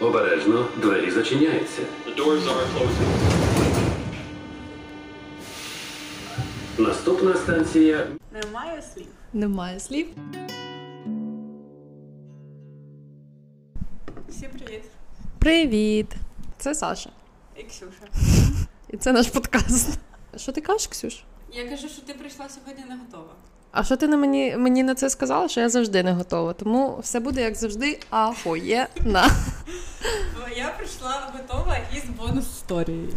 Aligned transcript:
Обережно, 0.00 0.68
двері 0.76 1.10
зачиняються. 1.10 1.82
The 2.06 2.16
doors 2.16 2.42
are 2.42 2.66
closing. 2.74 3.10
Наступна 6.78 7.34
станція 7.34 8.06
Немає 8.32 8.82
слів. 8.94 9.06
Немає 9.32 9.80
слів. 9.80 10.06
Всім 14.28 14.50
привіт. 14.50 14.82
Привіт! 15.38 16.06
Це 16.58 16.74
Саша. 16.74 17.10
І 17.56 17.62
Ксюша. 17.62 18.06
І 18.88 18.96
це 18.96 19.12
наш 19.12 19.26
подкаст. 19.26 19.98
Що 20.36 20.52
ти 20.52 20.60
кажеш, 20.60 20.86
Ксюш? 20.86 21.22
Я 21.52 21.68
кажу, 21.68 21.88
що 21.88 22.02
ти 22.02 22.14
прийшла 22.14 22.48
сьогодні 22.48 22.84
не 22.88 22.96
готова. 22.96 23.32
А 23.72 23.84
що 23.84 23.96
ти 23.96 24.08
на 24.08 24.16
мені, 24.16 24.56
мені 24.56 24.82
на 24.82 24.94
це 24.94 25.10
сказала, 25.10 25.48
що 25.48 25.60
я 25.60 25.68
завжди 25.68 26.02
не 26.02 26.12
готова. 26.12 26.52
Тому 26.52 26.98
все 27.02 27.20
буде 27.20 27.42
як 27.42 27.54
завжди 27.54 28.00
ахуєнна. 28.10 29.30
Бо 30.34 30.48
я 30.56 30.68
прийшла 30.76 31.32
готова 31.32 31.76
із 31.96 32.04
бонус 32.04 32.44
історією. 32.44 33.12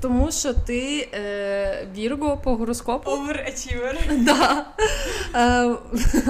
Тому 0.00 0.32
що 0.32 0.54
ти 0.54 1.08
е, 1.14 1.88
Вірго 1.96 2.36
по 2.36 2.56
гороскопу. 2.56 3.10
Overachiever. 3.10 4.24
Да. 4.24 4.66
Е, 5.34 5.76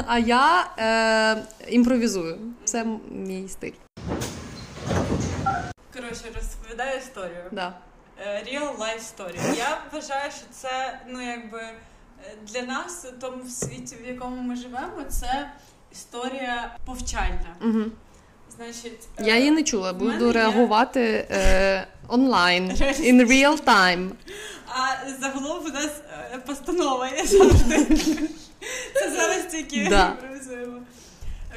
а 0.06 0.18
я 0.18 0.66
е, 0.78 1.42
імпровізую. 1.68 2.38
Це 2.64 2.86
мій 3.10 3.48
стиль. 3.48 3.72
Коротше, 5.94 6.24
розповідаю 6.34 6.98
історію. 6.98 7.42
Да. 7.52 7.72
Е, 8.26 8.42
Real 8.44 8.78
life 8.78 9.02
story. 9.16 9.56
Я 9.58 9.78
вважаю, 9.92 10.30
що 10.30 10.46
це 10.50 10.98
ну 11.08 11.22
якби 11.22 11.60
для 12.42 12.62
нас 12.62 13.06
у 13.08 13.20
тому 13.20 13.44
світі, 13.50 13.96
в 14.04 14.06
якому 14.06 14.36
ми 14.42 14.56
живемо, 14.56 15.04
це 15.08 15.50
історія 15.92 16.76
повчальна. 16.86 17.56
Угу. 17.62 17.80
Значить, 18.56 19.08
е, 19.18 19.24
Я 19.24 19.36
її 19.36 19.50
не 19.50 19.62
чула, 19.62 19.92
в 19.92 19.98
мене 20.02 20.12
буду 20.12 20.26
є- 20.26 20.32
реагувати 20.32 21.26
е, 21.30 21.86
онлайн, 22.08 22.70
in 22.70 23.26
real 23.26 23.64
time. 23.64 24.10
А 24.68 25.10
загалом 25.20 25.64
у 25.66 25.68
нас 25.68 25.90
е, 26.34 26.38
постанова 26.46 27.08
є 27.08 27.26
завжди. 27.26 27.84
Це 28.94 29.10
зараз 29.16 29.46
тільки 29.50 29.88
Да. 29.88 30.08
імпровізуємо. 30.10 30.78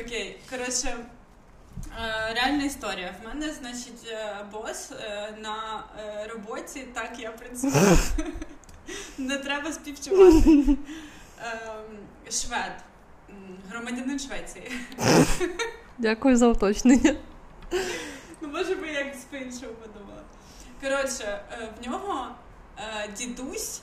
Окей, 0.02 0.40
коротше, 0.50 0.96
е, 2.02 2.34
реальна 2.34 2.64
історія. 2.64 3.16
В 3.24 3.28
мене, 3.28 3.54
значить, 3.62 4.08
е, 4.12 4.36
бос 4.52 4.92
е, 4.92 5.34
на 5.42 5.84
е, 6.00 6.28
роботі, 6.34 6.88
так 6.94 7.12
я 7.20 7.32
працюю. 7.32 7.74
Не 9.18 9.38
треба 9.38 9.72
співчувати. 9.72 10.50
Ем, 11.44 12.32
Швед, 12.32 12.84
громадянин 13.70 14.20
Швеції. 14.20 14.72
Дякую 15.98 16.38
за 16.38 16.48
уточнення. 16.48 17.16
Ну, 18.42 18.48
може 18.48 18.76
би 18.76 18.88
як 18.88 19.16
з 19.16 19.36
іншого 19.36 19.74
подумала. 19.74 20.24
Коротше, 20.82 21.42
е, 21.52 21.70
в 21.80 21.88
нього 21.88 22.28
е, 22.78 23.10
дідусь 23.18 23.82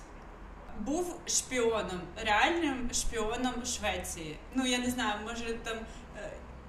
був 0.80 1.16
шпіоном, 1.26 2.00
реальним 2.24 2.90
шпіоном 2.92 3.54
Швеції. 3.64 4.36
Ну, 4.54 4.66
я 4.66 4.78
не 4.78 4.90
знаю, 4.90 5.14
може 5.24 5.54
там. 5.64 5.76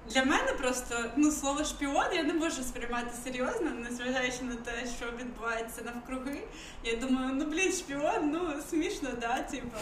Для 0.08 0.24
мене 0.24 0.52
просто 0.52 1.04
ну 1.16 1.30
слово 1.30 1.64
шпіон 1.64 2.04
я 2.14 2.22
не 2.22 2.34
можу 2.34 2.62
сприймати 2.62 3.10
серйозно, 3.24 3.70
незважаючи 3.70 4.42
на 4.42 4.54
те, 4.54 4.72
що 4.98 5.06
відбувається 5.20 5.82
навкруги. 5.82 6.42
Я 6.84 6.96
думаю, 6.96 7.30
ну 7.34 7.44
блін, 7.44 7.72
шпіон, 7.72 8.30
ну 8.30 8.52
смішно, 8.70 9.08
да, 9.20 9.42
типа. 9.42 9.78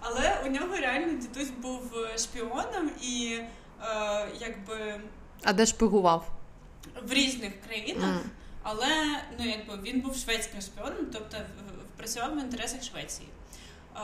Але 0.00 0.42
у 0.46 0.48
нього 0.50 0.76
реально 0.76 1.18
дідусь 1.18 1.50
був 1.50 1.94
е, 2.14 2.18
шпіоном 2.18 2.90
і 3.02 3.38
е, 3.82 4.28
якби 4.40 5.00
А 5.44 5.52
де 5.52 5.66
шпигував? 5.66 6.28
в 7.02 7.12
різних 7.12 7.52
країнах, 7.66 8.04
М. 8.04 8.20
але 8.62 8.86
ну 9.38 9.46
якби 9.46 9.90
він 9.90 10.00
був 10.00 10.16
шведським 10.16 10.60
шпіоном, 10.60 11.06
тобто 11.12 11.36
працював 11.96 12.34
в 12.36 12.38
інтересах 12.38 12.82
Швеції. 12.82 13.28
Е, 13.96 14.00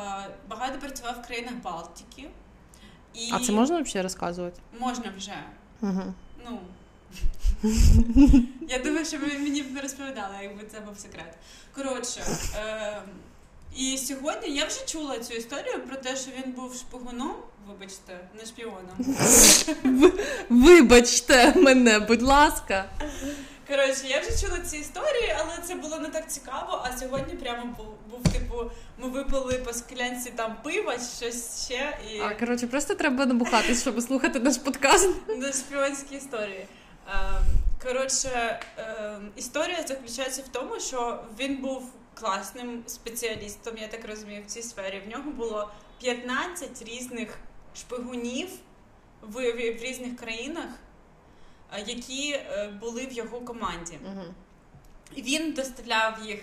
Багато 0.48 0.78
працював 0.78 1.14
в 1.22 1.26
країнах 1.26 1.54
Балтики. 1.54 2.28
І 3.14 3.30
А 3.32 3.38
це 3.40 3.52
можна 3.52 3.80
взагалі 3.80 4.02
розказувати? 4.02 4.60
можна 4.80 5.12
вже. 5.16 5.34
Угу. 5.82 6.14
Ну 6.44 6.58
я 8.68 8.78
думаю, 8.78 9.04
що 9.04 9.18
ви 9.18 9.26
мені 9.38 9.62
б 9.62 9.72
не 9.72 9.80
розповідали, 9.80 10.34
якби 10.42 10.62
це 10.72 10.80
був 10.80 10.98
секрет. 10.98 11.34
Коротше, 11.74 12.20
е, 12.56 13.02
і 13.76 13.98
сьогодні 13.98 14.56
я 14.56 14.66
вже 14.66 14.86
чула 14.86 15.18
цю 15.18 15.34
історію 15.34 15.80
про 15.88 15.96
те, 15.96 16.16
що 16.16 16.30
він 16.30 16.52
був 16.52 16.74
шпигуном, 16.74 17.34
вибачте, 17.68 18.20
не 18.40 18.46
шпіоном. 18.46 19.16
Вибачте 20.48 21.52
мене, 21.56 21.98
будь 21.98 22.22
ласка. 22.22 22.84
Коротше, 23.68 24.06
я 24.06 24.20
вже 24.20 24.30
чула 24.40 24.60
ці 24.60 24.76
історії, 24.76 25.36
але 25.38 25.58
це 25.66 25.74
було 25.74 25.98
не 25.98 26.08
так 26.08 26.30
цікаво. 26.30 26.82
А 26.84 26.96
сьогодні 26.96 27.34
прямо 27.34 27.64
був, 27.76 27.86
був 28.10 28.32
типу, 28.32 28.70
ми 28.98 29.08
випили 29.08 29.54
по 29.54 29.72
склянці 29.72 30.30
там 30.30 30.56
пива, 30.62 30.92
щось 30.92 31.64
ще 31.64 31.98
і 32.12 32.20
А 32.20 32.34
коротше, 32.34 32.66
просто 32.66 32.94
треба 32.94 33.26
набухатись, 33.26 33.80
щоб 33.80 34.00
слухати 34.02 34.40
наш 34.40 34.56
подкаст. 34.56 35.10
до 35.40 35.52
шпіонські 35.52 36.16
історії. 36.16 36.66
Ем, 37.08 37.44
Коротше, 37.82 38.60
ем, 38.76 39.30
історія 39.36 39.84
заключається 39.88 40.42
в 40.42 40.48
тому, 40.48 40.80
що 40.80 41.24
він 41.40 41.56
був 41.56 41.90
класним 42.14 42.82
спеціалістом, 42.86 43.78
я 43.78 43.88
так 43.88 44.08
розумію, 44.08 44.42
в 44.42 44.50
цій 44.50 44.62
сфері. 44.62 45.02
В 45.06 45.10
нього 45.10 45.30
було 45.30 45.70
15 46.00 46.82
різних 46.82 47.38
шпигунів 47.76 48.48
в, 49.22 49.40
різних 49.82 50.16
країнах, 50.16 50.64
е, 50.64 50.68
які 51.78 52.32
е, 52.32 52.68
були 52.80 53.06
в 53.06 53.12
його 53.12 53.40
команді. 53.40 53.98
Угу. 54.06 54.24
Він 55.16 55.52
доставляв 55.52 56.18
їх 56.26 56.40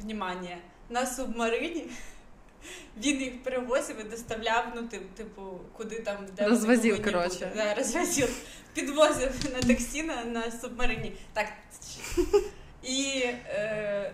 внимання 0.00 0.58
на 0.88 1.06
субмарині. 1.06 1.86
Він 2.96 3.20
їх 3.20 3.42
перевозив 3.42 4.00
і 4.00 4.04
доставляв, 4.04 4.64
ну, 4.76 4.88
типу, 5.16 5.60
куди 5.72 6.00
там, 6.00 6.16
де 6.36 6.48
Розвозив, 6.48 7.04
коротше. 7.04 7.52
Да, 7.56 7.74
розвозив. 7.74 8.42
Підвозив 8.74 9.32
на 9.52 9.62
таксі 9.68 10.02
на, 10.02 10.24
на 10.24 10.50
субмарині. 10.50 11.12
Так. 11.32 11.46
І, 12.82 13.22
е, 13.48 14.12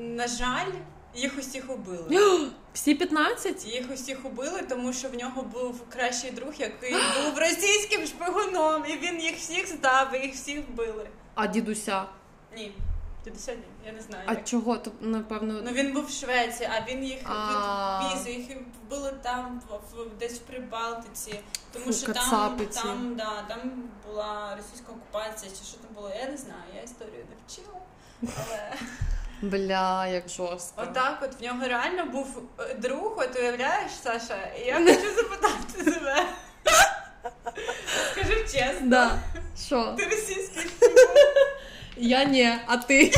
на 0.00 0.28
жаль, 0.28 0.72
їх 1.14 1.38
усіх 1.38 1.70
убили. 1.70 2.48
Всі 2.74 2.94
15? 2.94 3.66
Їх 3.66 3.90
усіх 3.94 4.24
убили, 4.24 4.62
тому 4.68 4.92
що 4.92 5.08
в 5.08 5.14
нього 5.14 5.42
був 5.42 5.82
кращий 5.88 6.30
друг, 6.30 6.52
який 6.58 6.92
був 7.24 7.38
російським 7.38 8.06
шпигуном, 8.06 8.82
і 8.88 8.96
він 8.96 9.20
їх 9.20 9.36
всіх 9.36 9.66
здав, 9.68 10.14
і 10.14 10.26
їх 10.26 10.34
всіх 10.34 10.58
вбили. 10.68 11.08
А 11.34 11.46
дідуся? 11.46 12.04
Ні, 12.56 12.72
дідуся 13.24 13.52
ні, 13.54 13.62
я 13.86 13.92
не 13.92 14.00
знаю. 14.00 14.22
А 14.26 14.32
як. 14.32 14.44
чого? 14.44 14.76
То, 14.78 14.90
напевно, 15.00 15.60
Ну 15.64 15.70
він 15.72 15.92
був 15.92 16.06
в 16.06 16.10
Швеції, 16.10 16.68
а 16.72 16.90
він 16.90 17.04
їх 17.04 17.18
А. 17.24 18.00
відвіз, 18.14 18.26
їх 18.48 18.56
вбили 18.86 19.12
там 19.22 19.62
в, 19.68 19.96
в- 19.96 20.18
десь 20.18 20.32
в 20.38 20.42
Прибалтиці, 20.42 21.40
тому 21.72 21.84
Фу, 21.86 21.92
що 21.92 22.12
там, 22.12 22.58
там, 22.74 23.14
да, 23.16 23.42
там 23.48 23.60
була 24.06 24.56
російська 24.56 24.92
окупація, 24.92 25.52
чи 25.52 25.64
що 25.64 25.76
там 25.76 25.90
було, 25.94 26.10
я 26.20 26.30
не 26.30 26.36
знаю, 26.36 26.62
я 26.76 26.82
історію 26.82 27.24
не 27.30 27.36
вчила. 27.46 27.78
Але 28.22 28.72
бля, 29.42 30.06
як 30.06 30.28
жорстко. 30.28 30.82
отак, 30.82 31.18
от 31.22 31.40
в 31.40 31.42
нього 31.42 31.68
реально 31.68 32.06
був 32.06 32.42
е, 32.60 32.74
друг, 32.74 33.14
от 33.16 33.36
уявляєш, 33.36 33.92
Саша, 34.02 34.36
я 34.66 34.74
хочу 34.74 35.14
запитати 35.16 35.84
тебе. 35.84 36.26
Скажи 38.12 38.44
чесно, 38.44 38.86
Да. 38.86 39.18
Що? 39.66 39.94
ти 39.98 40.04
російський? 40.04 40.70
Я 41.96 42.24
ні, 42.24 42.52
а 42.66 42.76
ти? 42.76 43.12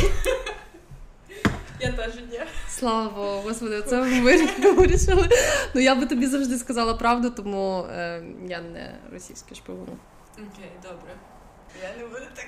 Я 1.81 1.93
теж 1.93 2.15
ні. 2.15 2.41
Слава 2.71 3.09
Богу, 3.11 3.41
господи, 3.49 3.83
це 3.83 4.01
ви 4.01 4.21
вирішили. 4.73 5.29
Ну 5.75 5.81
я 5.81 5.95
би 5.95 6.07
тобі 6.07 6.27
завжди 6.27 6.59
сказала 6.59 6.95
правду, 6.95 7.31
тому 7.31 7.87
е, 7.93 8.23
я 8.49 8.61
не 8.61 8.99
російський 9.13 9.57
шпигун. 9.57 9.99
Окей, 10.35 10.71
добре. 10.83 11.15
Я 11.83 11.97
не 11.99 12.05
буду 12.05 12.25
так. 12.35 12.47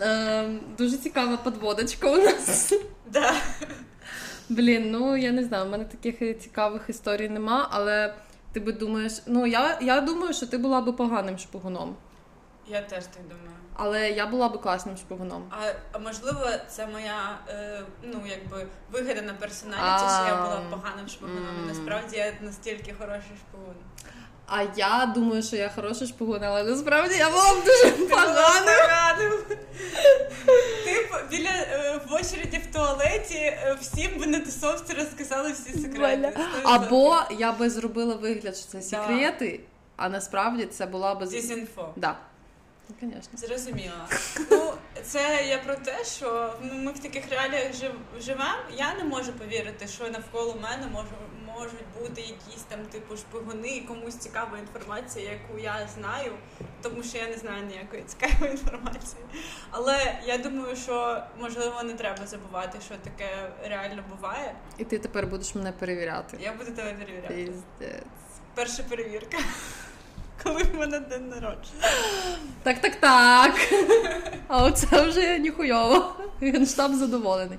Е, 0.00 0.48
дуже 0.78 0.96
цікава 0.96 1.36
подводочка 1.36 2.10
у 2.10 2.16
нас. 2.16 2.72
Да. 3.06 3.34
Блін, 4.48 4.90
ну 4.90 5.16
я 5.16 5.32
не 5.32 5.44
знаю, 5.44 5.64
в 5.66 5.68
мене 5.68 5.84
таких 5.84 6.40
цікавих 6.40 6.82
історій 6.88 7.28
нема, 7.28 7.68
але 7.70 8.14
ти 8.52 8.60
би 8.60 8.72
думаєш, 8.72 9.12
ну 9.26 9.46
я, 9.46 9.78
я 9.82 10.00
думаю, 10.00 10.32
що 10.34 10.46
ти 10.46 10.58
була 10.58 10.80
би 10.80 10.92
поганим 10.92 11.38
шпигуном. 11.38 11.96
Я 12.66 12.82
теж 12.82 13.04
так 13.04 13.22
думаю. 13.22 13.56
Але 13.74 14.10
я 14.10 14.26
була 14.26 14.48
би 14.48 14.58
класним 14.58 14.96
шпигуном. 14.96 15.44
А, 15.50 15.72
а 15.92 15.98
можливо, 15.98 16.46
це 16.68 16.86
моя 16.86 17.38
е, 17.48 17.82
ну 18.02 18.22
якби 18.26 18.66
вигадана 18.92 19.34
персоналіті, 19.34 20.04
що 20.14 20.26
я 20.28 20.42
була 20.42 20.62
А. 20.68 20.70
поганим 20.76 21.08
шпигуном. 21.08 21.66
Насправді 21.68 22.16
я 22.16 22.32
настільки 22.40 22.94
хороший 22.98 23.36
шпигун. 23.48 23.74
А 24.46 24.62
я 24.76 25.12
думаю, 25.14 25.42
що 25.42 25.56
я 25.56 25.68
хороший 25.74 26.06
шпигун, 26.06 26.44
але 26.44 26.64
насправді 26.64 27.14
я 27.16 27.30
була 27.30 27.54
б 27.54 27.64
дуже 27.64 27.92
поганим. 27.92 28.34
поганим. 28.64 29.32
Ти 30.84 31.08
біля 31.30 31.50
е, 31.50 32.00
в 32.08 32.12
очереді 32.14 32.58
в 32.70 32.74
туалеті 32.74 33.34
е, 33.34 33.76
всім 33.80 34.18
би 34.18 34.26
на 34.26 34.40
тусовці 34.40 34.92
розказали 34.94 35.52
всі 35.52 35.78
секрети. 35.78 36.32
Або 36.62 37.16
я 37.38 37.52
би 37.52 37.70
зробила 37.70 38.14
вигляд, 38.14 38.56
що 38.56 38.66
це 38.66 38.82
секрети, 38.82 39.60
А 39.96 40.08
насправді 40.08 40.66
це 40.66 40.86
була 40.86 41.14
би 41.14 41.26
Дізінфо. 41.26 41.88
Да. 41.96 42.16
Ну, 42.88 42.96
звісно. 43.00 43.48
Зрозуміла. 43.48 44.08
Ну, 44.50 44.72
це 45.04 45.44
я 45.48 45.58
про 45.58 45.74
те, 45.74 46.04
що 46.04 46.54
ну, 46.62 46.74
ми 46.74 46.92
в 46.92 46.98
таких 46.98 47.30
реаліях 47.30 47.74
жив, 47.74 47.92
живемо. 48.20 48.44
Я 48.76 48.94
не 48.94 49.04
можу 49.04 49.32
повірити, 49.32 49.88
що 49.88 50.08
навколо 50.08 50.54
мене 50.62 50.86
можу, 50.92 51.08
можуть 51.58 51.84
бути 52.00 52.20
якісь 52.20 52.62
там 52.68 52.86
типу 52.86 53.16
шпигуни, 53.16 53.68
і 53.68 53.80
комусь 53.80 54.16
цікава 54.16 54.58
інформація, 54.58 55.30
яку 55.30 55.58
я 55.58 55.88
знаю, 55.94 56.32
тому 56.82 57.02
що 57.02 57.18
я 57.18 57.28
не 57.28 57.36
знаю 57.36 57.66
ніякої 57.66 58.02
цікавої 58.02 58.50
інформації. 58.50 59.22
Але 59.70 60.20
я 60.26 60.38
думаю, 60.38 60.76
що 60.76 61.22
можливо 61.40 61.82
не 61.82 61.94
треба 61.94 62.26
забувати, 62.26 62.78
що 62.86 62.94
таке 62.96 63.50
реально 63.68 64.04
буває. 64.16 64.54
І 64.78 64.84
ти 64.84 64.98
тепер 64.98 65.26
будеш 65.26 65.54
мене 65.54 65.72
перевіряти. 65.72 66.38
Я 66.40 66.52
буду 66.52 66.70
тебе 66.70 66.92
перевіряти. 66.92 67.34
Піздець. 67.34 68.04
Перша 68.54 68.82
перевірка. 68.82 69.38
Коли 70.44 70.62
в 70.62 70.74
мене 70.78 71.00
день 71.00 71.28
народження. 71.28 71.88
Так, 72.62 72.78
так, 72.80 72.94
так. 72.96 73.54
А 74.48 74.64
оце 74.64 75.02
вже 75.02 75.38
ніхуйово. 75.38 76.16
Генштаб 76.40 76.94
задоволений. 76.94 77.58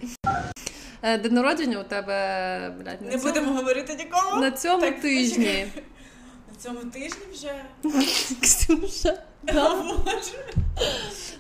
Е, 1.01 1.17
День 1.17 1.33
народження 1.33 1.79
у 1.79 1.83
тебе, 1.83 2.13
блядь, 2.79 3.01
на 3.01 3.07
Не 3.07 3.17
цьому, 3.17 3.23
будемо 3.33 3.53
говорити 3.53 3.95
нікому. 3.95 4.41
на 4.41 4.51
цьому 4.51 4.81
Так, 4.81 5.01
тижні. 5.01 5.67
На 6.51 6.59
цьому 6.59 6.79
тижні 6.91 7.23
вже. 7.33 7.53
Ксюша. 8.41 9.17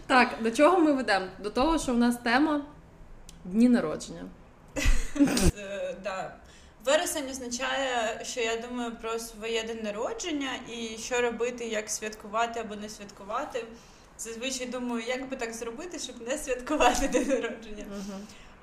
Так, 0.07 0.29
до 0.41 0.51
чого 0.51 0.79
ми 0.79 0.93
ведемо? 0.93 1.25
До 1.39 1.49
того, 1.49 1.79
що 1.79 1.93
в 1.93 1.97
нас 1.97 2.15
тема 2.23 2.61
дні 3.45 3.69
народження. 3.69 4.21
Е, 5.57 5.95
да. 6.03 6.35
Вересень 6.85 7.29
означає, 7.29 8.19
що 8.23 8.41
я 8.41 8.57
думаю 8.57 8.91
про 9.01 9.19
своє 9.19 9.63
день 9.63 9.79
народження 9.83 10.49
і 10.69 10.97
що 10.97 11.21
робити, 11.21 11.65
як 11.65 11.89
святкувати 11.89 12.59
або 12.59 12.75
не 12.75 12.89
святкувати. 12.89 13.65
Зазвичай 14.17 14.67
думаю, 14.67 15.03
як 15.07 15.29
би 15.29 15.35
так 15.35 15.53
зробити, 15.53 15.99
щоб 15.99 16.27
не 16.27 16.37
святкувати 16.37 17.07
день 17.11 17.27
народження. 17.27 17.85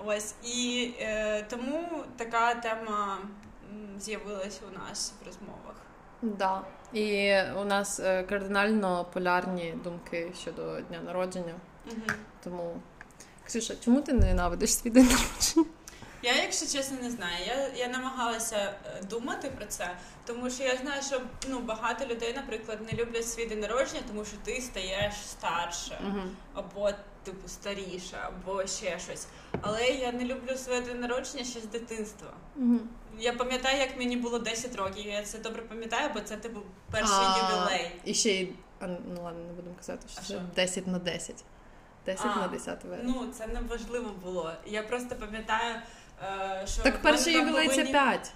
Ось 0.04 0.34
і 0.44 0.90
е, 1.00 1.42
тому 1.50 2.04
така 2.16 2.54
тема 2.54 3.18
м, 3.72 4.00
з'явилась 4.00 4.60
у 4.72 4.78
нас 4.78 5.12
в 5.22 5.26
розмовах. 5.26 5.74
Да. 6.22 6.62
І 6.92 7.34
у 7.60 7.64
нас 7.64 8.00
е, 8.00 8.22
кардинально 8.22 9.06
полярні 9.12 9.74
думки 9.84 10.32
щодо 10.40 10.80
дня 10.80 11.00
народження. 11.04 11.54
Угу. 11.86 12.00
Тому, 12.44 12.80
Ксюша, 13.46 13.74
чому 13.84 14.00
ти 14.00 14.12
ненавидиш 14.12 14.74
свій 14.74 14.90
день 14.90 15.06
народження? 15.06 15.66
Я, 16.22 16.42
якщо 16.42 16.66
чесно, 16.66 16.96
не 17.02 17.10
знаю. 17.10 17.36
Я, 17.46 17.68
я 17.68 17.88
намагалася 17.88 18.56
е, 18.86 19.02
думати 19.10 19.50
про 19.56 19.66
це, 19.66 19.90
тому 20.26 20.50
що 20.50 20.62
я 20.64 20.76
знаю, 20.76 21.02
що 21.02 21.20
ну 21.48 21.60
багато 21.60 22.06
людей, 22.06 22.32
наприклад, 22.36 22.78
не 22.92 22.98
люблять 22.98 23.28
свій 23.28 23.46
день 23.46 23.60
народження, 23.60 24.00
тому 24.08 24.24
що 24.24 24.36
ти 24.44 24.60
стаєш 24.60 25.14
старше, 25.14 26.00
Угу. 26.06 26.20
або 26.54 26.90
типу 27.24 27.48
старіша, 27.48 28.16
або 28.28 28.66
ще 28.66 28.98
щось. 28.98 29.26
Але 29.60 29.86
я 29.88 30.12
не 30.12 30.24
люблю 30.24 30.56
своє 30.56 30.80
день 30.80 31.00
народження 31.00 31.44
ще 31.44 31.60
з 31.60 31.64
дитинства. 31.66 32.28
Угу. 32.56 32.78
Я 33.18 33.32
пам'ятаю, 33.32 33.78
як 33.78 33.96
мені 33.98 34.16
було 34.16 34.38
10 34.38 34.76
років. 34.76 35.06
Я 35.06 35.22
це 35.22 35.38
добре 35.38 35.62
пам'ятаю, 35.62 36.10
бо 36.14 36.20
це 36.20 36.36
типу 36.36 36.60
перший 36.90 37.16
ювілей. 37.16 38.00
І 38.04 38.14
ще 38.14 38.30
й. 38.30 38.52
А, 38.80 38.86
ну 38.86 39.22
ладно, 39.22 39.44
не 39.46 39.52
будемо 39.52 39.74
казати, 39.76 40.06
що 40.12 40.22
що? 40.22 40.40
10 40.56 40.86
на 40.86 40.98
10. 40.98 41.44
10 42.06 42.26
А, 42.26 42.40
на 42.40 42.48
10 42.48 42.84
вересня. 42.84 43.14
Ну 43.16 43.32
це 43.32 43.46
не 43.46 43.60
важливо 43.60 44.10
було. 44.24 44.52
Я 44.66 44.82
просто 44.82 45.16
пам'ятаю, 45.16 45.74
що 46.66 46.82
так 46.82 47.02
перший 47.02 47.34
це 47.34 47.40
повинні- 47.42 47.92
5. 47.92 48.32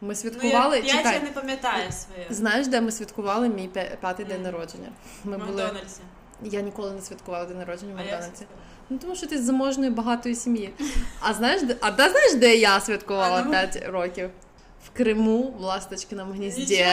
Ми 0.00 0.08
Ну, 0.08 0.14
святкували. 0.14 0.76
я, 0.76 0.82
п'ять 0.82 0.96
Чекай, 0.96 1.14
я 1.14 1.20
не 1.20 1.30
пам'ятаю 1.30 1.92
своє. 1.92 2.26
знаєш, 2.30 2.66
де 2.66 2.80
ми 2.80 2.90
святкували 2.92 3.48
мій 3.48 3.68
п'я- 3.68 3.96
п'ятий 4.00 4.26
день 4.26 4.42
народження? 4.42 4.88
Ми 5.24 5.38
були. 5.38 5.70
Я 6.42 6.60
ніколи 6.60 6.92
не 6.92 7.00
святкувала 7.00 7.44
день 7.44 7.58
народження 7.58 7.94
в 7.94 7.96
Макдональдсі. 7.96 8.46
Ну 8.90 8.98
тому 8.98 9.16
що 9.16 9.26
ти 9.26 9.38
з 9.38 9.44
заможної 9.44 9.90
багатої 9.90 10.34
сім'ї. 10.34 10.74
А 11.20 11.34
знаєш, 11.34 11.62
де 11.62 11.76
а 11.80 11.90
ти 11.90 12.10
знаєш, 12.10 12.34
де 12.34 12.56
я 12.56 12.80
святкувала 12.80 13.42
ну. 13.44 13.50
5 13.50 13.82
років? 13.88 14.30
В 14.84 14.96
Криму, 14.96 15.54
в 15.58 15.60
Ласточкиному 15.60 16.32
гнізді, 16.32 16.86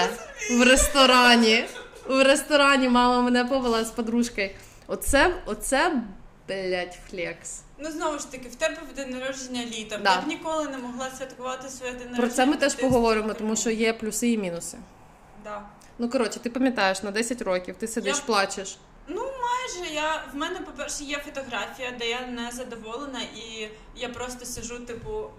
в 0.51 0.63
ресторані. 0.63 1.66
В 2.07 2.24
ресторані 2.24 2.89
мама 2.89 3.21
мене 3.21 3.45
повела 3.45 3.83
з 3.86 3.92
подружкою. 3.92 4.50
Оце, 4.88 5.36
оце, 5.45 6.01
блядь, 6.48 6.98
flex. 7.09 7.62
Ну 7.83 7.91
знову 7.91 8.19
ж 8.19 8.31
таки, 8.31 8.50
в 8.50 8.56
тебе 8.56 8.77
в 8.91 8.95
день 8.95 9.09
народження 9.09 9.65
літом. 9.65 10.01
Да. 10.03 10.15
Я 10.15 10.21
б 10.21 10.27
ніколи 10.27 10.68
не 10.68 10.77
могла 10.77 11.09
святкувати 11.09 11.69
своє 11.69 11.91
день 11.91 12.01
народження. 12.01 12.27
Про 12.27 12.35
це 12.35 12.45
ми 12.45 12.57
теж 12.57 12.75
поговоримо, 12.75 13.33
тому 13.33 13.56
що 13.56 13.69
є 13.69 13.94
плюси 13.94 14.31
і 14.31 14.38
мінуси. 14.38 14.77
Да. 15.44 15.62
Ну 15.97 16.09
коротше, 16.09 16.39
ти 16.39 16.50
пам'ятаєш, 16.50 17.03
на 17.03 17.12
10 17.12 17.41
років 17.41 17.75
ти 17.80 17.88
сидиш, 17.88 18.18
Я- 18.18 18.24
плачеш. 18.24 18.77
Ну, 19.07 19.21
майже 19.21 19.94
я 19.94 20.24
в 20.33 20.35
мене, 20.35 20.59
по-перше, 20.59 21.03
є 21.03 21.18
фотографія, 21.18 21.91
де 22.00 22.09
я 22.09 22.27
не 22.27 22.51
задоволена, 22.51 23.19
і 23.21 23.69
я 23.95 24.09
просто 24.09 24.45
сижу, 24.45 24.80
типу, 24.80 25.30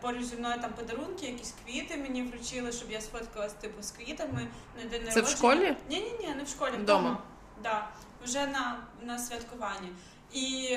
поруч 0.00 0.24
зі 0.24 0.36
мною 0.36 0.54
там 0.60 0.70
подарунки, 0.72 1.26
якісь 1.26 1.54
квіти 1.64 1.96
мені 1.96 2.22
вручили, 2.22 2.72
щоб 2.72 2.90
я 2.90 3.00
сфоткалась 3.00 3.52
типу 3.52 3.82
з 3.82 3.90
квітами 3.90 4.48
на 4.76 4.90
день 4.90 4.90
народження. 4.90 5.12
Це 5.12 5.20
в 5.20 5.28
школі? 5.28 5.76
Ні, 5.90 6.00
ні, 6.00 6.12
ні, 6.20 6.34
не 6.34 6.44
в 6.44 6.48
школі, 6.48 6.70
Вдома? 6.70 7.00
вдома. 7.00 7.18
Да, 7.62 7.88
вже 8.24 8.46
на, 8.46 8.76
на 9.02 9.18
святкуванні. 9.18 9.88
І 10.32 10.76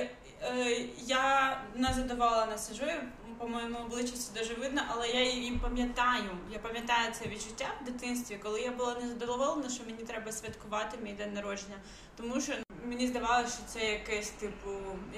я 0.97 1.57
не 1.75 1.93
задоволена 1.93 2.57
сижу, 2.57 2.85
і 2.85 2.95
по 3.41 3.47
моєму 3.47 3.77
обличчю 3.85 4.13
це 4.17 4.39
дуже 4.39 4.53
видно, 4.53 4.81
але 4.87 5.07
я 5.07 5.23
її 5.23 5.59
пам'ятаю. 5.63 6.29
Я 6.51 6.59
пам'ятаю 6.59 7.13
це 7.13 7.29
відчуття 7.29 7.65
в 7.81 7.85
дитинстві, 7.85 8.39
коли 8.43 8.61
я 8.61 8.71
була 8.71 8.95
незадоволена, 9.01 9.69
що 9.69 9.83
мені 9.83 10.03
треба 10.03 10.31
святкувати 10.31 10.97
мій 11.03 11.13
день 11.13 11.33
народження. 11.33 11.75
Тому 12.17 12.41
що 12.41 12.53
мені 12.89 13.07
здавалося, 13.07 13.53
що 13.53 13.63
це 13.67 13.91
якесь 13.91 14.29
типу, 14.29 14.69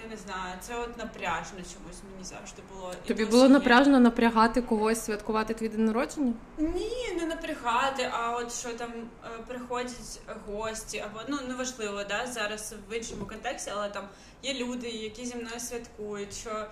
я 0.03 0.09
не 0.09 0.17
знаю, 0.17 0.57
це 0.61 0.75
от 0.75 0.97
напряжно 0.97 1.57
чомусь 1.57 2.01
мені 2.11 2.23
завжди 2.23 2.61
було. 2.73 2.93
І 3.05 3.07
Тобі 3.07 3.25
було 3.25 3.49
напряжно 3.49 3.99
напрягати 3.99 4.61
когось 4.61 5.05
святкувати 5.05 5.53
твій 5.53 5.69
день 5.69 5.85
народження? 5.85 6.33
Ні, 6.57 7.13
не 7.17 7.25
напрягати, 7.25 8.09
а 8.13 8.35
от 8.35 8.53
що 8.53 8.69
там 8.69 8.91
е, 8.91 9.27
приходять 9.47 10.19
гості, 10.47 10.99
або 10.99 11.19
ну 11.27 11.37
неважливо, 11.47 12.03
да, 12.03 12.27
зараз 12.27 12.75
в 12.89 12.97
іншому 12.97 13.25
контексті, 13.25 13.71
але 13.75 13.89
там 13.89 14.07
є 14.43 14.53
люди, 14.53 14.89
які 14.89 15.25
зі 15.25 15.35
мною 15.35 15.59
святкують, 15.59 16.33
що 16.33 16.65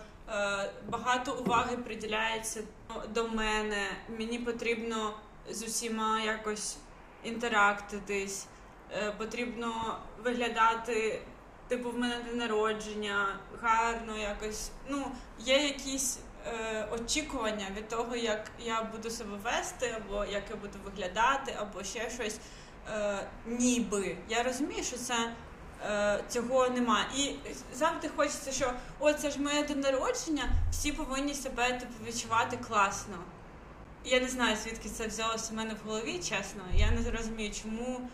багато 0.89 1.33
уваги 1.33 1.77
приділяється 1.77 2.63
до 3.09 3.27
мене. 3.27 3.87
Мені 4.19 4.39
потрібно 4.39 5.13
з 5.49 5.63
усіма 5.63 6.21
якось 6.21 6.77
інтерактитись, 7.23 8.47
е, 8.91 9.11
потрібно 9.17 9.99
виглядати. 10.23 11.21
Типу, 11.67 11.91
в 11.91 11.97
мене 11.97 12.15
день 12.23 12.37
народження, 12.37 13.39
гарно 13.61 14.17
якось. 14.17 14.71
Ну, 14.89 15.11
є 15.39 15.57
якісь 15.57 16.19
е, 16.47 16.87
очікування 16.91 17.67
від 17.77 17.87
того, 17.87 18.15
як 18.15 18.51
я 18.59 18.83
буду 18.83 19.09
себе 19.09 19.37
вести, 19.43 19.95
або 19.97 20.25
як 20.25 20.43
я 20.49 20.55
буду 20.55 20.77
виглядати, 20.85 21.55
або 21.59 21.83
ще 21.83 22.09
щось. 22.09 22.39
Е, 22.89 23.27
ніби. 23.45 24.17
Я 24.29 24.43
розумію, 24.43 24.83
що 24.83 24.97
це 24.97 25.13
е, 25.13 25.33
цього 26.29 26.69
нема. 26.69 27.05
І 27.17 27.35
завжди 27.73 28.09
хочеться, 28.15 28.51
що 28.51 28.73
о, 28.99 29.13
це 29.13 29.31
ж 29.31 29.39
моє 29.39 29.63
день 29.63 29.79
народження, 29.79 30.43
всі 30.71 30.91
повинні 30.91 31.33
себе 31.33 31.71
типу, 31.71 32.05
відчувати 32.07 32.57
класно. 32.67 33.15
Я 34.05 34.19
не 34.19 34.27
знаю, 34.27 34.57
звідки 34.63 34.89
це 34.89 35.07
взялося 35.07 35.53
в 35.53 35.55
мене 35.55 35.73
в 35.73 35.87
голові, 35.87 36.13
чесно. 36.13 36.61
Я 36.75 36.91
не 36.91 37.11
розумію, 37.11 37.51
чому 37.63 38.09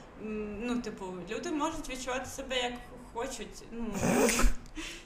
ну, 0.62 0.82
типу, 0.82 1.06
люди 1.30 1.52
можуть 1.52 1.90
відчувати 1.90 2.26
себе 2.26 2.56
як 2.56 2.74
хочуть. 3.14 3.64
Ну, 3.72 3.86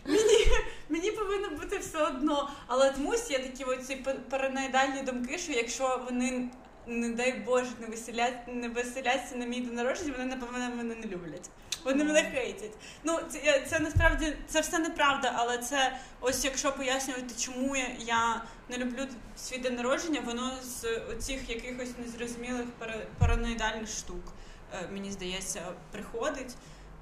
мені, 0.05 0.47
мені 0.89 1.11
повинно 1.11 1.49
бути 1.49 1.77
все 1.77 2.03
одно. 2.03 2.49
Але 2.67 2.93
чомусь 2.93 3.31
є 3.31 3.39
такі 3.39 3.63
оці 3.63 4.05
параноїдальні 4.29 5.01
думки, 5.01 5.37
що 5.37 5.51
якщо 5.51 6.01
вони, 6.05 6.49
не 6.91 7.09
дай 7.09 7.31
Боже, 7.39 7.71
не 7.79 7.87
веселять, 7.87 8.47
не 8.47 8.69
веселяться 8.69 9.35
на 9.35 9.45
мій 9.45 9.61
день 9.61 9.75
народження, 9.75 10.13
вони 10.17 10.25
напевно 10.25 10.75
мене 10.75 10.95
не 10.95 11.07
люблять. 11.07 11.49
Вони 11.83 12.03
мене 12.03 12.31
хейтять. 12.33 12.71
Ну, 13.03 13.19
це, 13.29 13.65
це 13.69 13.79
насправді 13.79 14.35
це 14.47 14.61
все 14.61 14.79
неправда, 14.79 15.33
але 15.35 15.57
це 15.57 15.97
ось 16.21 16.45
якщо 16.45 16.71
пояснювати, 16.71 17.33
чому 17.39 17.75
я, 17.99 18.43
не 18.69 18.77
люблю 18.77 19.07
свій 19.37 19.57
день 19.57 19.75
народження, 19.75 20.21
воно 20.25 20.51
з 20.63 20.97
оцих 20.97 21.49
якихось 21.49 21.89
незрозумілих 21.99 22.65
пара- 22.79 23.05
параноїдальних 23.17 23.89
штук, 23.89 24.33
е, 24.73 24.89
мені 24.91 25.11
здається, 25.11 25.61
приходить. 25.91 26.55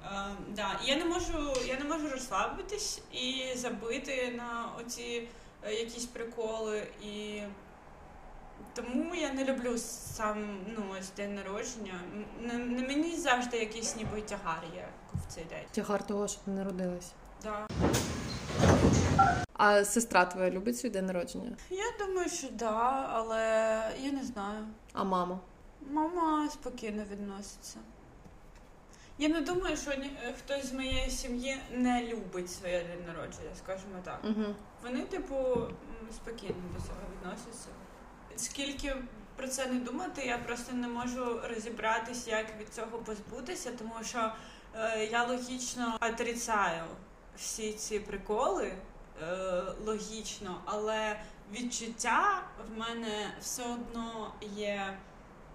Е, 0.04 0.08
да. 0.48 0.80
Я 0.84 0.96
не 0.96 1.04
можу, 1.04 1.52
я 1.66 1.78
не 1.78 1.84
можу 1.84 2.08
розслабитись 2.08 3.00
і 3.12 3.44
забити 3.54 4.32
на 4.36 4.68
оці 4.80 5.28
е, 5.62 5.74
якісь 5.74 6.04
приколи. 6.06 6.86
І 7.02 7.40
тому 8.74 9.14
я 9.14 9.32
не 9.32 9.44
люблю 9.44 9.78
сам 9.78 10.58
ну, 10.66 10.84
ось 10.98 11.10
день 11.16 11.34
народження. 11.34 11.94
На, 12.40 12.54
на 12.54 12.82
мені 12.88 13.16
завжди 13.16 13.56
якийсь 13.58 13.96
ніби 13.96 14.20
тягар 14.22 14.62
є 14.74 14.88
в 15.14 15.32
цей 15.34 15.44
день. 15.44 15.64
Тягар 15.72 16.06
того, 16.06 16.28
що 16.28 16.40
ти 16.44 16.50
не 16.50 16.64
родилась. 16.64 17.12
Да. 17.42 17.66
А 19.52 19.84
сестра 19.84 20.24
твоя 20.24 20.50
любить 20.50 20.78
свій 20.78 20.90
день 20.90 21.06
народження? 21.06 21.56
Я 21.70 22.06
думаю, 22.06 22.28
що 22.28 22.48
да, 22.52 23.08
але 23.12 23.38
я 24.00 24.12
не 24.12 24.24
знаю. 24.24 24.66
А 24.92 25.04
мама? 25.04 25.40
Мама 25.90 26.48
спокійно 26.50 27.04
відноситься. 27.12 27.78
Я 29.18 29.28
не 29.28 29.40
думаю, 29.40 29.76
що 29.76 29.90
ні- 29.94 30.16
е, 30.24 30.32
хтось 30.38 30.66
з 30.66 30.72
моєї 30.72 31.10
сім'ї 31.10 31.56
не 31.72 32.06
любить 32.06 32.50
своє 32.50 32.78
день 32.78 33.06
народження, 33.06 33.50
скажімо 33.58 33.94
так. 34.04 34.20
Угу. 34.24 34.54
Вони, 34.82 35.00
типу, 35.00 35.34
спокійно 36.14 36.54
до 36.74 36.80
цього 36.80 36.98
відносяться. 37.12 37.68
Скільки 38.40 38.96
про 39.36 39.48
це 39.48 39.66
не 39.66 39.80
думати, 39.80 40.22
я 40.26 40.38
просто 40.38 40.72
не 40.72 40.88
можу 40.88 41.40
розібратись, 41.48 42.28
як 42.28 42.60
від 42.60 42.74
цього 42.74 42.98
позбутися, 42.98 43.70
тому 43.78 43.94
що 44.04 44.32
е, 44.74 45.04
я 45.04 45.26
логічно 45.26 45.98
отрицаю 46.00 46.84
всі 47.36 47.72
ці 47.72 47.98
приколи 47.98 48.72
е, 49.22 49.62
логічно, 49.86 50.60
але 50.64 51.20
відчуття 51.52 52.42
в 52.68 52.78
мене 52.78 53.30
все 53.40 53.62
одно 53.62 54.32
є 54.54 54.98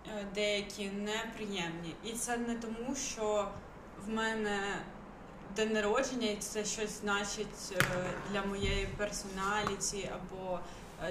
е, 0.07 0.25
деякі 0.35 0.89
неприємні. 0.89 1.95
І 2.03 2.11
це 2.11 2.37
не 2.37 2.55
тому, 2.55 2.95
що 2.95 3.51
в 4.05 4.09
мене 4.09 4.79
день 5.55 5.73
народження 5.73 6.27
і 6.27 6.35
це 6.35 6.65
щось 6.65 7.01
значить 7.01 7.71
е, 7.71 7.83
для 8.31 8.41
моєї 8.41 8.87
персоналіті 8.97 10.09
або 10.13 10.59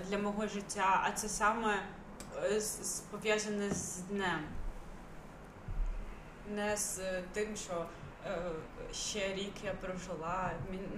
для 0.09 0.19
мого 0.19 0.47
життя, 0.47 1.03
а 1.05 1.11
це 1.13 1.29
саме 1.29 1.83
е, 2.45 2.61
пов'язане 3.11 3.71
з 3.71 3.99
днем. 3.99 4.41
Не 6.55 6.77
з 6.77 6.99
е, 6.99 7.23
тим, 7.33 7.57
що 7.57 7.87
е, 8.27 8.39
ще 8.93 9.35
рік 9.35 9.53
я 9.65 9.73
прожила. 9.73 10.51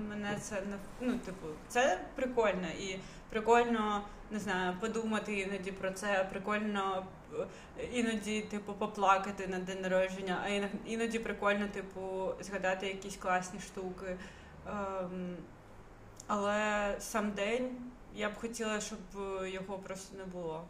Мене 0.08 0.38
це 0.40 0.62
ну, 1.00 1.18
типу, 1.18 1.46
це 1.68 2.00
прикольно 2.14 2.68
і 2.68 3.00
прикольно 3.30 4.02
не 4.30 4.38
знаю, 4.38 4.76
подумати 4.80 5.38
іноді 5.38 5.72
про 5.72 5.90
це, 5.90 6.26
прикольно 6.30 7.06
е, 7.78 7.84
іноді, 7.92 8.40
типу, 8.40 8.72
поплакати 8.72 9.46
на 9.46 9.58
день 9.58 9.80
народження, 9.80 10.42
а 10.44 10.48
іноді 10.86 11.18
прикольно, 11.18 11.68
типу, 11.68 12.32
згадати 12.40 12.86
якісь 12.86 13.16
класні 13.16 13.60
штуки. 13.60 14.16
Ем, 14.66 15.36
але 16.26 16.94
сам 16.98 17.30
день 17.30 17.70
я 18.16 18.30
б 18.30 18.34
хотіла, 18.34 18.80
щоб 18.80 18.98
е, 19.42 19.50
його 19.50 19.78
просто 19.78 20.16
не 20.18 20.24
було. 20.24 20.64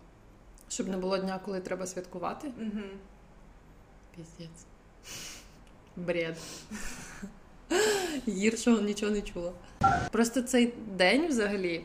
Щоб 0.69 0.89
не 0.89 0.97
було 0.97 1.19
дня, 1.19 1.41
коли 1.45 1.61
треба 1.61 1.87
святкувати. 1.87 2.49
Угу. 2.49 2.83
Піздець. 4.17 4.65
Бред. 5.97 6.37
Гіршого 8.29 8.81
нічого 8.81 9.13
не 9.13 9.23
чула. 9.23 9.53
Просто 10.13 10.43
цей 10.43 10.75
день 10.97 11.27
взагалі. 11.27 11.85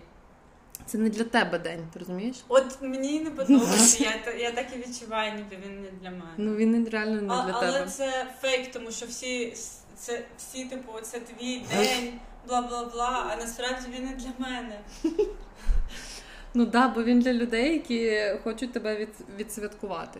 Це 0.86 0.98
не 0.98 1.10
для 1.10 1.24
тебе 1.24 1.60
день, 1.60 1.88
ти 1.94 2.00
розумієш? 2.00 2.38
От 2.48 2.82
мені 2.82 3.20
не 3.20 3.32
подобається, 3.32 4.04
я, 4.04 4.34
я 4.34 4.52
так 4.52 4.66
і 4.76 4.78
відчуваю, 4.78 5.34
ніби 5.36 5.58
він 5.66 5.82
не 5.82 5.92
для 5.92 6.10
мене. 6.10 6.34
Ну 6.38 6.56
він 6.56 6.90
реально 6.90 7.22
не 7.22 7.34
А- 7.34 7.46
для 7.46 7.52
але 7.54 7.72
тебе. 7.72 7.90
це 7.92 8.28
фейк, 8.42 8.72
тому 8.72 8.92
що 8.92 9.06
всі 9.06 9.54
це 9.96 10.26
всі, 10.38 10.66
типу, 10.66 10.92
це 11.02 11.20
твій 11.20 11.60
день, 11.74 12.20
бла 12.48 12.62
бла 12.62 12.86
бла. 12.86 13.30
А 13.32 13.36
насправді 13.36 13.88
він 13.96 14.06
не 14.06 14.16
для 14.16 14.32
мене. 14.38 14.80
Ну 16.54 16.66
да, 16.66 16.88
бо 16.88 17.04
він 17.04 17.20
для 17.20 17.34
людей, 17.34 17.74
які 17.74 18.34
хочуть 18.44 18.74
тебе 18.74 18.96
від, 18.96 19.10
відсвяткувати. 19.38 20.20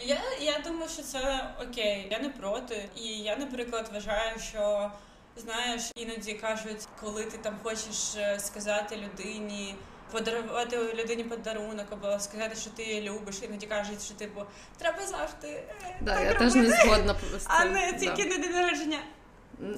Я, 0.00 0.20
я 0.40 0.58
думаю, 0.64 0.88
що 0.88 1.02
це 1.02 1.50
окей, 1.62 2.08
я 2.10 2.18
не 2.18 2.28
проти. 2.28 2.88
І 2.96 3.08
я, 3.08 3.36
наприклад, 3.36 3.90
вважаю, 3.92 4.38
що 4.38 4.90
знаєш, 5.36 5.82
іноді 5.94 6.32
кажуть, 6.32 6.88
коли 7.00 7.24
ти 7.24 7.38
там 7.38 7.54
хочеш 7.62 8.16
е, 8.16 8.38
сказати 8.38 8.96
людині. 8.96 9.74
Подарувати 10.12 10.78
людині 10.94 11.24
подарунок 11.24 11.86
або 11.90 12.18
сказати, 12.18 12.56
що 12.56 12.70
ти 12.70 12.82
її 12.82 13.10
любиш, 13.10 13.36
іноді 13.42 13.66
кажуть, 13.66 14.02
що 14.02 14.14
типу 14.14 14.42
треба 14.78 15.06
завжди 15.06 15.48
е, 15.48 15.96
Да, 16.00 16.14
так 16.14 16.24
я 16.24 16.34
теж 16.34 16.54
не 16.54 16.70
згодна 16.70 17.16
а 17.46 17.64
не 17.64 17.92
да. 17.92 17.98
тільки 17.98 18.24
на 18.24 18.38
день 18.38 18.52
народження. 18.52 18.98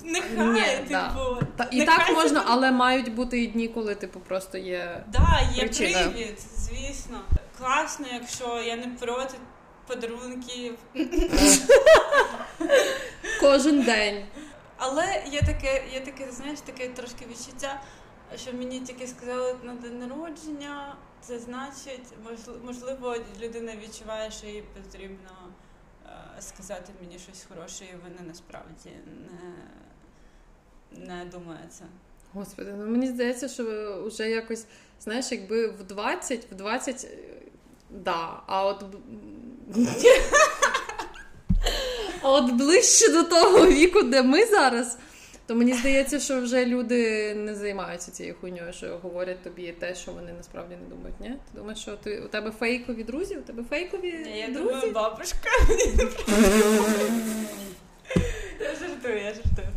Нехай, 0.04 0.30
Ні, 0.52 0.60
типу, 0.78 0.90
да. 0.90 1.46
Та, 1.56 1.64
і 1.70 1.78
нехай 1.78 1.98
так 1.98 2.16
можна, 2.16 2.40
буде- 2.40 2.52
але 2.52 2.70
мають 2.72 3.14
бути 3.14 3.42
і 3.42 3.46
дні, 3.46 3.68
коли 3.68 3.94
типу 3.94 4.20
просто 4.20 4.58
є. 4.58 5.04
Да, 5.12 5.40
є 5.54 5.60
Причина. 5.60 6.08
привід, 6.08 6.38
звісно. 6.56 7.20
Класно, 7.58 8.06
якщо 8.12 8.60
я 8.66 8.76
не 8.76 8.86
проти 9.00 9.34
подарунків. 9.86 10.74
Кожен 13.40 13.82
день. 13.82 14.24
Але 14.76 15.22
є 15.30 15.40
таке, 15.40 15.84
є 15.92 16.00
таке, 16.00 16.32
знаєш, 16.32 16.60
таке 16.60 16.88
трошки 16.88 17.24
відчуття, 17.30 17.80
що 18.36 18.52
мені 18.52 18.80
тільки 18.80 19.06
сказали 19.06 19.56
на 19.62 19.74
день 19.74 19.98
народження. 19.98 20.96
Це 21.20 21.38
значить, 21.38 22.04
можли- 22.24 22.58
можливо, 22.64 23.16
людина 23.42 23.72
відчуває, 23.84 24.30
що 24.30 24.46
їй 24.46 24.64
потрібно 24.74 25.30
е, 25.43 25.43
сказати 26.40 26.92
мені 27.00 27.18
щось 27.18 27.46
хороше, 27.48 27.84
і 27.84 27.96
вони 28.02 28.28
насправді 28.28 28.90
не, 30.92 31.06
не 31.06 31.24
думає 31.24 31.66
це. 31.70 31.84
Господи, 32.32 32.74
ну 32.78 32.86
мені 32.86 33.08
здається, 33.08 33.48
що 33.48 33.64
вже 34.06 34.30
якось, 34.30 34.66
знаєш, 35.00 35.32
якби 35.32 35.66
в 35.66 35.82
20, 35.82 36.46
в 36.52 36.54
20, 36.54 37.04
е, 37.04 37.18
да, 37.90 38.42
а 38.46 38.64
от. 38.66 38.84
А 42.22 42.30
от 42.30 42.52
ближче 42.52 43.12
до 43.12 43.24
того 43.24 43.66
віку, 43.66 44.02
де 44.02 44.22
ми 44.22 44.46
зараз, 44.46 44.98
то 45.46 45.54
мені 45.54 45.74
здається, 45.74 46.20
що 46.20 46.40
вже 46.40 46.66
люди 46.66 47.34
не 47.34 47.54
займаються 47.54 48.10
цією 48.10 48.34
хуйньою, 48.40 48.72
що 48.72 48.98
говорять 49.02 49.42
тобі 49.42 49.72
те, 49.72 49.94
що 49.94 50.12
вони 50.12 50.32
насправді 50.32 50.76
не 50.76 50.96
думають. 50.96 51.20
Ні? 51.20 51.28
Ти 51.28 51.58
думаєш, 51.58 51.78
що 51.78 51.92
ти 51.96 52.20
у 52.20 52.28
тебе 52.28 52.50
фейкові 52.50 53.04
друзі? 53.04 53.36
У 53.36 53.42
тебе 53.42 53.62
фейкові 53.70 54.08
Я 54.36 54.46
друзі? 54.48 54.68
думаю, 54.68 54.92
бабушка. 54.92 55.48
Я 58.60 58.74
жартую, 58.74 59.18
я 59.24 59.34
жартую. 59.34 59.68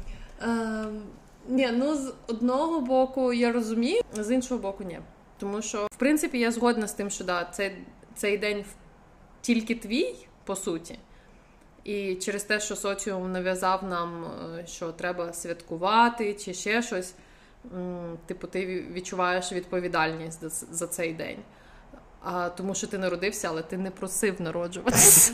Ем, 0.41 1.01
ні, 1.47 1.69
ну 1.73 1.95
з 1.95 2.13
одного 2.27 2.81
боку 2.81 3.33
я 3.33 3.51
розумію, 3.51 4.01
з 4.13 4.31
іншого 4.31 4.61
боку, 4.61 4.83
ні. 4.83 4.99
Тому 5.39 5.61
що, 5.61 5.87
в 5.91 5.95
принципі, 5.97 6.39
я 6.39 6.51
згодна 6.51 6.87
з 6.87 6.93
тим, 6.93 7.09
що 7.09 7.23
да, 7.23 7.47
цей, 7.51 7.71
цей 8.15 8.37
день 8.37 8.65
тільки 9.41 9.75
твій, 9.75 10.15
по 10.43 10.55
суті. 10.55 10.99
І 11.87 12.15
через 12.15 12.43
те, 12.43 12.59
що 12.59 12.75
соціум 12.75 13.31
нав'язав 13.31 13.83
нам, 13.83 14.25
е, 14.25 14.67
що 14.67 14.91
треба 14.91 15.33
святкувати 15.33 16.33
чи 16.33 16.53
ще 16.53 16.81
щось, 16.81 17.13
типу, 18.25 18.47
ти 18.47 18.85
відчуваєш 18.91 19.51
відповідальність 19.51 20.49
за, 20.73 20.87
цей 20.87 21.13
день. 21.13 21.37
А, 22.23 22.49
тому 22.49 22.75
що 22.75 22.87
ти 22.87 22.97
народився, 22.97 23.47
але 23.47 23.61
ти 23.61 23.77
не 23.77 23.91
просив 23.91 24.41
народжуватися. 24.41 25.33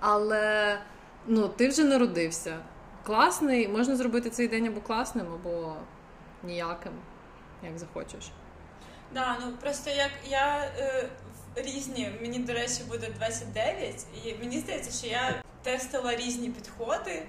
Але 0.00 0.78
ну, 1.26 1.48
ти 1.48 1.68
вже 1.68 1.84
народився. 1.84 2.58
Класний, 3.06 3.68
можна 3.68 3.96
зробити 3.96 4.30
цей 4.30 4.48
день 4.48 4.66
або 4.66 4.80
класним, 4.80 5.26
або 5.34 5.74
ніяким, 6.42 6.92
як 7.64 7.78
захочеш. 7.78 8.30
Да, 9.14 9.36
ну 9.40 9.52
просто 9.60 9.90
як 9.90 10.10
я 10.28 10.72
е, 10.78 11.08
різні, 11.56 12.10
мені 12.20 12.38
до 12.38 12.52
речі 12.52 12.82
буде 12.88 13.08
29, 13.16 14.06
і 14.24 14.34
мені 14.34 14.58
здається, 14.58 15.06
що 15.06 15.06
я 15.06 15.42
тестила 15.62 16.16
різні 16.16 16.50
підходи. 16.50 17.22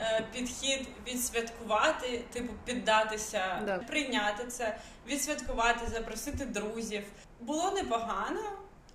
Е, 0.00 0.24
Підхід 0.32 0.88
відсвяткувати, 1.06 2.24
типу 2.32 2.52
піддатися, 2.64 3.62
Да. 3.66 3.78
прийняти 3.78 4.46
це, 4.46 4.78
відсвяткувати, 5.06 5.86
запросити 5.86 6.44
друзів. 6.44 7.02
Було 7.40 7.70
непогано, 7.70 8.40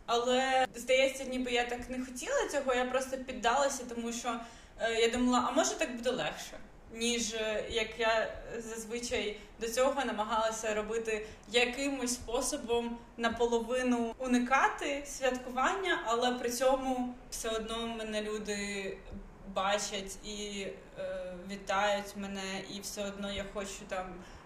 але 0.05 0.67
здається, 0.75 1.23
ніби 1.23 1.51
я 1.51 1.63
так 1.63 1.89
не 1.89 2.05
хотіла 2.05 2.47
цього. 2.51 2.73
Я 2.73 2.85
просто 2.85 3.17
піддалася, 3.17 3.83
тому 3.95 4.13
що 4.13 4.39
е, 4.79 4.93
я 4.93 5.09
думала, 5.09 5.45
а 5.47 5.51
може 5.51 5.75
так 5.75 5.95
буде 5.95 6.09
легше, 6.09 6.57
ніж 6.93 7.33
е, 7.33 7.63
як 7.69 8.00
я 8.00 8.33
зазвичай 8.57 9.39
до 9.59 9.69
цього 9.69 10.05
намагалася 10.05 10.73
робити 10.73 11.25
якимось 11.51 12.13
способом 12.13 12.97
наполовину 13.17 14.15
уникати 14.17 15.03
святкування, 15.05 16.00
але 16.05 16.31
при 16.31 16.50
цьому 16.50 17.15
все 17.29 17.50
одно 17.50 17.88
мене 17.88 18.21
люди 18.21 18.97
бачать 19.53 20.17
і 20.25 20.67
е, 21.00 21.33
вітають 21.51 22.15
мене, 22.15 22.62
і 22.75 22.79
все 22.79 23.05
одно 23.05 23.31
я 23.31 23.45
хочу 23.53 23.85
там 23.88 24.05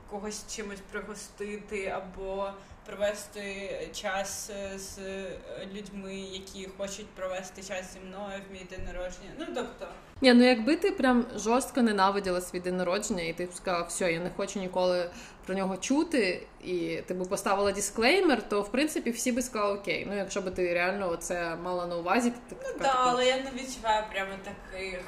когось 0.09 0.55
чимось 0.55 0.79
пригостити 0.91 1.87
або 1.87 2.49
провести 2.85 3.89
час 3.93 4.49
е, 4.49 4.79
з 4.79 4.99
е, 4.99 5.39
людьми, 5.73 6.15
які 6.15 6.69
хочуть 6.77 7.07
провести 7.07 7.63
час 7.63 7.93
зі 7.93 7.99
мною 7.99 8.41
в 8.49 8.53
мій 8.53 8.67
день 8.69 8.85
народження. 8.85 9.31
Ну 9.39 9.45
тобто. 9.55 9.87
Ні, 10.21 10.33
ну 10.33 10.43
якби 10.43 10.75
ти 10.75 10.91
прям 10.91 11.25
жорстко 11.35 11.81
ненавиділа 11.81 12.41
свій 12.41 12.59
день 12.59 12.77
народження, 12.77 13.23
і 13.23 13.33
ти 13.33 13.45
б 13.45 13.53
сказала, 13.53 13.85
все, 13.85 14.13
я 14.13 14.19
не 14.19 14.29
хочу 14.37 14.59
ніколи 14.59 15.09
про 15.45 15.55
нього 15.55 15.77
чути, 15.77 16.47
і 16.63 16.99
ти 17.07 17.13
б 17.13 17.27
поставила 17.27 17.71
дисклеймер, 17.71 18.49
то 18.49 18.61
в 18.61 18.71
принципі 18.71 19.11
всі 19.11 19.31
би 19.31 19.41
сказали 19.41 19.79
окей. 19.79 20.07
Ну, 20.09 20.17
якщо 20.17 20.41
би 20.41 20.51
ти 20.51 20.73
реально 20.73 21.15
це 21.15 21.55
мала 21.63 21.87
на 21.87 21.97
увазі, 21.97 22.29
то 22.49 22.55
ти 22.55 22.61
Ну 22.67 22.73
така, 22.73 22.83
да, 22.83 22.89
типу, 22.89 22.99
але 23.03 23.25
я 23.25 23.37
не 23.37 23.51
відчуваю 23.51 24.03
прямо 24.13 24.31
таких. 24.43 24.99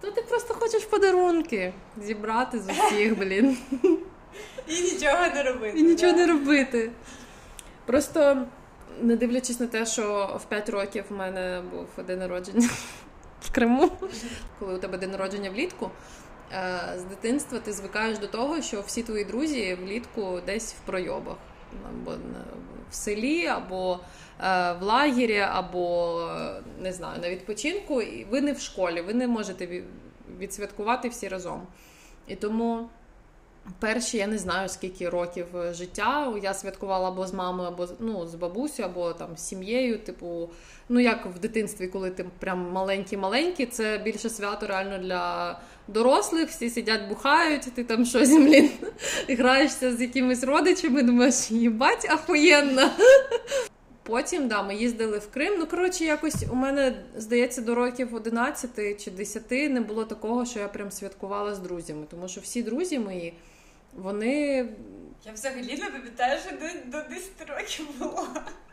то 0.00 0.10
ти 0.10 0.22
просто 0.22 0.54
хочеш 0.54 0.84
подарунки 0.84 1.72
зібрати 2.02 2.58
з 2.58 2.70
усіх, 2.70 3.18
блін. 3.18 3.58
І 4.68 4.80
нічого 4.80 5.26
не 5.34 5.42
робити. 5.42 5.78
І 5.78 5.82
нічого 5.82 6.12
да. 6.12 6.18
не 6.18 6.26
робити. 6.26 6.90
Просто 7.86 8.46
не 9.00 9.16
дивлячись 9.16 9.60
на 9.60 9.66
те, 9.66 9.86
що 9.86 10.36
в 10.42 10.44
5 10.44 10.68
років 10.68 11.04
в 11.08 11.12
мене 11.14 11.62
був 11.72 12.04
день 12.06 12.18
народження 12.18 12.68
Криму, 13.52 13.90
коли 14.58 14.74
у 14.74 14.78
тебе 14.78 14.98
день 14.98 15.10
народження 15.10 15.50
влітку. 15.50 15.90
е, 16.52 16.80
З 16.96 17.02
дитинства 17.02 17.58
ти 17.58 17.72
звикаєш 17.72 18.18
до 18.18 18.26
того, 18.26 18.62
що 18.62 18.80
всі 18.80 19.02
твої 19.02 19.24
друзі 19.24 19.74
влітку 19.82 20.40
десь 20.46 20.74
в 20.74 20.80
пройобах, 20.86 21.36
або 21.88 22.12
в 22.90 22.94
селі, 22.94 23.46
або 23.46 24.00
е, 24.40 24.72
в 24.72 24.82
лагері, 24.82 25.38
або 25.38 26.18
е, 26.22 26.62
не 26.80 26.92
знаю, 26.92 27.20
на 27.20 27.30
відпочинку. 27.30 28.02
І 28.02 28.24
ви 28.24 28.40
не 28.40 28.52
в 28.52 28.60
школі, 28.60 29.00
ви 29.00 29.14
не 29.14 29.26
можете 29.28 29.82
відсвяткувати 30.38 31.08
всі 31.08 31.28
разом. 31.28 31.62
І 32.26 32.36
тому 32.36 32.88
перші, 33.78 34.16
я 34.18 34.26
не 34.26 34.38
знаю 34.38 34.68
скільки 34.68 35.08
років 35.08 35.46
е, 35.56 35.74
життя. 35.74 36.34
Я 36.42 36.54
святкувала 36.54 37.08
або 37.08 37.26
з 37.26 37.34
мамою, 37.34 37.68
або 37.68 37.88
ну, 38.00 38.26
з 38.26 38.34
бабусею, 38.34 38.88
або 38.88 39.12
там 39.12 39.28
з 39.36 39.40
сім'єю. 39.40 39.98
Типу, 39.98 40.50
ну 40.88 41.00
як 41.00 41.26
в 41.26 41.38
дитинстві, 41.38 41.86
коли 41.86 42.10
ти 42.10 42.24
прям 42.38 42.70
маленький-маленький, 42.72 43.66
це 43.66 43.98
більше 43.98 44.30
свято 44.30 44.66
реально 44.66 44.98
для 44.98 45.58
дорослих. 45.88 46.48
Всі 46.48 46.70
сидять, 46.70 47.08
бухають, 47.08 47.74
ти 47.74 47.84
там 47.84 48.04
щось, 48.04 48.30
блін, 48.30 48.70
граєшся 49.28 49.96
з 49.96 50.00
якимись 50.00 50.44
родичами, 50.44 51.02
думаєш, 51.02 51.50
їбать, 51.50 52.06
ахуєнно. 52.10 52.90
Потім 54.02 54.48
да, 54.48 54.62
ми 54.62 54.74
їздили 54.74 55.18
в 55.18 55.30
Крим. 55.30 55.54
Ну, 55.58 55.66
коротше, 55.66 56.04
якось 56.04 56.44
у 56.52 56.54
мене, 56.54 57.04
здається, 57.16 57.62
до 57.62 57.74
років 57.74 58.14
11 58.14 59.04
чи 59.04 59.10
10 59.10 59.50
не 59.50 59.80
було 59.80 60.04
такого, 60.04 60.46
що 60.46 60.58
я 60.58 60.68
прям 60.68 60.90
святкувала 60.90 61.54
з 61.54 61.58
друзями. 61.58 62.06
Тому 62.10 62.28
що 62.28 62.40
всі 62.40 62.62
друзі 62.62 62.98
мої, 62.98 63.34
вони. 63.92 64.68
Я 65.26 65.32
взагалі 65.32 65.78
не 65.78 65.90
пам'ятаю, 65.90 66.40
що 66.40 66.50
до, 66.50 66.98
до 66.98 67.08
10 67.08 67.30
років 67.48 67.86
було. 67.98 68.28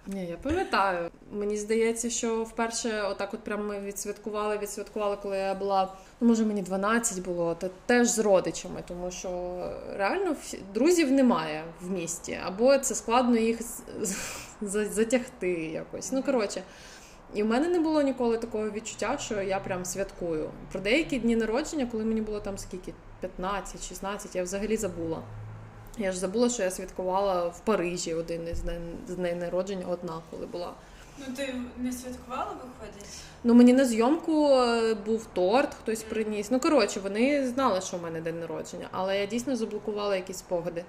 Ні, 0.08 0.26
я 0.26 0.38
пам'ятаю. 0.38 1.10
Мені 1.32 1.58
здається, 1.58 2.10
що 2.10 2.44
вперше 2.44 3.02
отак 3.02 3.34
от 3.34 3.40
прям 3.40 3.68
ми 3.68 3.80
відсвяткували, 3.80 4.58
відсвяткували, 4.58 5.18
коли 5.22 5.38
я 5.38 5.56
була, 5.56 5.94
ну 6.22 6.28
може 6.28 6.46
мені 6.46 6.62
12 6.62 7.24
було, 7.24 7.56
та 7.56 7.70
теж 7.86 8.08
з 8.08 8.20
родичами, 8.20 8.84
тому 8.88 9.12
що 9.12 9.62
реально 9.96 10.36
друзів 10.74 11.12
немає 11.12 11.64
в 11.82 11.92
місті, 11.92 12.40
або 12.46 12.78
це 12.78 12.96
складно 12.96 13.38
їх 13.38 13.60
затягти 14.62 15.52
якось. 15.52 16.12
Ну 16.12 16.24
коротше. 16.24 16.64
І 17.34 17.44
в 17.44 17.46
мене 17.46 17.68
не 17.68 17.80
було 17.80 18.02
ніколи 18.02 18.38
такого 18.38 18.70
відчуття, 18.70 19.18
що 19.18 19.42
я 19.42 19.60
прям 19.60 19.86
святкую. 19.86 20.50
Про 20.72 20.82
деякі 20.82 21.20
дні 21.20 21.36
народження, 21.36 21.86
коли 21.86 22.06
мені 22.06 22.22
було 22.22 22.40
там 22.40 22.58
скільки 22.58 22.94
15-16, 23.40 24.28
я 24.34 24.44
взагалі 24.44 24.78
забула. 24.78 25.22
Я 25.98 26.12
ж 26.12 26.20
забула, 26.20 26.50
що 26.50 26.64
я 26.64 26.72
святкувала 26.72 27.48
в 27.48 27.60
Парижі 27.60 28.14
один 28.14 28.48
із 28.48 28.62
днів 28.62 28.82
днів 29.08 29.36
народження, 29.36 29.86
одна, 29.88 30.22
коли 30.32 30.46
була. 30.46 30.74
Ну 31.20 31.36
ти 31.36 31.56
не 31.78 31.92
святкувала, 31.92 32.52
виходить? 32.52 33.10
Ну 33.44 33.54
мені 33.54 33.74
на 33.74 33.86
зйомку 33.86 34.50
е, 34.50 34.94
був 34.94 35.26
торт, 35.26 35.74
хтось 35.74 36.04
приніс. 36.04 36.52
Ну 36.52 36.60
коротше, 36.60 37.00
вони 37.00 37.48
знали, 37.48 37.82
що 37.82 37.98
в 37.98 38.04
мене 38.04 38.22
день 38.22 38.40
народження, 38.40 38.88
але 38.92 39.20
я 39.20 39.26
дійсно 39.26 39.56
заблокувала 39.56 40.16
якісь 40.16 40.38
спогади. 40.38 40.86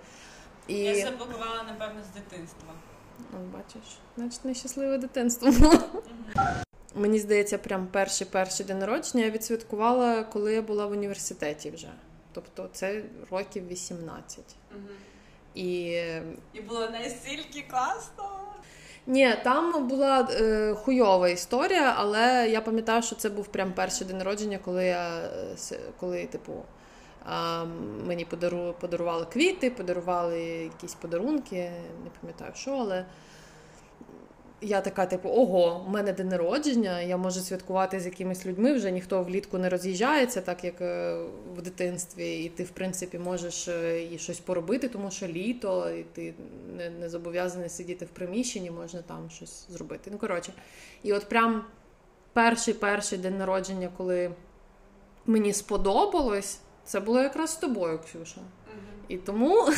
І 0.68 0.74
Я 0.74 1.06
заблокувала, 1.06 1.62
напевно, 1.68 2.00
з 2.12 2.14
дитинства. 2.20 2.72
Ну, 3.32 3.38
бачиш, 3.52 3.98
значить 4.16 4.44
нещасливе 4.44 4.98
дитинство 4.98 5.50
було. 5.50 5.82
Мені 6.94 7.18
здається, 7.18 7.58
прям 7.58 7.86
перший 7.86 8.26
перший 8.26 8.66
день 8.66 8.78
народження 8.78 9.24
я 9.24 9.30
відсвяткувала, 9.30 10.22
коли 10.22 10.54
я 10.54 10.62
була 10.62 10.86
в 10.86 10.90
університеті 10.90 11.70
вже. 11.70 11.88
Тобто 12.32 12.68
це 12.72 13.02
років 13.30 13.68
18. 13.68 14.44
Угу. 14.70 14.80
І 15.54 15.90
І 16.52 16.60
було 16.68 16.90
настільки 16.90 17.64
класно. 17.70 18.40
Ні, 19.06 19.34
там 19.44 19.88
була 19.88 20.28
е, 20.30 20.74
хуйова 20.74 21.28
історія, 21.28 21.94
але 21.96 22.48
я 22.50 22.60
пам'ятаю, 22.60 23.02
що 23.02 23.16
це 23.16 23.28
був 23.28 23.48
прям 23.48 23.72
перший 23.72 24.06
день 24.06 24.18
народження, 24.18 24.58
коли 24.64 24.84
я 24.84 25.18
е, 25.72 25.78
коли, 26.00 26.26
типу, 26.26 26.52
мені 28.06 28.24
подару, 28.24 28.74
подарували 28.80 29.26
квіти, 29.32 29.70
подарували 29.70 30.40
якісь 30.42 30.94
подарунки, 30.94 31.70
не 32.04 32.10
пам'ятаю 32.20 32.52
що, 32.54 32.70
але 32.70 33.04
я 34.62 34.80
така, 34.80 35.06
типу, 35.06 35.28
ого, 35.28 35.84
у 35.86 35.90
мене 35.90 36.12
день 36.12 36.28
народження, 36.28 37.00
я 37.00 37.16
можу 37.16 37.40
святкувати 37.40 38.00
з 38.00 38.06
якимись 38.06 38.46
людьми, 38.46 38.72
вже 38.72 38.90
ніхто 38.90 39.22
влітку 39.22 39.58
не 39.58 39.68
роз'їжджається, 39.68 40.40
так 40.40 40.64
як 40.64 40.80
е, 40.80 41.22
в 41.56 41.62
дитинстві, 41.62 42.44
і 42.44 42.48
ти, 42.48 42.64
в 42.64 42.70
принципі, 42.70 43.18
можеш 43.18 43.68
е, 43.68 44.04
і 44.12 44.18
щось 44.18 44.40
поробити, 44.40 44.88
тому 44.88 45.10
що 45.10 45.26
літо, 45.26 45.90
і 45.90 46.02
ти 46.02 46.34
не, 46.76 46.90
не 46.90 47.08
зобов'язаний 47.08 47.68
сидіти 47.68 48.04
в 48.04 48.08
приміщенні, 48.08 48.70
можна 48.70 49.02
там 49.02 49.30
щось 49.30 49.66
зробити. 49.70 50.10
Ну, 50.12 50.18
коротше, 50.18 50.52
і 51.02 51.12
от 51.12 51.28
прям 51.28 51.64
перший 52.32 52.74
перший 52.74 53.18
день 53.18 53.38
народження, 53.38 53.88
коли 53.96 54.30
мені 55.26 55.52
сподобалось, 55.52 56.60
це 56.90 57.00
було 57.00 57.22
якраз 57.22 57.50
з 57.50 57.56
тобою, 57.56 57.98
Ксюша. 57.98 58.40
І 59.08 59.16
тому 59.16 59.68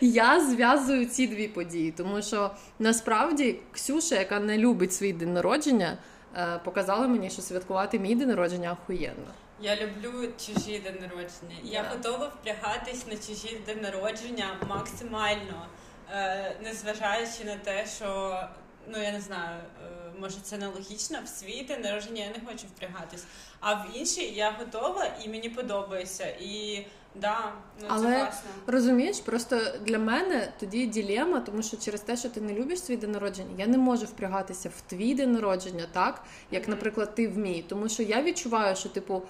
я 0.00 0.40
зв'язую 0.40 1.06
ці 1.06 1.26
дві 1.26 1.48
події, 1.48 1.92
тому 1.92 2.22
що 2.22 2.50
насправді 2.78 3.58
Ксюша, 3.72 4.14
яка 4.14 4.40
не 4.40 4.58
любить 4.58 4.94
свій 4.94 5.12
день 5.12 5.32
народження, 5.32 5.98
е, 6.36 6.60
показала 6.64 7.08
мені, 7.08 7.30
що 7.30 7.42
святкувати 7.42 7.98
мій 7.98 8.14
день 8.14 8.28
народження 8.28 8.72
охуєнно. 8.72 9.30
Я 9.60 9.76
люблю 9.76 10.28
чужі 10.46 10.78
день 10.78 10.98
народження. 11.00 11.56
Я 11.64 11.84
готова 11.92 12.26
впрягатись 12.26 13.06
на 13.06 13.16
чужі 13.16 13.60
день 13.66 13.80
народження 13.80 14.46
максимально, 14.68 15.66
е, 16.12 16.56
незважаючи 16.62 17.44
на 17.44 17.56
те, 17.56 17.86
що 17.96 18.40
ну 18.88 19.02
я 19.02 19.12
не 19.12 19.20
знаю, 19.20 19.60
е, 19.84 20.05
може 20.20 20.36
це 20.42 20.58
нелогічно. 20.58 21.18
В 21.24 21.28
свій 21.28 21.62
день 21.62 21.80
народження 21.80 22.24
я 22.24 22.30
не 22.30 22.46
хочу 22.46 22.66
впрягатись, 22.76 23.24
а 23.60 23.74
в 23.74 23.86
інший 23.94 24.34
я 24.34 24.50
готова 24.58 25.06
і 25.24 25.28
мені 25.28 25.48
подобається. 25.48 26.26
І 26.26 26.86
да, 27.14 27.52
ну 27.80 27.86
Але- 27.90 28.06
це 28.12 28.18
класно. 28.20 28.50
Розумієш, 28.66 29.20
просто 29.20 29.60
для 29.84 29.98
мене 29.98 30.52
тоді 30.60 30.86
ділема, 30.86 31.40
тому 31.40 31.62
що 31.62 31.76
через 31.76 32.00
те, 32.00 32.16
що 32.16 32.28
ти 32.28 32.40
не 32.40 32.52
любиш 32.54 32.80
свій 32.82 32.96
день 32.96 33.10
народження, 33.12 33.50
я 33.58 33.66
не 33.66 33.78
можу 33.78 34.04
впрягатися 34.06 34.68
в 34.76 34.80
твій 34.80 35.14
день 35.14 35.32
народження, 35.32 35.86
так 35.92 36.24
як, 36.50 36.62
Мгм. 36.62 36.70
наприклад, 36.70 37.14
ти 37.14 37.28
в 37.28 37.38
мій. 37.38 37.64
Тому 37.68 37.88
що 37.88 38.02
я 38.02 38.22
відчуваю, 38.22 38.76
що 38.76 38.88
типу 38.88 39.22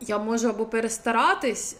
я 0.00 0.18
можу 0.18 0.48
або 0.48 0.66
перестаратись. 0.66 1.76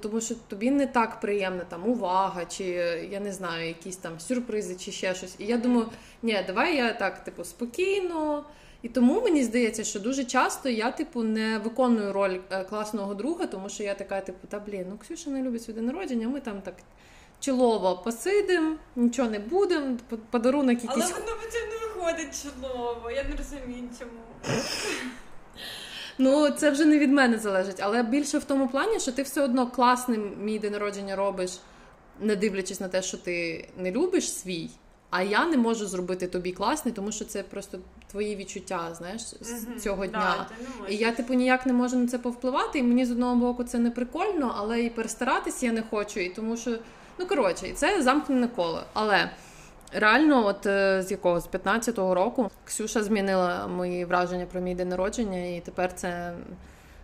Тому 0.00 0.20
що 0.20 0.34
тобі 0.48 0.70
не 0.70 0.86
так 0.86 1.20
приємна 1.20 1.64
там 1.64 1.88
увага, 1.88 2.44
чи 2.44 2.64
е, 2.64 3.08
я 3.10 3.20
не 3.20 3.32
знаю, 3.32 3.68
якісь 3.68 3.96
там 3.96 4.20
сюрпризи, 4.20 4.76
чи 4.76 4.92
ще 4.92 5.14
щось. 5.14 5.34
І 5.38 5.44
я 5.46 5.56
думаю, 5.56 5.86
ні, 6.22 6.44
давай 6.46 6.76
я 6.76 6.92
так, 6.92 7.24
типу, 7.24 7.44
спокійно. 7.44 8.44
І 8.82 8.88
тому 8.88 9.22
мені 9.22 9.44
здається, 9.44 9.84
що 9.84 10.00
дуже 10.00 10.24
часто 10.24 10.68
я, 10.68 10.90
типу, 10.90 11.22
не 11.22 11.58
виконую 11.58 12.12
роль 12.12 12.38
е, 12.50 12.64
класного 12.64 13.14
друга, 13.14 13.46
тому 13.46 13.68
що 13.68 13.82
я 13.82 13.94
така, 13.94 14.20
типу, 14.20 14.46
та 14.48 14.60
блін, 14.60 14.86
ну 14.90 14.98
Ксюша 14.98 15.30
не 15.30 15.42
любить 15.42 15.62
свій 15.62 15.72
день 15.72 15.86
народження, 15.86 16.28
ми 16.28 16.40
там 16.40 16.60
так 16.60 16.74
чолово 17.40 17.96
посидимо, 18.04 18.76
нічого 18.96 19.30
не 19.30 19.38
будемо, 19.38 19.96
подарунок 20.30 20.78
Але 20.86 21.04
воно 21.04 21.26
цьому 21.52 21.66
не 21.70 21.86
виходить 21.86 22.42
чудово. 22.42 23.10
Я 23.10 23.24
не 23.24 23.36
розумію 23.36 23.88
чому. 23.98 24.12
Ну, 26.18 26.50
це 26.50 26.70
вже 26.70 26.84
не 26.84 26.98
від 26.98 27.12
мене 27.12 27.38
залежить, 27.38 27.80
але 27.80 28.02
більше 28.02 28.38
в 28.38 28.44
тому 28.44 28.68
плані, 28.68 29.00
що 29.00 29.12
ти 29.12 29.22
все 29.22 29.42
одно 29.42 29.66
класним 29.66 30.32
мій 30.42 30.58
день 30.58 30.72
народження 30.72 31.16
робиш, 31.16 31.58
не 32.20 32.36
дивлячись 32.36 32.80
на 32.80 32.88
те, 32.88 33.02
що 33.02 33.16
ти 33.16 33.68
не 33.78 33.90
любиш 33.90 34.32
свій. 34.32 34.70
А 35.10 35.22
я 35.22 35.46
не 35.46 35.56
можу 35.56 35.86
зробити 35.86 36.26
тобі 36.26 36.52
класний, 36.52 36.94
тому 36.94 37.12
що 37.12 37.24
це 37.24 37.42
просто 37.42 37.78
твої 38.10 38.36
відчуття, 38.36 38.94
знаєш, 38.98 39.22
з 39.40 39.50
Мгм. 39.66 39.80
цього 39.80 40.06
дня. 40.06 40.46
не 40.88 40.94
І 40.94 40.96
я, 40.96 41.12
типу, 41.12 41.34
ніяк 41.34 41.66
не 41.66 41.72
можу 41.72 41.96
на 41.96 42.06
це 42.08 42.18
повпливати, 42.18 42.78
і 42.78 42.82
мені 42.82 43.06
з 43.06 43.10
одного 43.10 43.36
боку 43.36 43.64
це 43.64 43.78
не 43.78 43.90
прикольно, 43.90 44.54
але 44.58 44.82
і 44.82 44.90
перестаратись 44.90 45.62
я 45.62 45.72
не 45.72 45.82
хочу, 45.90 46.20
і 46.20 46.28
тому 46.28 46.56
що, 46.56 46.78
ну 47.18 47.26
коротше, 47.26 47.68
і 47.68 47.72
це 47.72 48.02
замкнене 48.02 48.48
коло. 48.48 48.82
Але 48.92 49.30
реально, 49.92 50.46
от 50.46 50.66
е, 50.66 51.02
з 51.02 51.10
якого 51.10 51.40
з 51.40 51.48
15-го 51.48 52.14
року 52.14 52.50
Ксюша 52.64 53.02
змінила 53.02 53.66
мої 53.66 54.04
враження 54.04 54.46
про 54.46 54.60
мій 54.60 54.74
день 54.74 54.88
народження, 54.88 55.56
і 55.56 55.60
тепер 55.64 55.92
це 55.94 56.32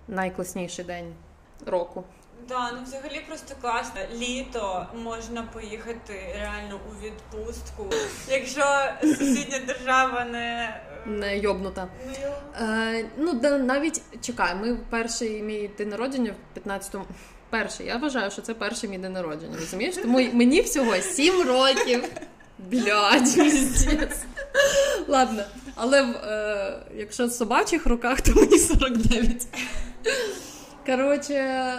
найкласніший 0.09 0.85
день 0.85 1.15
року. 1.67 2.05
Да, 2.49 2.73
ну 2.73 2.79
взагалі 2.85 3.21
просто 3.29 3.55
класно. 3.61 4.01
Літо 4.15 4.87
можна 4.95 5.43
поїхати 5.43 6.37
реально 6.41 6.81
у 6.91 7.05
відпустку. 7.05 7.87
Якщо 8.29 8.65
сусідня 9.03 9.59
держава 9.67 10.25
не, 10.25 10.75
е, 11.07 11.09
Не 11.11 11.39
йобнута. 11.39 11.89
не 12.07 12.99
Е, 13.01 13.05
ну, 13.17 13.33
да, 13.33 13.59
навіть 13.59 14.03
чекай, 14.21 14.55
ми 14.55 14.79
перший 14.91 15.43
мій 15.43 15.71
день 15.79 15.89
народження 15.89 16.35
в 16.55 16.59
15-му. 16.59 17.05
Перший, 17.51 17.87
я 17.87 17.97
вважаю, 17.97 18.31
що 18.31 18.43
це 18.43 18.55
перший 18.55 18.91
мій 18.91 18.99
день 18.99 19.13
народження, 19.13 19.57
розумієш? 19.57 19.97
Тому 19.97 20.19
мені 20.33 20.61
всього 20.61 20.97
7 20.97 21.43
років. 21.43 22.05
Блядь, 22.59 23.35
піздець. 23.35 24.25
Ладно, 25.09 25.43
але 25.75 26.03
е, 26.03 26.79
якщо 26.97 27.27
в 27.27 27.33
собачих 27.33 27.87
руках, 27.87 28.21
то 28.21 28.35
мені 28.35 28.59
49. 28.59 29.47
Коротше, 30.87 31.75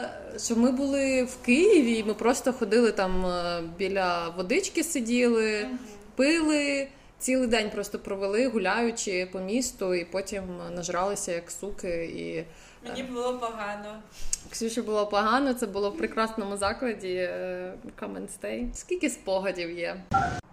що 0.45 0.55
ми 0.55 0.71
були 0.71 1.23
в 1.23 1.45
Києві, 1.45 1.97
і 1.97 2.03
ми 2.03 2.13
просто 2.13 2.53
ходили 2.53 2.91
там 2.91 3.25
е, 3.25 3.61
біля 3.77 4.29
водички 4.37 4.83
сиділи, 4.83 5.67
пили. 6.15 6.87
Цілий 7.19 7.47
день 7.47 7.69
просто 7.69 7.99
провели, 7.99 8.47
гуляючи 8.47 9.27
по 9.31 9.39
місту, 9.39 9.95
і 9.95 10.05
потім 10.05 10.43
нажралися 10.75 11.31
як 11.31 11.51
суки. 11.51 12.05
І 12.05 12.43
Мені 12.87 13.03
було 13.03 13.39
погано. 13.39 14.01
Ксюші 14.49 14.81
було 14.81 15.07
погано, 15.07 15.53
це 15.53 15.67
було 15.67 15.89
в 15.89 15.97
прекрасному 15.97 16.57
закладі 16.57 17.13
е, 17.13 17.73
Come 18.01 18.13
and 18.13 18.27
Stay. 18.41 18.73
Скільки 18.73 19.09
спогадів 19.09 19.77
є? 19.79 20.01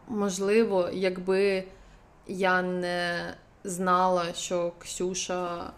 Можливо, 0.08 0.90
якби 0.92 1.64
я 2.26 2.62
не 2.62 3.34
знала, 3.64 4.32
що 4.34 4.72
Ксюша 4.78 5.70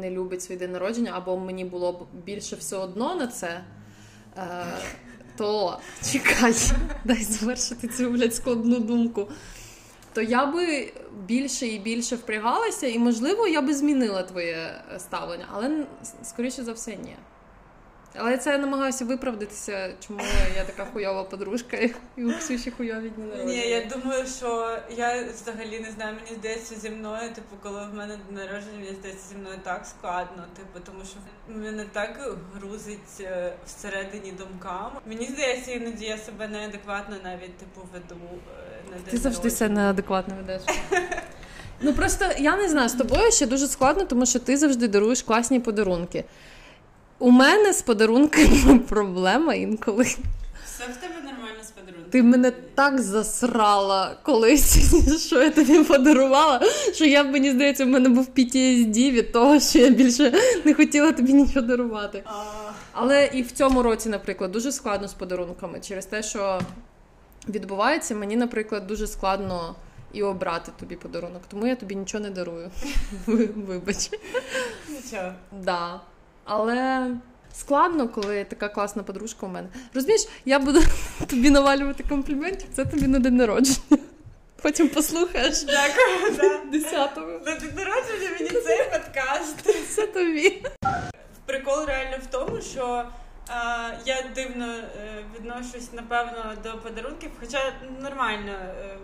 не 0.00 0.10
любить 0.10 0.42
свій 0.42 0.56
день 0.56 0.72
народження, 0.72 1.12
або 1.14 1.36
мені 1.36 1.64
було 1.64 1.92
б 1.92 2.06
більше 2.24 2.56
все 2.56 2.76
одно 2.76 3.14
на 3.14 3.26
це, 3.26 3.64
е, 4.36 4.64
то 5.36 5.78
чекай, 6.12 6.54
дай 7.04 7.22
завершити 7.22 7.88
цю 7.88 8.10
блядь, 8.10 8.34
складну 8.34 8.78
думку. 8.78 9.28
То 10.12 10.22
я 10.22 10.46
би 10.46 10.92
більше 11.26 11.66
і 11.66 11.78
більше 11.78 12.16
впрягалася, 12.16 12.86
і 12.86 12.98
можливо 12.98 13.46
я 13.46 13.62
би 13.62 13.74
змінила 13.74 14.22
твоє 14.22 14.84
ставлення, 14.98 15.46
але 15.52 15.86
скоріше 16.22 16.64
за 16.64 16.72
все, 16.72 16.96
ні. 16.96 17.16
Але 18.14 18.38
це 18.38 18.50
я 18.50 18.58
намагаюся 18.58 19.04
виправдатися, 19.04 19.94
чому 20.06 20.20
я 20.56 20.64
така 20.64 20.84
хуйова 20.84 21.24
подружка, 21.24 21.76
і 22.16 22.24
у 22.24 22.38
Ксюші 22.38 22.70
хуйові 22.70 23.10
дні. 23.10 23.44
Ні, 23.44 23.68
я 23.68 23.84
думаю, 23.84 24.26
що 24.26 24.78
я 24.96 25.24
взагалі 25.32 25.80
не 25.80 25.90
знаю, 25.90 26.14
мені 26.14 26.38
здається 26.38 26.74
зі 26.74 26.90
мною, 26.90 27.34
типу, 27.34 27.56
коли 27.62 27.86
в 27.86 27.94
мене 27.94 28.16
день 28.16 28.36
народження, 28.36 28.78
мені 28.78 28.94
здається 29.00 29.28
зі 29.28 29.34
мною 29.34 29.58
так 29.62 29.86
складно, 29.86 30.44
типу, 30.56 30.86
тому 30.86 31.04
що 31.04 31.16
мене 31.54 31.84
так 31.92 32.36
грузить 32.54 33.20
е, 33.20 33.52
всередині 33.66 34.32
думками. 34.32 35.00
Мені 35.06 35.26
здається, 35.26 35.72
іноді 35.72 36.04
я 36.04 36.18
себе 36.18 36.48
неадекватно 36.48 37.16
навіть 37.24 37.56
типу 37.56 37.80
веду 37.92 38.20
е, 38.58 38.69
Ти 39.10 39.16
завжди 39.16 39.48
все 39.48 39.68
неадекватно 39.68 40.34
ведеш. 40.40 40.62
Ну 41.82 41.92
просто 41.92 42.24
я 42.38 42.56
не 42.56 42.68
знаю, 42.68 42.88
з 42.88 42.92
тобою 42.92 43.32
ще 43.32 43.46
дуже 43.46 43.66
складно, 43.66 44.04
тому 44.04 44.26
що 44.26 44.38
ти 44.38 44.56
завжди 44.56 44.88
даруєш 44.88 45.22
класні 45.22 45.60
подарунки. 45.60 46.24
У 47.18 47.30
мене 47.30 47.72
з 47.72 47.82
подарунками 47.82 48.78
проблема 48.88 49.54
інколи. 49.54 50.04
Все 50.04 50.84
в 50.92 50.96
тебе 50.96 51.14
нормально 51.14 51.64
з 51.64 51.70
подарунком. 51.70 52.10
Ти 52.10 52.22
мене 52.22 52.52
так 52.74 53.00
засрала 53.00 54.16
колись, 54.22 54.78
що 55.26 55.42
я 55.42 55.50
тобі 55.50 55.84
подарувала, 55.84 56.60
що 56.94 57.04
я 57.04 57.24
мені 57.24 57.50
здається, 57.50 57.84
в 57.84 57.88
мене 57.88 58.08
був 58.08 58.28
PTSD 58.36 59.10
від 59.10 59.32
того, 59.32 59.60
що 59.60 59.78
я 59.78 59.90
більше 59.90 60.32
не 60.64 60.74
хотіла 60.74 61.12
тобі 61.12 61.32
нічого 61.32 61.66
дарувати. 61.66 62.24
Але 62.92 63.30
і 63.32 63.42
в 63.42 63.52
цьому 63.52 63.82
році, 63.82 64.08
наприклад, 64.08 64.52
дуже 64.52 64.72
складно 64.72 65.08
з 65.08 65.14
подарунками 65.14 65.80
через 65.80 66.06
те, 66.06 66.22
що 66.22 66.60
відбувається, 67.48 68.14
мені, 68.14 68.36
наприклад, 68.36 68.86
дуже 68.86 69.06
складно 69.06 69.74
і 70.12 70.22
обрати 70.22 70.72
тобі 70.80 70.96
подарунок, 70.96 71.42
тому 71.48 71.66
я 71.66 71.76
тобі 71.76 71.94
нічого 71.96 72.24
не 72.24 72.30
дарую. 72.30 72.70
Ви- 73.26 73.46
Вибач. 73.46 74.10
нічого. 74.88 75.32
Да. 75.52 76.00
Але 76.44 77.10
складно, 77.54 78.08
коли 78.08 78.44
така 78.44 78.68
класна 78.68 79.02
подружка 79.02 79.46
у 79.46 79.48
мене. 79.48 79.68
Розумієш, 79.94 80.28
я 80.44 80.58
буду 80.58 80.80
тобі 81.26 81.50
навалювати 81.50 82.04
компліментів, 82.08 82.68
це 82.72 82.84
тобі 82.84 83.06
на 83.06 83.18
день 83.18 83.36
народження. 83.36 83.98
Потім 84.62 84.88
послухаєш 84.88 85.62
Дякую, 85.64 86.36
да. 86.36 86.78
10-го. 86.78 87.26
На 87.46 87.54
день 87.54 87.72
народження 87.76 88.30
мені 88.40 88.50
цей 88.50 88.78
подкаст. 88.92 89.56
Це 89.94 90.06
тобі. 90.06 90.62
Прикол 91.46 91.84
реально 91.86 92.16
в 92.22 92.26
тому, 92.26 92.60
що 92.60 93.04
я 94.06 94.24
дивно 94.34 94.66
е, 94.66 95.24
відношусь, 95.36 95.92
напевно, 95.92 96.54
до 96.62 96.78
подарунків, 96.78 97.30
хоча 97.40 97.72
нормально. 98.00 98.52
Е, 98.52 98.96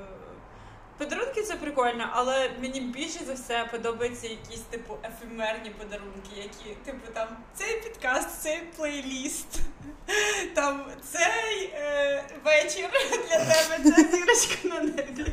подарунки 0.98 1.42
це 1.42 1.56
прикольно, 1.56 2.08
але 2.12 2.50
мені 2.60 2.80
більше 2.80 3.18
за 3.26 3.32
все 3.34 3.68
подобаються 3.70 4.28
якісь 4.28 4.60
типу 4.60 4.94
ефемерні 5.04 5.70
подарунки, 5.70 6.30
які, 6.36 6.76
типу, 6.84 7.12
там 7.12 7.28
цей 7.54 7.80
підкаст, 7.80 8.42
цей 8.42 8.60
плейліст, 8.76 9.60
там 10.54 10.84
цей 11.12 11.70
е, 11.74 12.24
вечір 12.44 12.88
для 13.10 13.38
тебе, 13.38 13.96
ця 13.96 14.16
зірочка 14.16 14.68
на 14.68 14.80
небі. 14.80 15.26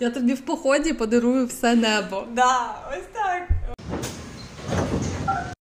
Я 0.00 0.10
тобі 0.10 0.34
в 0.34 0.40
поході 0.40 0.92
подарую 0.92 1.46
все 1.46 1.74
небо. 1.74 2.26
Да, 2.30 2.74
ось. 2.92 3.07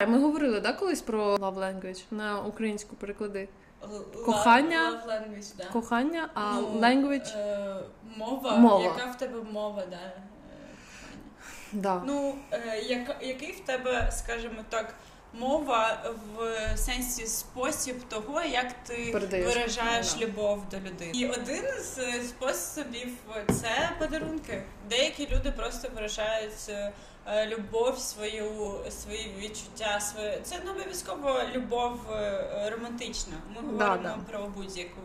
Ми 0.06 0.20
говорили 0.20 0.60
да, 0.60 0.74
колись 0.74 1.02
про 1.02 1.36
love 1.36 1.56
language 1.56 2.04
на 2.12 2.42
українську 2.42 2.96
переклади. 2.96 3.50
Л- 3.84 4.06
Кохання. 4.26 4.92
love 4.92 5.10
language, 5.10 5.56
да. 5.58 5.64
Кохання, 5.66 6.30
а 6.34 6.54
Ну, 6.54 6.68
language. 6.80 7.38
Е, 7.38 7.76
мова, 8.18 8.58
Мова. 8.58 8.84
яка 8.84 9.12
в 9.12 9.18
тебе 9.18 9.42
мова, 9.52 9.84
да, 9.90 9.96
е. 9.96 10.22
Да. 11.74 12.02
Ну, 12.06 12.36
е, 12.52 12.80
яка, 12.80 13.16
який 13.22 13.52
в 13.52 13.60
тебе, 13.60 14.12
скажімо 14.12 14.62
так, 14.70 14.94
мова 15.34 15.98
в 16.38 16.78
сенсі 16.78 17.26
спосіб 17.28 17.96
того, 18.10 18.42
як 18.42 18.74
ти 18.88 19.10
Передаєш. 19.14 19.48
виражаєш 19.56 20.14
Да. 20.14 20.26
любов 20.26 20.70
до 20.72 20.78
людини. 20.78 21.12
І 21.14 21.26
один 21.28 21.64
з 21.82 21.98
е, 21.98 22.22
способів 22.24 23.14
це 23.62 23.90
подарунки. 24.00 24.64
Деякі 24.90 25.28
люди 25.36 25.52
просто 25.52 25.90
виражають 25.96 26.66
е, 26.70 26.92
любов, 27.48 28.00
свою, 28.00 28.80
свої 28.90 29.34
відчуття, 29.40 30.00
своє. 30.00 30.40
Це 30.44 30.60
не 30.60 30.72
обов'язково 30.72 31.40
любов 31.54 32.12
е, 32.12 32.70
романтична. 32.70 33.34
Ми 33.56 33.62
говоримо 33.62 34.04
да. 34.04 34.18
про 34.32 34.48
будь-яку. 34.48 35.02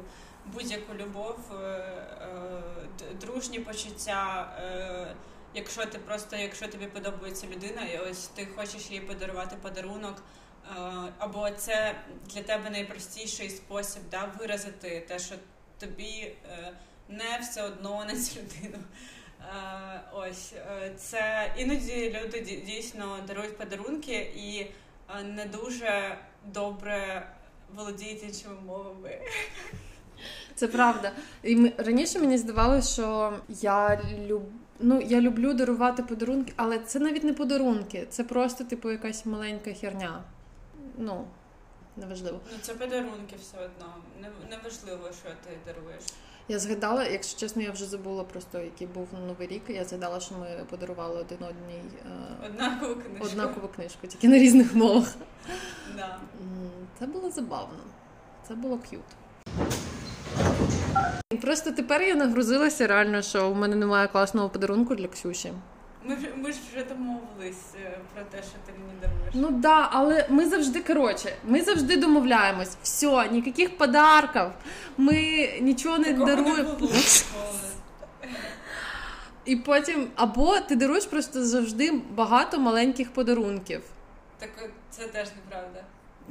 Будь-яку 0.46 0.94
любов, 0.94 1.38
е, 1.52 1.56
е, 1.56 3.14
дружні 3.20 3.58
почуття, 3.58 4.52
е, 4.62 5.14
якщо 5.54 5.86
ти 5.86 5.98
просто, 5.98 6.36
якщо 6.36 6.68
тобі 6.68 6.86
подобається 6.86 7.46
людина, 7.46 7.82
і 7.84 7.98
ось 7.98 8.26
ти 8.26 8.48
хочеш 8.56 8.90
їй 8.90 9.00
подарувати 9.00 9.56
подарунок, 9.62 10.14
е, 10.16 10.80
або 11.18 11.50
це 11.50 11.94
для 12.26 12.42
тебе 12.42 12.70
найпростіший 12.70 13.50
спосіб 13.50 14.02
да, 14.10 14.32
виразити 14.38 15.04
те, 15.08 15.18
що 15.18 15.34
тобі 15.78 16.34
е, 16.50 16.72
не 17.08 17.38
все 17.42 17.62
одно 17.62 18.04
на 18.04 18.20
цю 18.20 18.40
людину. 18.40 18.78
Е, 19.42 20.00
Ось 20.12 20.52
е, 20.52 20.92
це 20.96 21.52
іноді 21.56 22.16
люди 22.22 22.62
дійсно 22.66 23.18
дарують 23.26 23.58
подарунки 23.58 24.32
і 24.36 24.66
е, 25.18 25.22
не 25.22 25.46
дуже 25.46 26.18
добре 26.46 27.26
володіють 27.74 28.22
іншими 28.22 28.54
мовами. 28.66 29.18
Це 30.54 30.68
правда. 30.68 31.12
І 31.42 31.72
раніше 31.78 32.18
мені 32.18 32.38
здавалося, 32.38 32.92
що 32.92 33.32
я 33.48 34.00
люб... 34.26 34.42
ну, 34.80 35.00
я 35.00 35.20
люблю 35.20 35.54
дарувати 35.54 36.02
подарунки, 36.02 36.52
але 36.56 36.78
це 36.78 37.00
навіть 37.00 37.24
не 37.24 37.32
подарунки, 37.32 38.06
це 38.10 38.24
просто, 38.24 38.64
типу, 38.64 38.90
якась 38.90 39.26
маленька 39.26 39.72
херня. 39.72 40.22
Ну, 40.98 41.24
неважливо. 41.96 42.40
Ну 42.52 42.58
це 42.62 42.74
подарунки 42.74 43.36
все 43.40 43.56
одно. 43.56 43.94
Не- 44.20 44.56
Неважливо, 44.56 45.08
що 45.20 45.28
ти 45.44 45.50
даруєш. 45.66 46.02
Я 46.48 46.58
згадала, 46.58 47.04
якщо 47.04 47.38
чесно, 47.40 47.62
я 47.62 47.70
вже 47.70 47.84
забула 47.84 48.24
просто, 48.24 48.58
який 48.58 48.86
був 48.86 49.08
новий 49.26 49.48
рік. 49.48 49.62
Я 49.68 49.84
згадала, 49.84 50.20
що 50.20 50.34
ми 50.34 50.64
подарували 50.70 51.20
один 51.20 51.38
одній 51.42 51.82
е, 52.06 52.46
Однакову 52.46 52.94
книжку. 52.94 53.26
однакову 53.26 53.68
книжку, 53.68 54.06
тільки 54.06 54.28
на 54.28 54.38
різних 54.38 54.74
мовах. 54.74 55.14
Да. 55.96 56.18
Це 56.98 57.06
було 57.06 57.30
забавно. 57.30 57.78
Це 58.48 58.54
було 58.54 58.78
к'ют. 58.78 59.02
Просто 61.40 61.72
тепер 61.72 62.02
я 62.02 62.14
нагрузилася 62.14 62.86
реально, 62.86 63.22
що 63.22 63.50
в 63.50 63.56
мене 63.56 63.76
немає 63.76 64.08
класного 64.08 64.48
подарунку 64.48 64.94
для 64.94 65.08
Ксюші. 65.08 65.52
Ми, 66.04 66.16
ж- 66.16 66.32
ми 66.36 66.52
ж 66.52 66.58
вже 66.72 66.84
домовились 66.84 67.74
е, 67.84 67.98
про 68.14 68.24
те, 68.24 68.36
що 68.42 68.52
ти 68.66 68.72
мені 68.72 68.92
даруєш. 69.00 69.34
Ну 69.34 69.50
да, 69.60 69.88
але 69.92 70.26
ми 70.30 70.46
завжди 70.48 70.80
коротше, 70.82 71.32
ми 71.44 71.62
завжди 71.62 71.96
домовляємось. 71.96 72.76
Все, 72.82 73.28
ніяких 73.30 73.78
подарків. 73.78 74.42
Ми 74.96 75.48
нічого 75.60 75.98
не 75.98 76.04
Такого 76.04 76.26
даруємо. 76.26 76.56
не 76.56 76.62
було. 76.62 76.92
І 79.44 79.56
потім, 79.56 80.08
або 80.16 80.60
ти 80.60 80.76
даруєш 80.76 81.06
просто 81.06 81.44
завжди 81.46 81.92
багато 82.10 82.58
маленьких 82.58 83.12
подарунків. 83.12 83.82
Так 84.38 84.50
це 84.90 85.06
теж 85.06 85.28
неправда. 85.44 85.84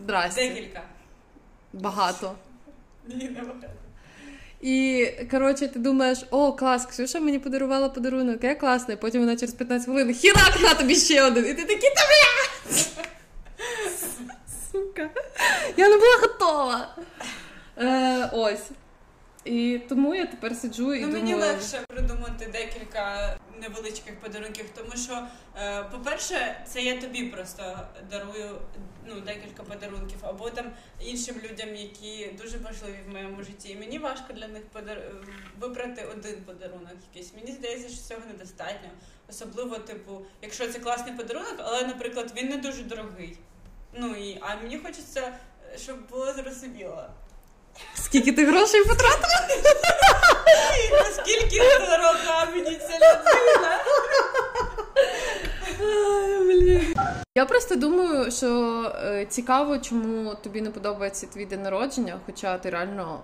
Здрасте. 0.04 0.50
Декілька. 0.50 0.82
Багато. 1.74 2.36
Ні, 3.08 3.30
не 3.30 3.42
багато. 3.42 3.68
І 4.62 5.08
коротше, 5.32 5.68
ти 5.68 5.80
думаєш, 5.80 6.26
о, 6.32 6.54
клас, 6.54 6.86
Ксюша 6.86 7.20
мені 7.20 7.40
подарувала 7.40 7.90
подарунок, 7.90 8.44
я 8.44 8.56
класний. 8.56 8.98
Потім 8.98 9.22
вона 9.22 9.36
через 9.36 9.54
15 9.54 9.86
хвилин 9.86 10.14
хірак 10.14 10.62
на 10.62 10.74
тобі 10.74 10.96
ще 10.96 11.24
один. 11.24 11.46
І 11.46 11.54
ти 11.54 11.62
такий, 11.62 11.90
та! 11.90 12.02
Сука. 14.72 15.10
Я 15.78 15.90
не 15.90 15.98
була 15.98 16.18
готова. 16.22 16.96
Е, 17.78 18.30
ось. 18.34 18.81
І 19.46 19.80
тому 19.90 20.16
я 20.16 20.26
тепер 20.26 20.56
сиджу 20.56 20.94
і 20.94 21.02
Ну 21.02 21.08
думаю. 21.08 21.24
мені 21.24 21.36
легше 21.36 21.84
придумати 21.88 22.50
декілька 22.52 23.38
невеличких 23.62 24.20
подарунків, 24.20 24.66
тому 24.76 24.92
що, 24.96 25.28
е, 25.58 25.84
по-перше, 25.84 26.62
це 26.68 26.82
я 26.82 27.02
тобі 27.02 27.24
просто 27.24 27.80
дарую 28.12 28.62
ну, 29.08 29.22
декілька 29.22 29.64
подарунків, 29.64 30.18
або 30.22 30.50
там 30.50 30.66
іншим 31.00 31.36
людям, 31.50 31.76
які 31.76 32.32
дуже 32.42 32.58
важливі 32.58 33.00
в 33.08 33.14
моєму 33.14 33.44
житті. 33.44 33.70
І 33.70 33.76
мені 33.76 33.98
важко 33.98 34.34
для 34.34 34.48
них 34.48 34.64
подар... 34.72 35.02
вибрати 35.60 36.06
один 36.06 36.36
подарунок 36.46 36.96
якийсь. 37.14 37.34
Мені 37.36 37.52
здається, 37.52 37.90
що 37.90 37.98
цього 37.98 38.22
недостатньо. 38.28 38.90
Особливо, 39.30 39.76
типу, 39.78 40.26
якщо 40.42 40.68
це 40.68 40.80
класний 40.80 41.16
подарунок, 41.16 41.56
але, 41.58 41.88
наприклад, 41.88 42.34
він 42.38 42.50
не 42.50 42.58
дуже 42.58 42.84
дорогий. 42.84 43.38
Ну 43.94 44.16
і 44.16 44.38
а 44.42 44.56
мені 44.56 44.78
хочеться, 44.78 45.34
щоб 45.78 46.10
було 46.10 46.34
зрозуміло. 46.34 47.06
Скільки 48.12 48.32
ти 48.32 48.46
грошей 48.46 48.84
потратила? 48.84 49.48
Наскільки 51.00 51.58
дорога 51.80 52.46
мені 52.56 52.76
ця 52.88 52.96
людина? 52.96 53.78
Я 57.36 57.46
просто 57.46 57.76
думаю, 57.76 58.32
що 58.32 58.84
е, 59.06 59.26
цікаво, 59.30 59.78
чому 59.78 60.36
тобі 60.36 60.62
не 60.62 60.72
подобається 60.72 61.28
твій 61.28 61.46
день 61.46 61.62
народження, 61.62 62.20
хоча 62.26 62.58
ти 62.58 62.70
реально, 62.70 63.20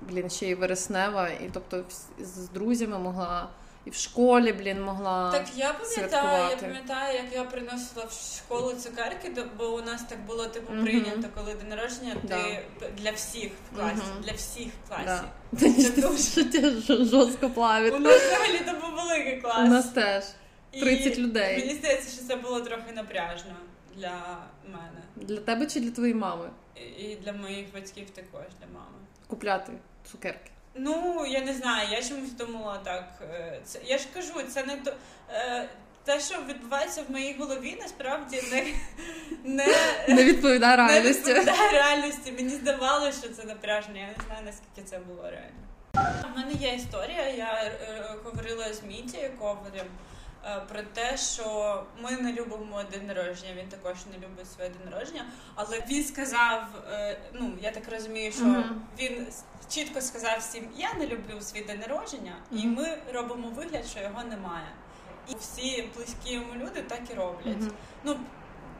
блін, 0.00 0.30
ще 0.30 0.46
й 0.46 0.54
вереснева, 0.54 1.28
і 1.28 1.50
тобто 1.54 1.76
вс- 1.76 2.24
з 2.24 2.48
друзями 2.48 2.98
могла 2.98 3.48
і 3.84 3.90
в 3.90 3.94
школі, 3.94 4.52
блін, 4.52 4.82
могла. 4.82 5.30
Так 5.32 5.46
я 5.56 5.72
пам'ятаю, 5.72 6.50
я 6.50 6.56
пам'ятаю, 6.56 7.16
як 7.16 7.32
я 7.32 7.44
приносила 7.44 8.04
в 8.06 8.36
школу 8.38 8.72
цукерки, 8.72 9.32
бо 9.58 9.74
у 9.74 9.80
нас 9.82 10.02
так 10.02 10.26
було 10.26 10.46
типу 10.46 10.72
прийнято, 10.82 11.28
коли 11.34 11.54
день 11.54 11.68
народження, 11.68 12.16
Да. 12.22 12.42
ти 12.42 12.64
для 12.96 13.10
всіх 13.10 13.50
в 13.72 13.76
класі, 13.76 13.96
Мгм. 13.96 14.22
для 14.22 14.32
всіх 14.32 14.68
в 14.84 14.88
класі. 14.88 15.04
Да. 15.06 15.24
Це 15.72 16.00
дуже- 16.60 17.04
жорстко 17.04 17.50
плавить. 17.50 17.94
У 17.94 17.98
нас 17.98 18.22
взагалі 18.22 18.58
то 18.58 18.72
був 18.86 18.94
великий 18.96 19.40
клас. 19.40 19.58
У 19.58 19.70
нас 19.70 19.88
теж. 19.88 20.24
І 20.72 21.14
людей. 21.18 21.58
Мені 21.58 21.74
здається, 21.74 22.16
що 22.16 22.28
це 22.28 22.36
було 22.36 22.60
трохи 22.60 22.92
напряжно 22.92 23.54
для 23.96 24.38
мене. 24.66 25.02
Для 25.16 25.36
тебе 25.40 25.66
чи 25.66 25.80
для 25.80 25.90
твоєї 25.90 26.14
мами? 26.14 26.50
І 26.98 27.16
для 27.16 27.32
моїх 27.32 27.72
батьків 27.74 28.10
також, 28.10 28.46
для 28.60 28.66
мами. 28.74 28.96
Купляти 29.26 29.72
цукерки. 30.12 30.50
Ну, 30.74 31.24
я 31.26 31.40
не 31.40 31.54
знаю, 31.54 31.88
я 31.90 32.02
чомусь 32.02 32.30
думала 32.32 32.78
так. 32.84 33.08
е, 33.22 33.60
Це, 33.64 33.78
я 33.84 33.98
ж 33.98 34.04
кажу, 34.14 34.32
це 34.48 34.64
не 34.64 34.76
то. 34.76 34.92
Е, 35.30 35.68
те, 36.04 36.20
що 36.20 36.34
відбувається 36.48 37.02
в 37.08 37.10
моїй 37.10 37.36
голові, 37.38 37.78
насправді 37.80 38.42
не, 38.52 38.64
не, 39.44 39.66
Не 40.08 40.24
відповідає 40.24 40.76
не 40.76 41.00
відповідає 41.34 41.70
реальності. 41.72 42.32
Мені 42.32 42.48
здавалося, 42.48 43.18
що 43.18 43.28
це 43.34 43.44
напряжно. 43.44 43.94
Я 43.96 44.06
не 44.06 44.14
знаю, 44.26 44.42
наскільки 44.44 44.90
це 44.90 44.98
було 44.98 45.22
реально. 45.30 46.24
У 46.34 46.38
мене 46.38 46.52
є 46.52 46.74
історія. 46.74 47.28
Я 47.28 47.62
е, 47.64 48.14
говорила 48.24 48.72
з 48.74 48.82
Міті 48.82 49.30
Ковалем 49.38 49.70
е, 49.74 49.86
про 50.68 50.82
те, 50.82 51.16
що 51.16 51.84
ми 52.02 52.10
не 52.10 52.32
любимо 52.32 52.82
день 52.92 53.06
народження. 53.06 53.54
Він 53.54 53.68
також 53.68 53.96
не 54.12 54.16
любить 54.26 54.52
своє 54.52 54.70
день 54.70 54.90
народження. 54.92 55.24
Але 55.54 55.82
він 55.90 56.04
сказав: 56.04 56.62
е, 56.92 57.18
ну 57.32 57.52
я 57.62 57.70
так 57.70 57.82
розумію, 57.92 58.32
що 58.32 58.44
Мгм. 58.44 58.82
він 58.98 59.26
чітко 59.70 60.00
сказав 60.00 60.38
всім: 60.38 60.68
я 60.76 60.94
не 60.94 61.06
люблю 61.06 61.40
свій 61.40 61.62
день 61.62 61.80
народження, 61.80 62.32
і 62.50 62.66
ми 62.66 62.98
робимо 63.12 63.48
вигляд, 63.48 63.86
що 63.86 64.00
його 64.00 64.24
немає. 64.24 64.66
І 65.28 65.34
всі 65.40 65.88
близькі 65.96 66.32
йому 66.32 66.54
люди 66.54 66.82
так 66.82 67.00
і 67.10 67.14
роблять. 67.14 67.60
Мгм. 67.60 67.72
Ну, 68.04 68.16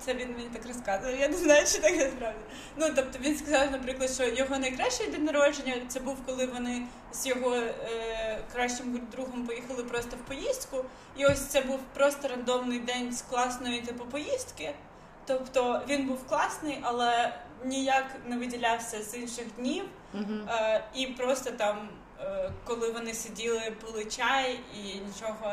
це 0.04 0.14
він 0.14 0.32
мені 0.32 0.48
так 0.52 0.66
розказує. 0.66 1.18
Я 1.20 1.28
не 1.28 1.36
знаю, 1.36 1.66
чи 1.66 1.78
так 1.78 1.96
насправді. 1.96 2.40
Ну 2.76 2.86
тобто 2.96 3.18
він 3.18 3.38
сказав, 3.38 3.70
наприклад, 3.70 4.10
що 4.10 4.24
його 4.24 4.58
найкращий 4.58 5.06
день 5.06 5.24
народження 5.24 5.74
це 5.88 6.00
був, 6.00 6.16
коли 6.26 6.46
вони 6.46 6.82
з 7.12 7.26
його 7.26 7.54
е, 7.54 8.38
кращим 8.52 9.08
другом 9.12 9.46
поїхали 9.46 9.84
просто 9.84 10.16
в 10.16 10.28
поїздку. 10.28 10.84
І 11.16 11.26
ось 11.26 11.40
це 11.40 11.60
був 11.60 11.78
просто 11.94 12.28
рандомний 12.28 12.78
день 12.78 13.12
з 13.12 13.22
класної 13.22 13.80
типу 13.80 14.04
поїздки. 14.04 14.74
Тобто 15.26 15.82
він 15.88 16.06
був 16.06 16.26
класний, 16.26 16.78
але 16.82 17.34
ніяк 17.64 18.06
не 18.26 18.38
виділявся 18.38 19.02
з 19.02 19.14
інших 19.14 19.46
днів. 19.58 19.84
Мгм. 20.12 20.48
Е, 20.48 20.84
і 20.94 21.06
просто 21.06 21.50
там, 21.50 21.88
е, 22.20 22.52
коли 22.64 22.90
вони 22.90 23.14
сиділи, 23.14 23.72
пили 23.84 24.04
чай 24.04 24.60
і 24.74 24.82
нічого 24.82 25.52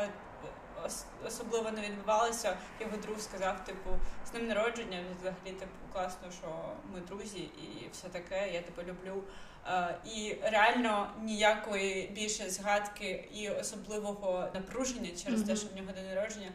особливо 1.26 1.70
не 1.70 1.82
відбувалося, 1.82 2.56
його 2.80 2.96
друг 2.96 3.20
сказав, 3.20 3.64
типу, 3.64 3.90
з 4.30 4.34
ним 4.34 4.48
народження, 4.48 5.04
взагалі, 5.20 5.58
типу, 5.58 5.72
класно, 5.92 6.30
що 6.38 6.48
ми 6.94 7.00
друзі 7.00 7.38
і 7.38 7.88
все 7.92 8.08
таке, 8.08 8.50
я 8.52 8.62
тебе 8.62 8.82
люблю. 8.82 9.22
Е, 9.68 9.98
і 10.04 10.36
реально 10.42 11.10
ніякої 11.22 12.06
більше 12.06 12.50
згадки 12.50 13.28
і 13.34 13.48
особливого 13.50 14.48
напруження 14.54 15.10
через 15.24 15.42
те, 15.42 15.56
що 15.56 15.68
в 15.68 15.76
нього 15.76 15.92
день 15.92 16.14
народження. 16.14 16.52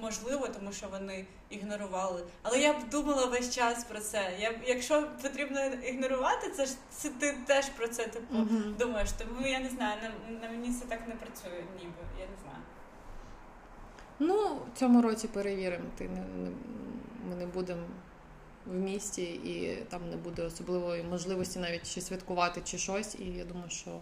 Можливо, 0.00 0.48
тому 0.48 0.72
що 0.72 0.88
вони 0.88 1.26
ігнорували. 1.50 2.24
Але 2.42 2.58
я 2.58 2.72
б 2.72 2.88
думала 2.90 3.26
весь 3.26 3.54
час 3.54 3.84
про 3.84 4.00
це. 4.00 4.36
Я 4.40 4.60
якщо 4.66 5.08
потрібно 5.22 5.64
ігнорувати, 5.64 6.50
це 6.50 6.66
ж 6.66 6.72
це 6.90 7.10
ти 7.10 7.38
теж 7.46 7.68
про 7.68 7.88
це 7.88 8.06
типу 8.06 8.34
Мгм. 8.34 8.74
думаєш. 8.78 9.12
Тому 9.12 9.46
я 9.46 9.60
не 9.60 9.68
знаю, 9.68 9.98
на, 10.02 10.40
на 10.40 10.48
мені 10.48 10.74
це 10.74 10.86
так 10.86 11.08
не 11.08 11.14
працює, 11.14 11.64
ніби 11.78 11.92
я 12.20 12.26
не 12.26 12.36
знаю. 12.42 12.58
Ну, 14.18 14.58
в 14.74 14.78
цьому 14.78 15.02
році 15.02 15.28
перевіримо. 15.28 15.84
Ти 15.98 16.04
не, 16.08 16.20
не, 16.20 16.50
ми 17.30 17.36
не 17.36 17.46
будемо 17.46 17.82
в 18.66 18.74
місті 18.74 19.22
і 19.24 19.84
там 19.88 20.10
не 20.10 20.16
буде 20.16 20.42
особливої 20.42 21.02
можливості 21.02 21.58
навіть 21.58 21.94
чи 21.94 22.00
святкувати, 22.00 22.60
чи 22.64 22.78
щось. 22.78 23.14
І 23.14 23.24
я 23.24 23.44
думаю, 23.44 23.70
що 23.70 24.00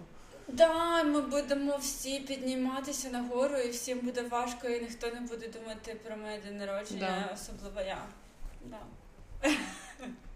Да, 0.48 1.02
ми 1.04 1.20
будемо 1.20 1.76
всі 1.76 2.20
підніматися 2.20 3.10
нагору, 3.10 3.56
і 3.58 3.70
всім 3.70 3.98
буде 3.98 4.22
важко, 4.22 4.68
і 4.68 4.80
ніхто 4.82 5.06
не 5.06 5.20
буде 5.20 5.48
думати 5.48 5.96
про 6.06 6.16
моє 6.16 6.38
день 6.40 6.56
народження, 6.56 7.24
Да. 7.28 7.34
особливо 7.34 7.80
я. 7.80 7.98
Да. 8.64 8.78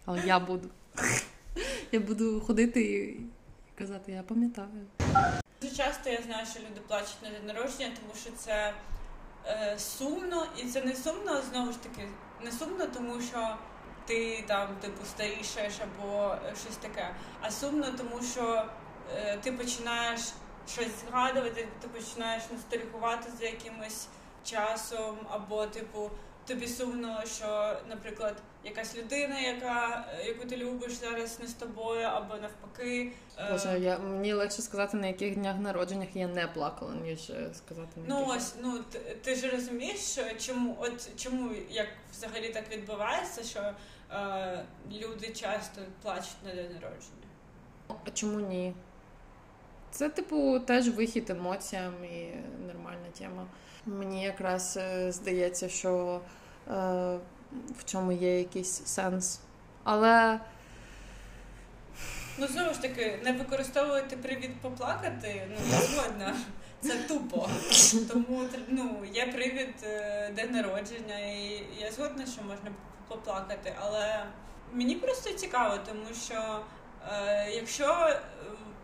але 0.04 0.22
я 0.26 0.40
буду. 0.40 0.68
Я 1.92 2.00
буду 2.00 2.40
ходити 2.40 2.80
і 2.82 3.20
казати, 3.78 4.12
я 4.12 4.22
пам'ятаю. 4.22 4.68
Дуже 5.62 5.76
часто 5.76 6.10
я 6.10 6.22
знаю, 6.22 6.46
що 6.46 6.60
люди 6.60 6.80
плачуть 6.88 7.22
на 7.22 7.30
день 7.30 7.46
народження, 7.46 7.90
тому 8.00 8.12
що 8.22 8.30
це 8.36 8.74
е, 9.46 9.78
сумно, 9.78 10.46
і 10.56 10.64
це 10.64 10.82
не 10.82 10.94
сумно 10.96 11.42
знову 11.50 11.72
ж 11.72 11.78
таки, 11.82 12.08
не 12.42 12.52
сумно, 12.52 12.86
тому 12.86 13.20
що 13.20 13.56
ти 14.06 14.44
там 14.48 14.68
типу 14.80 15.04
старішаєш 15.04 15.74
або 15.80 16.36
щось 16.62 16.76
таке, 16.76 17.14
а 17.40 17.50
сумно, 17.50 17.86
тому 17.98 18.22
що 18.22 18.64
е, 19.16 19.38
ти 19.42 19.52
починаєш 19.52 20.20
щось 20.68 21.00
згадувати, 21.00 21.68
ти 21.80 21.88
починаєш 21.88 22.42
ностальгувати 22.52 23.30
за 23.38 23.44
якимось 23.44 24.06
часом, 24.44 25.18
або 25.30 25.66
типу. 25.66 26.10
Тобі 26.46 26.66
сумно, 26.66 27.22
що, 27.26 27.76
наприклад, 27.88 28.36
якась 28.64 28.96
людина, 28.96 29.40
яка 29.40 30.04
яку 30.26 30.44
ти 30.48 30.56
любиш 30.56 30.92
зараз 30.92 31.40
не 31.40 31.46
з 31.46 31.54
тобою, 31.54 32.06
або 32.06 32.34
навпаки. 32.36 33.12
е, 33.38 33.52
Боже, 33.52 33.78
я 33.80 33.98
мені 33.98 34.32
легше 34.32 34.62
сказати, 34.62 34.96
на 34.96 35.06
яких 35.06 35.34
днях 35.34 35.58
народженнях 35.58 36.08
я 36.16 36.26
не 36.28 36.46
плакала, 36.46 36.94
ніж 36.94 37.30
е, 37.30 37.50
сказати 37.54 38.00
на 38.00 38.04
Ну 38.08 38.20
яких. 38.20 38.36
ось, 38.36 38.54
ну 38.62 38.78
ти, 38.78 38.98
ти 38.98 39.34
ж 39.34 39.50
розумієш, 39.50 39.98
що 40.00 40.22
чому, 40.38 40.76
от 40.80 41.08
чому 41.16 41.50
як 41.70 41.88
взагалі 42.12 42.48
так 42.48 42.70
відбувається, 42.70 43.42
що 43.44 43.72
е, 44.12 44.64
люди 44.92 45.26
часто 45.28 45.80
плачуть 46.02 46.36
на 46.44 46.54
день 46.54 46.72
народження. 46.74 47.26
А 48.06 48.10
чому 48.10 48.40
ні? 48.40 48.74
Це, 49.90 50.08
типу, 50.08 50.60
теж 50.60 50.88
вихід 50.88 51.30
емоціям 51.30 52.04
і 52.04 52.32
нормальна 52.66 53.06
тема. 53.18 53.46
Мені 53.86 54.24
якраз 54.24 54.76
е, 54.76 55.12
здається, 55.12 55.68
що 55.68 56.20
е, 56.68 56.72
в 57.78 57.82
цьому 57.84 58.12
є 58.12 58.38
якийсь 58.38 58.82
сенс. 58.84 59.40
Але 59.84 60.40
Ну 62.38 62.46
знову 62.46 62.74
ж 62.74 62.82
таки, 62.82 63.18
не 63.24 63.32
використовувати 63.32 64.16
привід 64.16 64.60
поплакати, 64.60 65.48
ну 65.50 65.78
згодна. 65.80 66.36
Це 66.80 66.94
тупо. 66.94 67.48
Тому 68.12 68.42
ну, 68.68 69.02
є 69.12 69.26
привід 69.26 69.74
е, 69.82 70.32
день 70.36 70.50
народження, 70.50 71.18
і 71.18 71.66
я 71.78 71.92
згодна, 71.92 72.26
що 72.26 72.42
можна 72.42 72.70
поплакати. 73.08 73.74
Але 73.80 74.26
мені 74.72 74.94
просто 74.94 75.32
цікаво, 75.32 75.78
тому 75.86 76.06
що 76.24 76.60
е, 77.12 77.50
якщо 77.50 77.84
е, 77.84 78.20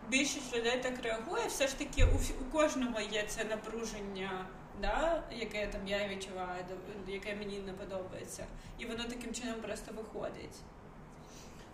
більшість 0.09 0.55
людей 0.57 0.79
так 0.83 0.93
реагує, 1.03 1.47
все 1.47 1.67
ж 1.67 1.79
таки 1.79 2.03
у, 2.03 2.41
у 2.41 2.51
кожного 2.51 2.99
є 3.11 3.23
це 3.27 3.43
напруження, 3.43 4.45
да, 4.81 5.23
яке 5.39 5.67
там 5.67 5.81
я 5.87 6.07
відчуваю, 6.07 6.63
яке 7.07 7.35
мені 7.35 7.59
не 7.59 7.73
подобається. 7.73 8.43
І 8.79 8.85
воно 8.85 9.03
таким 9.03 9.33
чином 9.33 9.55
просто 9.61 9.91
виходить. 9.97 10.55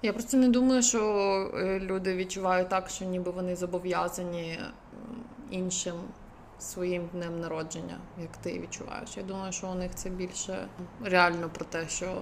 я 0.01 0.13
просто 0.13 0.37
не 0.37 0.49
думаю, 0.49 0.81
що 0.81 1.01
е, 1.57 1.79
люди 1.79 2.15
відчувають 2.15 2.69
так, 2.69 2.89
що 2.89 3.05
ніби 3.05 3.31
вони 3.31 3.55
зобов'язані 3.55 4.59
іншим 5.51 5.95
своїм 6.59 7.09
днем 7.13 7.39
народження, 7.39 7.97
як 8.21 8.37
ти 8.37 8.59
відчуваєш. 8.59 9.17
Я 9.17 9.23
думаю, 9.23 9.51
що 9.51 9.67
у 9.67 9.75
них 9.75 9.91
це 9.95 10.09
більше 10.09 10.67
реально 11.03 11.49
про 11.49 11.65
те, 11.65 11.87
що 11.87 12.21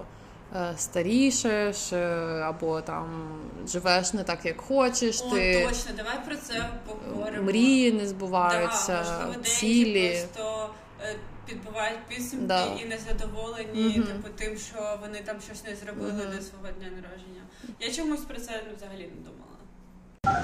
е, 0.56 0.74
старішеш, 0.76 1.92
е, 1.92 2.06
або 2.44 2.80
там 2.80 3.28
живеш 3.68 4.12
не 4.12 4.24
так, 4.24 4.44
як 4.44 4.60
хочеш. 4.60 5.20
О, 5.22 5.30
ти 5.30 5.66
точно, 5.68 5.92
давай 5.96 6.24
про 6.26 6.36
це 6.36 6.68
поговоримо. 6.86 7.42
мрії 7.42 7.92
не 7.92 8.00
Да, 8.00 8.06
збуваються, 8.08 8.98
можливо, 8.98 9.42
цілі. 9.44 10.10
просто 10.18 10.70
е, 11.02 11.16
підбивають 11.46 11.98
підсумки 12.08 12.46
Да. 12.46 12.64
і 12.66 12.84
незадоволені, 12.84 13.82
Мгм. 13.98 14.02
типу, 14.06 14.28
тим, 14.36 14.58
що 14.58 14.98
вони 15.02 15.20
там 15.20 15.36
щось 15.40 15.64
не 15.64 15.76
зробили 15.76 16.12
Мгм. 16.12 16.36
до 16.36 16.42
свого 16.42 16.66
дня 16.78 16.88
народження. 16.96 17.42
Я 17.80 17.90
чомусь 17.92 18.20
про 18.20 18.40
це 18.40 18.62
ну, 18.68 18.76
взагалі 18.76 19.10
не 19.16 19.20
думала. 19.30 19.56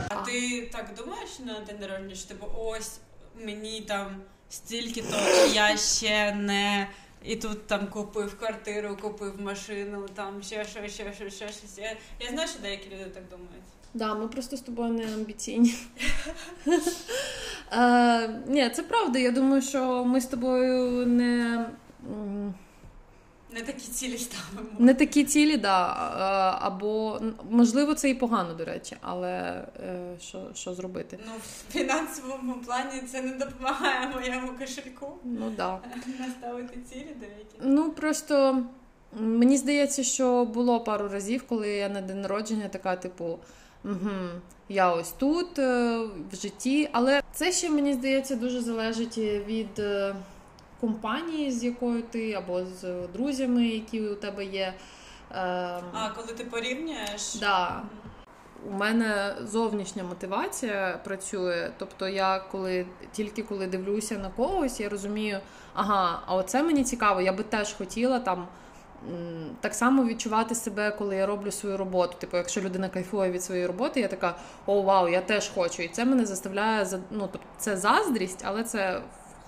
А 0.09 0.15
А. 0.15 0.23
ти 0.25 0.63
так 0.73 0.87
думаєш 0.97 1.39
на 1.39 1.61
день 1.61 1.77
народження, 1.81 2.15
що 2.15 2.29
типу, 2.29 2.47
ось 2.59 2.99
мені 3.45 3.81
там 3.81 4.17
стільки 4.51 5.03
то 5.03 5.17
я 5.53 5.77
ще 5.77 6.35
не. 6.35 6.89
І 7.25 7.37
тут 7.37 7.67
там 7.67 7.87
купив 7.87 8.39
квартиру, 8.39 8.97
купив 9.03 9.41
машину, 9.41 10.07
там 10.15 10.43
ще 10.43 10.65
що, 10.65 10.89
ще 10.89 11.13
що, 11.13 11.31
ще 11.31 11.49
щось. 11.49 11.79
Я, 11.79 11.97
я 12.21 12.29
знаю, 12.31 12.49
що 12.49 12.59
деякі 12.63 12.87
люди 12.91 13.11
так 13.15 13.23
думають. 13.31 13.65
Да, 13.95 14.15
ми 14.15 14.29
просто 14.29 14.57
з 14.57 14.61
тобою 14.61 14.93
не 14.93 15.15
амбіційні. 15.15 15.75
Е, 17.73 18.29
Ні, 18.47 18.71
це 18.71 18.83
правда. 18.83 19.19
Я 19.19 19.31
думаю, 19.31 19.63
що 19.63 20.05
ми 20.05 20.21
з 20.21 20.27
тобою 20.27 21.07
не. 21.07 21.67
Не 23.55 23.63
такі 23.63 23.89
цілі 23.89 24.19
ставимо. 24.19 24.69
Не 24.79 24.95
такі 24.95 25.25
цілі, 25.25 25.57
да. 25.57 25.89
е, 25.91 26.59
Або 26.61 27.21
можливо, 27.51 27.95
це 27.95 28.11
і 28.11 28.15
погано, 28.15 28.55
до 28.55 28.65
речі, 28.65 28.97
але 29.01 29.31
е, 29.81 30.17
що, 30.21 30.43
що 30.55 30.75
зробити? 30.75 31.19
Ну, 31.27 31.33
в 31.69 31.73
фінансовому 31.73 32.55
плані 32.55 33.01
це 33.13 33.23
не 33.23 33.33
допомагає 33.33 34.09
моєму 34.15 34.49
кошельку 34.59 35.13
Ну 35.25 35.51
да. 35.57 35.79
наставити 36.21 36.79
цілі 36.91 37.17
деякі. 37.21 37.57
Ну 37.61 37.91
просто 37.91 38.63
мені 39.13 39.57
здається, 39.57 40.03
що 40.03 40.45
було 40.45 40.81
пару 40.81 41.09
разів, 41.09 41.43
коли 41.49 41.69
я 41.69 41.89
на 41.89 42.01
день 42.01 42.21
народження 42.21 42.69
така, 42.69 42.97
типу, 42.97 43.39
угу, 43.85 44.11
я 44.69 44.93
ось 44.93 45.13
тут 45.13 45.59
е, 45.59 45.99
в 46.33 46.37
житті. 46.37 46.89
Але 46.93 47.23
це 47.33 47.53
ще 47.53 47.71
мені 47.71 47.93
здається 47.95 48.37
дуже 48.37 48.61
залежить 48.61 49.19
від 49.19 49.79
е, 49.79 50.15
компанії, 50.81 51.51
з 51.53 51.65
якою 51.65 52.03
ти, 52.03 52.33
або 52.33 52.65
з 52.65 53.07
друзями, 53.15 53.67
які 53.67 54.01
у 54.01 54.15
тебе 54.15 54.45
є. 54.45 54.75
Е, 55.33 55.35
А 55.93 56.11
коли 56.17 56.29
ти 56.33 56.45
порівнюєш, 56.45 57.35
да. 57.41 57.83
У 58.69 58.73
мене 58.73 59.35
зовнішня 59.45 60.05
мотивація 60.05 61.01
працює. 61.05 61.71
Тобто, 61.79 62.09
я 62.09 62.39
коли 62.39 62.87
тільки 63.13 63.43
коли 63.43 63.67
дивлюся 63.67 64.19
на 64.19 64.29
когось, 64.29 64.81
я 64.81 64.89
розумію, 64.89 65.39
ага, 65.75 66.23
а 66.27 66.35
оце 66.35 66.63
мені 66.63 66.85
цікаво, 66.85 67.21
я 67.21 67.33
би 67.33 67.43
теж 67.43 67.73
хотіла 67.75 68.19
там. 68.19 68.47
Так 69.61 69.75
само 69.75 70.05
відчувати 70.05 70.55
себе, 70.55 70.91
коли 70.91 71.17
я 71.17 71.27
роблю 71.27 71.51
свою 71.51 71.77
роботу. 71.77 72.15
Типу, 72.19 72.37
якщо 72.37 72.61
людина 72.61 72.89
кайфує 72.89 73.31
від 73.31 73.43
своєї 73.43 73.67
роботи, 73.67 74.01
я 74.01 74.09
така 74.09 74.35
о, 74.67 74.83
вау, 74.83 75.09
я 75.09 75.21
теж 75.21 75.49
хочу. 75.55 75.83
І 75.83 75.89
це 75.89 76.05
мене 76.05 76.27
заставляє 76.27 76.85
за- 76.85 77.01
ну, 77.11 77.29
тобто 77.33 77.47
це 77.59 77.77
заздрість, 77.77 78.43
але 78.45 78.65
це 78.65 79.01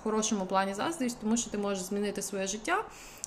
хорошому 0.03 0.45
плані 0.45 0.73
заздрість, 0.73 1.17
тому 1.21 1.37
що 1.37 1.49
ти 1.49 1.57
можеш 1.57 1.83
змінити 1.83 2.21
своє 2.21 2.47
життя, 2.47 2.83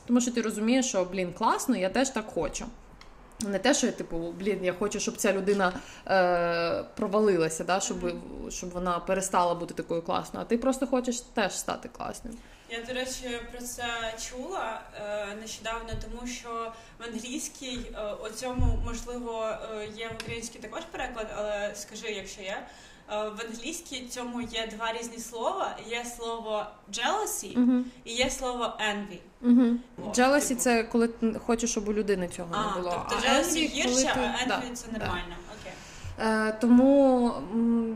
тому 0.06 0.20
що 0.20 0.32
ти 0.32 0.42
розумієш, 0.42 0.86
що 0.86 1.04
блін, 1.04 1.32
класно, 1.32 1.76
я 1.76 1.88
теж 1.88 2.10
так 2.10 2.26
хочу. 2.34 2.66
Не 3.40 3.58
те, 3.58 3.74
що 3.74 3.86
я 3.86 3.92
типу, 3.92 4.34
блін, 4.38 4.64
я 4.64 4.72
хочу, 4.72 5.00
щоб 5.00 5.16
ця 5.16 5.32
людина 5.32 5.72
е, 6.06 6.84
провалилася, 6.96 7.64
да, 7.64 7.80
щоб, 7.80 7.98
щоб 8.50 8.70
вона 8.70 8.98
перестала 8.98 9.54
бути 9.54 9.74
такою 9.74 10.02
класною. 10.02 10.46
А 10.46 10.48
ти 10.48 10.58
просто 10.58 10.86
хочеш 10.86 11.20
теж 11.20 11.52
стати 11.52 11.88
класним. 11.88 12.34
Я, 12.70 12.82
до 12.82 12.92
речі, 12.92 13.40
про 13.52 13.60
це 13.60 14.14
чула 14.30 14.82
е, 14.94 15.26
нещодавно, 15.40 15.90
тому 16.02 16.26
що 16.26 16.72
в 16.98 17.02
англійській 17.02 17.80
е, 17.94 18.12
у 18.12 18.28
цьому 18.28 18.78
можливо 18.84 19.48
е, 19.48 19.88
є 19.96 20.08
в 20.08 20.14
українській 20.22 20.58
також 20.58 20.82
переклад, 20.90 21.26
але 21.36 21.74
скажи, 21.74 22.10
якщо 22.10 22.42
є. 22.42 22.66
Е, 23.10 23.28
в 23.28 23.40
англійській 23.50 24.06
цьому 24.10 24.40
є 24.40 24.66
два 24.76 24.92
різні 24.92 25.18
слова. 25.18 25.76
Є 25.88 26.04
слово 26.16 26.66
jealousy 26.92 27.58
Угу. 27.62 27.84
і 28.04 28.12
є 28.14 28.30
слово 28.30 28.64
envy. 28.64 29.18
Uh-huh. 29.42 29.76
О, 30.04 30.08
Jealousy 30.10 30.48
типу. 30.48 30.60
це 30.60 30.82
коли 30.84 31.08
ти 31.08 31.34
хочеш, 31.46 31.70
щоб 31.70 31.88
у 31.88 31.92
людини 31.92 32.28
цього 32.28 32.48
А, 32.52 32.76
не 32.76 32.82
було. 32.82 33.06
тобто 33.08 33.26
а 33.28 33.32
jealousy 33.32 33.56
envy, 33.56 33.68
гірше, 33.68 34.34
а 34.42 34.46
да, 34.48 34.54
envy 34.54 34.72
це 34.72 34.86
нормально. 34.92 35.12
Окей. 35.16 35.43
Е, 36.18 36.52
тому 36.60 37.32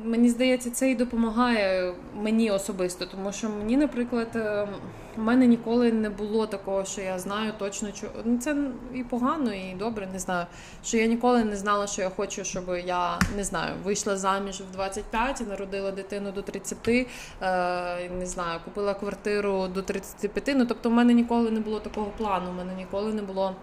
мені 0.05 0.29
здається, 0.29 0.71
це 0.71 0.91
і 0.91 0.95
допомагає 0.95 1.95
мені 2.17 2.51
особисто, 2.51 3.07
тому 3.07 3.33
що 3.33 3.49
мені, 3.49 3.77
наприклад, 3.77 4.29
е, 4.35 4.69
в 5.17 5.21
мене 5.21 5.47
ніколи 5.47 5.93
не 5.93 6.11
було 6.11 6.47
такого, 6.47 6.85
що 6.85 7.01
я 7.01 7.19
знаю 7.19 7.53
точно, 7.59 7.89
ну 8.25 8.39
це 8.39 8.57
і 8.95 9.05
погано, 9.05 9.53
і 9.55 9.75
добре, 9.79 10.09
не 10.13 10.19
знаю. 10.19 10.47
Що 10.85 10.97
я 10.97 11.07
ніколи 11.07 11.45
не 11.45 11.57
знала, 11.57 11.87
що 11.87 12.03
я 12.03 12.11
хочу, 12.11 12.45
щоб 12.45 12.65
я 12.87 13.19
не 13.37 13.45
знаю, 13.45 13.75
вийшла 13.85 14.17
заміж 14.17 14.61
в 14.61 14.73
25 14.73 15.41
і 15.41 15.45
народила 15.45 15.91
дитину 15.91 16.33
до 16.33 16.43
30, 16.43 16.89
е, 16.89 18.11
не 18.19 18.27
знаю, 18.27 18.61
купила 18.65 18.95
квартиру 18.95 19.69
до 19.75 19.83
35. 19.83 20.57
Ну 20.57 20.67
тобто, 20.67 20.89
в 20.89 20.93
мене 20.93 21.15
ніколи 21.15 21.51
не 21.51 21.61
було 21.61 21.81
такого 21.81 22.11
плану, 22.19 22.51
в 22.51 22.55
мене 22.55 22.75
ніколи 22.75 23.13
не 23.13 23.23
було 23.23 23.55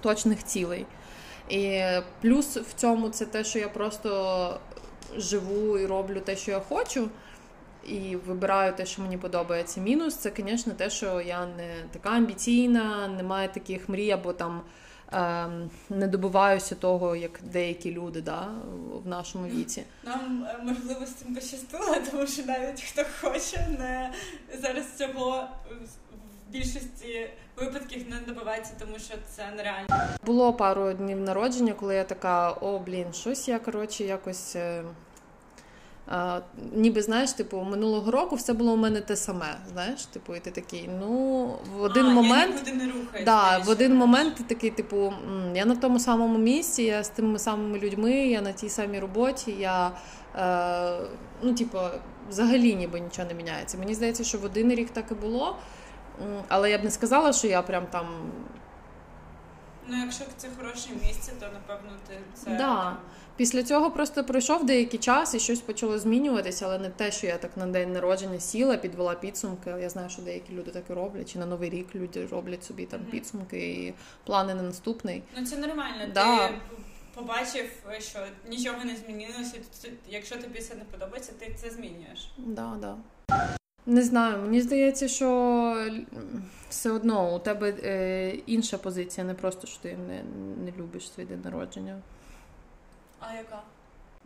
точних 0.00 0.44
цілей. 0.44 0.86
І 1.48 1.82
плюс 2.22 2.56
в 2.56 2.72
цьому 2.74 3.08
це 3.08 3.26
те, 3.26 3.44
що 3.44 3.58
я 3.58 3.68
просто 3.68 4.60
живу 5.16 5.78
і 5.78 5.86
роблю 5.86 6.20
те, 6.20 6.36
що 6.36 6.50
я 6.50 6.60
хочу, 6.60 7.08
і 7.86 8.16
вибираю 8.16 8.72
те, 8.72 8.86
що 8.86 9.02
мені 9.02 9.18
подобається. 9.18 9.80
Мінус 9.80 10.14
це, 10.14 10.32
звісно, 10.36 10.72
те, 10.72 10.90
що 10.90 11.20
я 11.20 11.46
не 11.46 11.74
така 11.92 12.10
амбіційна, 12.10 13.08
не 13.08 13.22
маю 13.22 13.48
таких 13.48 13.88
мрій, 13.88 14.10
або 14.10 14.32
там 14.32 14.62
ем, 15.12 15.70
не 15.90 16.06
добиваюся 16.06 16.74
того, 16.74 17.16
як 17.16 17.40
деякі 17.42 17.92
люди 17.92 18.20
да, 18.20 18.48
в 19.04 19.08
нашому 19.08 19.46
віці. 19.46 19.84
Нам 20.04 20.46
е, 20.50 20.58
можливо 20.62 21.06
з 21.06 21.14
цим 21.14 21.34
пощастило, 21.34 21.96
тому 22.10 22.26
що 22.26 22.42
навіть 22.42 22.82
хто 22.82 23.02
хоче, 23.20 23.68
не 23.78 24.12
зараз 24.60 24.84
цього 24.96 25.48
більшості 26.54 27.26
випадків 27.56 28.04
не 28.10 28.16
добивається, 28.26 28.72
тому 28.78 28.98
що 28.98 29.14
це 29.28 29.42
нереально. 29.56 29.86
Було 30.26 30.52
пару 30.52 30.92
днів 30.92 31.20
народження, 31.20 31.72
коли 31.72 31.94
я 31.94 32.04
така: 32.04 32.50
о, 32.50 32.78
блін, 32.78 33.06
щось 33.12 33.48
я 33.48 33.58
коротше 33.58 34.04
якось. 34.04 34.56
Е, 34.56 34.84
е, 36.12 36.40
ніби 36.72 37.02
знаєш, 37.02 37.32
типу, 37.32 37.60
минулого 37.60 38.10
року 38.10 38.36
все 38.36 38.52
було 38.52 38.72
у 38.72 38.76
мене 38.76 39.00
те 39.00 39.16
саме. 39.16 39.56
Знаєш, 39.72 40.06
типу, 40.06 40.34
і 40.34 40.40
ти 40.40 40.50
такий, 40.50 40.90
ну, 41.00 41.46
в 41.76 41.82
один 41.82 42.06
а, 42.06 42.10
момент. 42.10 42.54
нікуди 42.54 42.72
не 42.72 42.92
рухаюсь. 42.92 43.24
Да, 43.24 43.58
в 43.58 43.68
один 43.68 43.92
я 43.92 43.98
момент 43.98 44.34
ти 44.34 44.44
такий, 44.44 44.70
типу, 44.70 45.12
я 45.54 45.64
на 45.64 45.76
тому 45.76 45.98
самому 45.98 46.38
місці, 46.38 46.82
я 46.82 47.04
з 47.04 47.08
тими 47.08 47.38
самими 47.38 47.78
людьми, 47.78 48.12
я 48.12 48.40
на 48.40 48.52
тій 48.52 48.68
самій 48.68 48.98
роботі, 48.98 49.56
я 49.58 49.90
е, 50.36 51.08
ну, 51.42 51.54
типу, 51.54 51.78
взагалі 52.28 52.74
ніби 52.74 53.00
нічого 53.00 53.28
не 53.28 53.34
міняється. 53.34 53.78
Мені 53.78 53.94
здається, 53.94 54.24
що 54.24 54.38
в 54.38 54.44
один 54.44 54.70
рік 54.70 54.90
так 54.90 55.04
і 55.10 55.14
було. 55.14 55.56
Але 56.48 56.70
я 56.70 56.78
б 56.78 56.84
не 56.84 56.90
сказала, 56.90 57.32
що 57.32 57.46
я 57.46 57.62
прям 57.62 57.86
там 57.86 58.06
Ну, 59.88 59.96
якщо 60.04 60.24
це 60.36 60.48
хороше 60.58 60.88
місце, 61.06 61.32
то 61.40 61.46
напевно 61.46 61.90
ти 62.08 62.14
це 62.34 62.50
Да. 62.50 62.96
Після 63.36 63.62
цього 63.62 63.90
просто 63.90 64.24
пройшов 64.24 64.66
деякий 64.66 65.00
час 65.00 65.34
і 65.34 65.40
щось 65.40 65.60
почало 65.60 65.98
змінюватися, 65.98 66.66
але 66.66 66.78
не 66.78 66.90
те, 66.90 67.12
що 67.12 67.26
я 67.26 67.36
так 67.38 67.56
на 67.56 67.66
день 67.66 67.92
народження 67.92 68.40
сіла, 68.40 68.76
підвела 68.76 69.14
підсумки. 69.14 69.74
Я 69.80 69.90
знаю, 69.90 70.10
що 70.10 70.22
деякі 70.22 70.52
люди 70.52 70.70
так 70.70 70.84
і 70.90 70.92
роблять, 70.92 71.32
чи 71.32 71.38
на 71.38 71.46
новий 71.46 71.70
рік 71.70 71.94
люди 71.94 72.26
роблять 72.26 72.64
собі 72.64 72.86
там 72.86 73.00
підсумки 73.00 73.58
і 73.58 73.94
плани 74.26 74.54
на 74.54 74.62
наступний. 74.62 75.22
Ну 75.38 75.46
це 75.46 75.56
нормально. 75.56 76.06
Да. 76.14 76.48
Ти 76.48 76.54
побачив, 77.14 77.70
що 77.98 78.18
нічого 78.48 78.84
не 78.84 78.96
змінилося. 78.96 79.56
Якщо 80.08 80.36
тобі 80.36 80.60
це 80.60 80.74
не 80.74 80.84
подобається, 80.84 81.32
ти 81.38 81.56
це 81.60 81.70
змінюєш. 81.70 82.32
Да, 82.38 82.72
да. 82.80 82.96
Не 83.86 84.02
знаю, 84.02 84.42
мені 84.42 84.60
здається, 84.60 85.08
що 85.08 85.28
все 86.68 86.90
одно 86.90 87.34
у 87.34 87.38
тебе 87.38 87.74
е, 87.82 88.28
інша 88.46 88.78
позиція, 88.78 89.26
не 89.26 89.34
просто 89.34 89.66
що 89.66 89.82
ти 89.82 89.96
не, 89.96 90.22
не 90.64 90.72
любиш 90.78 91.12
свій 91.12 91.24
день 91.24 91.40
народження. 91.44 91.98
А 93.20 93.34
яка? 93.34 93.62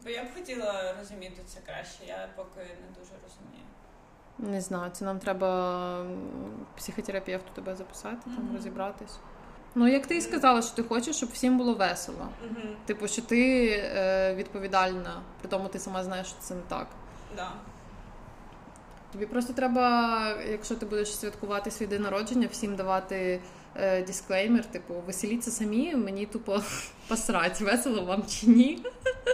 Бо 0.05 0.11
я 0.11 0.25
б 0.25 0.27
хотіла 0.35 0.95
розуміти 1.01 1.43
це 1.47 1.61
краще, 1.67 1.99
я 2.07 2.29
поки 2.37 2.61
не 2.61 2.99
дуже 2.99 3.13
розумію. 3.25 3.65
Не 4.39 4.61
знаю, 4.61 4.91
це 4.95 5.05
нам 5.05 5.19
треба 5.19 6.07
психотерапевту 6.77 7.49
тебе 7.55 7.77
записати, 7.77 8.17
там 8.25 8.45
Мгм. 8.45 8.57
розібратись. 8.57 9.19
Ну, 9.75 9.89
як 9.89 10.07
ти 10.07 10.17
і 10.17 10.21
сказала, 10.21 10.63
що 10.63 10.77
ти 10.77 10.83
хочеш, 10.83 11.17
щоб 11.17 11.29
всім 11.29 11.59
було 11.59 11.75
весело. 11.75 12.29
Угу. 12.51 12.69
Типу, 12.87 13.09
що 13.09 13.23
ти 13.23 13.69
е, 13.95 14.35
відповідальна, 14.35 15.23
при 15.41 15.49
тому 15.51 15.69
ти 15.69 15.79
сама 15.79 16.05
знаєш, 16.05 16.27
що 16.27 16.37
це 16.41 16.55
не 16.55 16.61
так. 16.69 16.87
Да. 17.37 17.53
Тобі 19.13 19.27
просто 19.27 19.53
треба, 19.53 20.37
якщо 20.51 20.75
ти 20.75 20.87
будеш 20.87 21.17
святкувати 21.17 21.71
свій 21.71 21.87
день 21.87 22.03
народження, 22.03 22.49
всім 22.53 22.77
давати 22.77 23.41
е, 23.77 24.03
дисклеймер, 24.03 24.65
типу, 24.65 24.95
веселіться 25.07 25.51
самі, 25.51 25.95
мені 25.97 26.27
тупо 26.27 26.63
посрать, 27.09 27.61
весело 27.61 28.05
вам 28.05 28.23
чи 28.27 28.47
ні. 28.47 28.79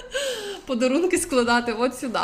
Подарунки 0.67 1.19
складати 1.19 1.73
от 1.73 1.99
сюди. 1.99 2.19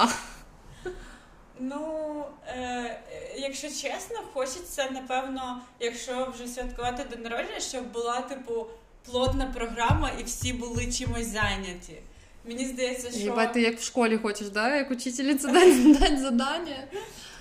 Ну, 1.61 2.25
е, 2.47 3.01
якщо 3.37 3.69
чесно, 3.69 4.17
хочеться, 4.33 4.91
напевно, 4.91 5.61
якщо 5.81 6.33
вже 6.35 6.47
святкувати 6.47 7.05
день 7.11 7.23
народження, 7.23 7.61
щоб 7.61 7.93
була, 7.93 8.21
типу, 8.21 8.67
плотна 9.05 9.47
програма 9.47 10.11
і 10.21 10.23
всі 10.23 10.53
були 10.53 10.93
чимось 10.93 11.27
зайняті. 11.27 12.03
Мені 12.45 12.65
здається, 12.67 13.11
що 13.11 13.19
Єбать, 13.21 13.53
ти 13.53 13.61
як 13.61 13.79
в 13.79 13.83
школі 13.83 14.17
хочеш, 14.19 14.49
да? 14.49 14.77
Як 14.77 14.91
учительниця 14.91 15.49
дать, 15.49 15.99
дать 16.01 16.21
задання. 16.21 16.77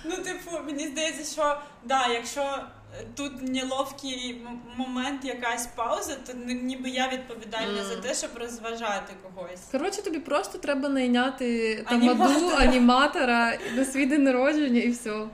ну, 0.04 0.16
типу, 0.16 0.50
мені 0.66 0.86
здається, 0.88 1.32
що 1.32 1.58
да, 1.84 2.06
якщо 2.06 2.40
е, 2.40 3.04
тут 3.16 3.42
неловкий 3.48 4.46
момент, 4.76 5.24
якась 5.24 5.66
пауза, 5.66 6.14
то 6.26 6.32
ні- 6.32 6.54
ніби 6.54 6.88
я 6.90 7.08
відповідальна 7.08 7.82
Мгм. 7.82 7.84
за 7.88 7.96
те, 7.96 8.14
щоб 8.14 8.30
розважати 8.34 9.12
когось. 9.22 9.60
Коротше, 9.72 10.02
тобі 10.02 10.18
просто 10.18 10.58
треба 10.58 10.88
найняти 10.88 11.76
тамаду, 11.88 12.22
Аніматора. 12.22 12.56
аніматора 12.56 13.58
на 13.76 13.84
свій 13.84 14.06
день 14.06 14.22
народження 14.24 14.80
і 14.80 14.90
все. 14.90 15.26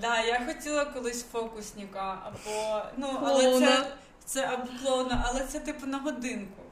Да, 0.00 0.20
я 0.20 0.42
хотіла 0.46 0.84
колись 0.84 1.24
фокусника, 1.32 2.18
або 2.26 2.82
ну, 2.96 3.06
але 3.24 3.58
це, 3.60 3.86
це 4.24 4.46
або 4.52 4.66
клоуна, 4.82 5.24
але 5.28 5.40
це 5.40 5.58
типу 5.60 5.86
на 5.86 5.98
годинку. 5.98 6.62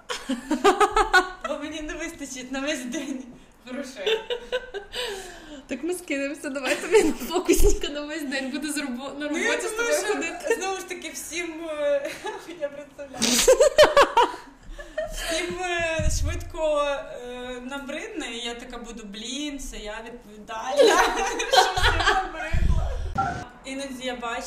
Бо 1.48 1.58
мені 1.58 1.80
не 1.80 1.94
вистачить 1.94 2.52
на 2.52 2.60
весь 2.60 2.84
день 2.84 3.24
грошей. 3.66 4.20
Так 5.66 5.84
ми 5.84 5.94
скинемося, 5.94 6.48
давай 6.48 6.76
тобі 6.76 7.02
на 7.04 7.12
фокусника 7.12 7.88
на 7.88 8.00
весь 8.00 8.22
день 8.22 8.50
буде 8.50 8.72
з 8.72 8.76
робо- 8.78 9.18
на 9.18 9.28
Ну, 9.28 9.38
я 9.38 9.50
роботі 9.50 9.68
з 9.68 9.70
думаю, 9.70 9.76
тобою 9.76 9.98
що 10.06 10.06
ходити. 10.14 10.54
знову 10.60 10.76
ж 10.76 10.88
таки 10.88 11.10
всім 11.14 11.54
е, 11.70 12.10
я 12.60 12.68
представляю. 12.68 13.24
Всім 15.14 15.58
е, 15.62 16.10
швидко 16.20 16.82
е, 16.84 17.60
набридне, 17.64 18.26
і 18.32 18.38
я 18.46 18.54
така 18.54 18.78
буду, 18.78 19.02
блін, 19.04 19.58
це 19.58 19.76
я 19.76 19.94
відповідальна. 20.06 21.02
Що 21.52 21.74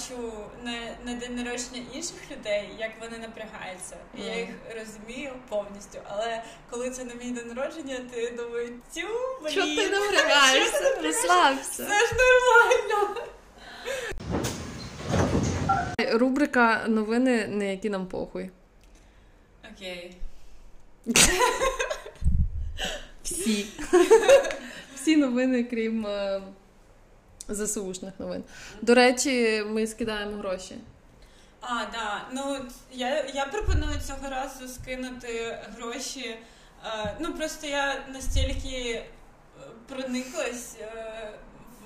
бачу 0.09 0.33
на, 0.63 0.71
на 1.05 1.19
день 1.19 1.35
народження 1.35 1.81
інших 1.93 2.31
людей, 2.31 2.69
як 2.79 2.91
вони 3.01 3.17
напрягаються. 3.17 3.97
І 4.17 4.21
я 4.21 4.39
їх 4.39 4.49
розумію 4.79 5.31
повністю. 5.49 5.99
Але 6.09 6.43
коли 6.69 6.89
це 6.89 7.03
на 7.03 7.13
мій 7.13 7.31
день 7.31 7.47
народження, 7.47 7.99
ти 8.13 8.33
думаєш, 8.37 8.69
тю, 8.93 9.01
блін, 9.43 9.53
Чого 9.53 9.67
ти 9.67 9.89
напрягаєшся? 9.99 11.01
Розслабся. 11.03 11.83
Все 11.83 12.07
ж 12.07 12.13
нормально. 12.13 13.21
Рубрика 16.19 16.85
новини, 16.87 17.47
на 17.47 17.63
які 17.63 17.89
нам 17.89 18.07
похуй. 18.07 18.49
Окей. 19.73 20.15
Всі. 23.23 23.65
Всі 24.95 25.17
новини, 25.17 25.63
крім 25.63 26.07
е, 26.07 26.41
ЗСУшних 27.49 28.13
новин. 28.19 28.43
До 28.81 28.95
речі, 28.95 29.63
ми 29.67 29.87
скидаємо 29.87 30.37
гроші. 30.37 30.75
А, 31.61 31.85
да. 31.91 32.21
Ну 32.31 32.57
я, 32.91 33.23
я 33.23 33.45
пропоную 33.45 33.99
цього 34.07 34.29
разу 34.29 34.67
скинути 34.67 35.59
гроші. 35.77 36.37
Е, 36.85 37.17
ну 37.19 37.33
просто 37.33 37.67
я 37.67 38.05
настільки 38.09 38.91
е, 38.91 39.03
прониклась 39.87 40.75
е, 40.81 41.31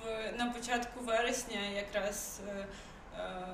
в, 0.04 0.38
на 0.38 0.46
початку 0.46 1.00
вересня 1.06 1.60
якраз 1.76 2.40
е, 2.50 2.66
е, 3.20 3.48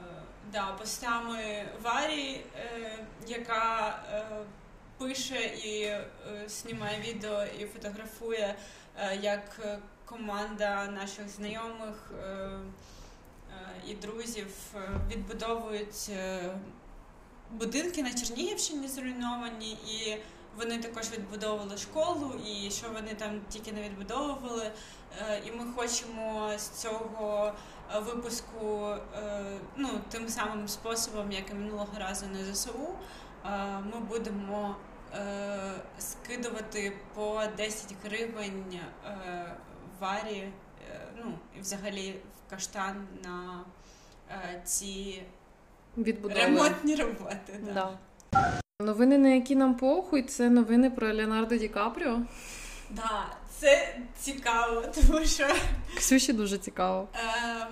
да, 0.51 0.65
постами 0.79 1.65
Варі, 1.81 2.41
е, 2.55 2.99
яка 3.27 3.99
пише 4.97 5.45
і 5.45 5.93
знімає 6.47 7.01
відео 7.01 7.43
і 7.59 7.65
фотографує, 7.65 8.55
як 9.21 9.59
команда 10.09 10.87
наших 10.87 11.29
знайомих. 11.29 12.11
Е, 12.11 12.25
е, 12.25 12.59
і 13.87 13.93
друзів 13.93 14.47
е, 14.75 14.79
відбудовують 15.11 16.11
будинки 17.51 18.03
на 18.03 18.13
Чернігівщині 18.13 18.87
зруйновані, 18.87 19.71
і 19.71 20.17
вони 20.57 20.77
також 20.77 21.11
відбудовували 21.11 21.77
школу, 21.77 22.33
і 22.45 22.71
що 22.71 22.89
вони 22.89 23.13
там 23.13 23.41
тільки 23.49 23.71
не 23.71 23.81
відбудовували. 23.81 24.71
І 25.45 25.51
ми 25.51 25.65
хочемо 25.75 26.51
з 26.57 26.69
цього 26.69 27.53
випуску, 28.05 28.95
ну, 29.75 29.89
тим 30.09 30.29
самим 30.29 30.67
способом, 30.67 31.31
як 31.31 31.51
і 31.51 31.53
минулого 31.53 31.99
разу 31.99 32.25
на 32.25 32.53
ЗСУ, 32.53 32.95
ми 33.93 33.99
будемо 33.99 34.75
скидувати 35.99 36.93
по 37.13 37.43
10 37.57 37.95
гривень 38.03 38.79
варі, 39.99 40.37
е, 40.91 40.99
ну, 41.17 41.33
і 41.57 41.61
взагалі 41.61 42.15
в 42.47 42.49
каштан 42.49 43.07
на 43.23 43.65
е, 44.31 44.61
ці 44.65 45.23
Відбудови. 45.97 46.41
ремонтні 46.41 46.95
роботи. 46.95 47.59
Да. 47.65 47.73
Да. 48.31 48.59
Новини, 48.81 49.17
на 49.17 49.29
які 49.29 49.55
нам 49.55 49.75
похуй, 49.75 50.23
це 50.23 50.49
новини 50.49 50.89
про 50.89 51.13
Леонардо 51.15 51.57
Ді 51.57 51.67
Капріо. 51.67 52.19
Да, 52.89 53.25
це 53.59 53.97
цікаво, 54.19 54.83
тому 54.95 55.25
що 55.25 55.47
Ксюші 55.97 56.33
дуже 56.33 56.57
цікаво. 56.57 57.07
Ем, 57.13 57.67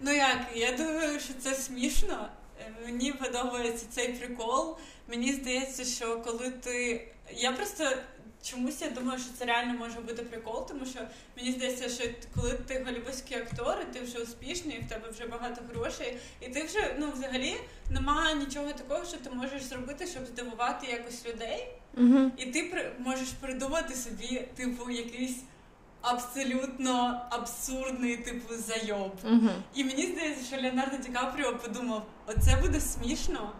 ну 0.00 0.12
як, 0.12 0.38
я 0.54 0.72
думаю, 0.76 1.20
що 1.20 1.34
це 1.34 1.54
смішно. 1.54 2.28
Е, 2.60 2.72
Мені 2.84 3.12
подобається 3.12 3.86
цей 3.90 4.08
прикол. 4.12 4.76
Мені 5.08 5.32
здається, 5.32 5.84
що 5.84 6.20
коли 6.20 6.50
ти. 6.50 7.08
Я 7.34 7.52
просто 7.52 7.84
чомусь 8.42 8.82
я 8.82 8.90
думаю, 8.90 9.18
що 9.18 9.28
це 9.38 9.44
реально 9.44 9.74
може 9.78 10.00
бути 10.00 10.22
прикол, 10.22 10.68
тому 10.68 10.86
що 10.86 11.00
мені 11.36 11.52
здається, 11.52 11.88
що 11.88 12.04
коли 12.34 12.52
ти 12.52 12.84
голівудський 12.86 13.36
актор, 13.36 13.76
і 13.82 13.94
ти 13.94 14.04
вже 14.04 14.18
успішний, 14.18 14.76
і 14.76 14.80
в 14.80 14.88
тебе 14.88 15.10
вже 15.10 15.26
багато 15.26 15.62
грошей, 15.72 16.18
і 16.40 16.48
ти 16.48 16.62
вже 16.62 16.96
ну 16.98 17.10
взагалі 17.10 17.56
немає 17.90 18.34
нічого 18.34 18.72
такого, 18.72 19.04
що 19.04 19.16
ти 19.16 19.30
можеш 19.30 19.62
зробити, 19.62 20.06
щоб 20.06 20.26
здивувати 20.26 20.86
якось 20.86 21.26
людей. 21.26 21.68
Угу. 21.96 22.30
І 22.36 22.46
ти 22.46 22.62
при- 22.62 22.92
можеш 22.98 23.28
придумати 23.28 23.94
собі, 23.94 24.48
типу, 24.56 24.90
якийсь 24.90 25.38
абсолютно 26.00 27.22
абсурдний, 27.30 28.16
типу, 28.16 28.54
зайоб. 28.54 29.12
Угу. 29.24 29.50
І 29.74 29.84
мені 29.84 30.06
здається, 30.06 30.44
що 30.44 30.62
Леонардо 30.62 30.96
Ді 30.96 31.08
Капріо 31.08 31.56
подумав: 31.56 32.06
оце 32.26 32.56
буде 32.62 32.80
смішно, 32.80 33.52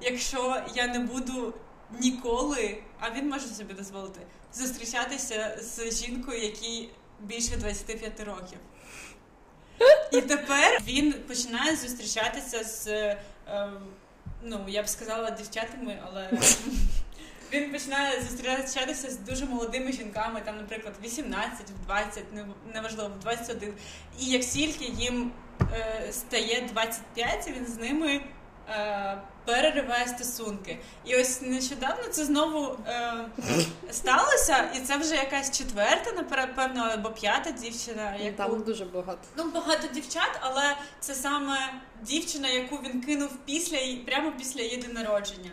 якщо 0.00 0.62
я 0.74 0.86
не 0.86 0.98
буду 0.98 1.54
ніколи, 2.00 2.78
а 3.00 3.10
він 3.10 3.28
може 3.28 3.46
собі 3.46 3.74
дозволити, 3.74 4.20
зустрічатися 4.54 5.58
з 5.60 6.04
жінкою, 6.04 6.42
якій 6.42 6.88
більше 7.20 7.56
25 7.56 8.20
років. 8.20 8.58
І 10.12 10.20
тепер 10.20 10.80
він 10.86 11.12
починає 11.12 11.76
зустрічатися 11.76 12.64
з, 12.64 12.86
е, 12.86 13.22
ну, 14.42 14.64
я 14.68 14.82
б 14.82 14.88
сказала, 14.88 15.30
дівчатами, 15.30 15.98
але 16.06 16.30
він 17.52 17.72
починає 17.72 18.22
зустрічатися 18.22 19.10
з 19.10 19.18
дуже 19.18 19.46
молодими 19.46 19.92
жінками, 19.92 20.40
там, 20.40 20.56
наприклад, 20.56 20.94
18, 21.04 21.60
в 21.70 21.86
20, 21.86 22.24
неважливо, 22.74 23.10
в 23.18 23.20
21. 23.20 23.74
І 24.20 24.24
як 24.24 24.42
тільки 24.42 24.84
їм 24.84 25.32
е, 25.72 26.12
стає 26.12 26.68
25, 26.72 27.48
він 27.56 27.66
з 27.66 27.76
ними 27.78 28.20
е, 28.68 29.22
перериває 29.50 30.06
стосунки. 30.08 30.78
І 31.04 31.16
ось 31.16 31.42
нещодавно 31.42 32.04
це 32.10 32.24
знову 32.24 32.78
е, 32.86 33.12
сталося, 33.90 34.70
і 34.76 34.80
це 34.80 34.96
вже 34.96 35.14
якась 35.14 35.58
четверта, 35.58 36.12
напевно, 36.12 36.90
або 36.94 37.10
п'ята 37.10 37.50
дівчина, 37.50 38.16
яку 38.16 38.36
Там 38.36 38.62
дуже 38.62 38.84
багато. 38.84 39.20
Ну, 39.36 39.50
багато 39.54 39.88
дівчат, 39.94 40.30
але 40.40 40.76
це 41.00 41.14
саме 41.14 41.58
дівчина, 42.02 42.48
яку 42.48 42.76
він 42.76 43.00
кинув 43.00 43.30
після 43.44 43.76
прямо 43.96 44.32
після 44.32 44.62
її 44.62 44.76
народження. 44.88 45.50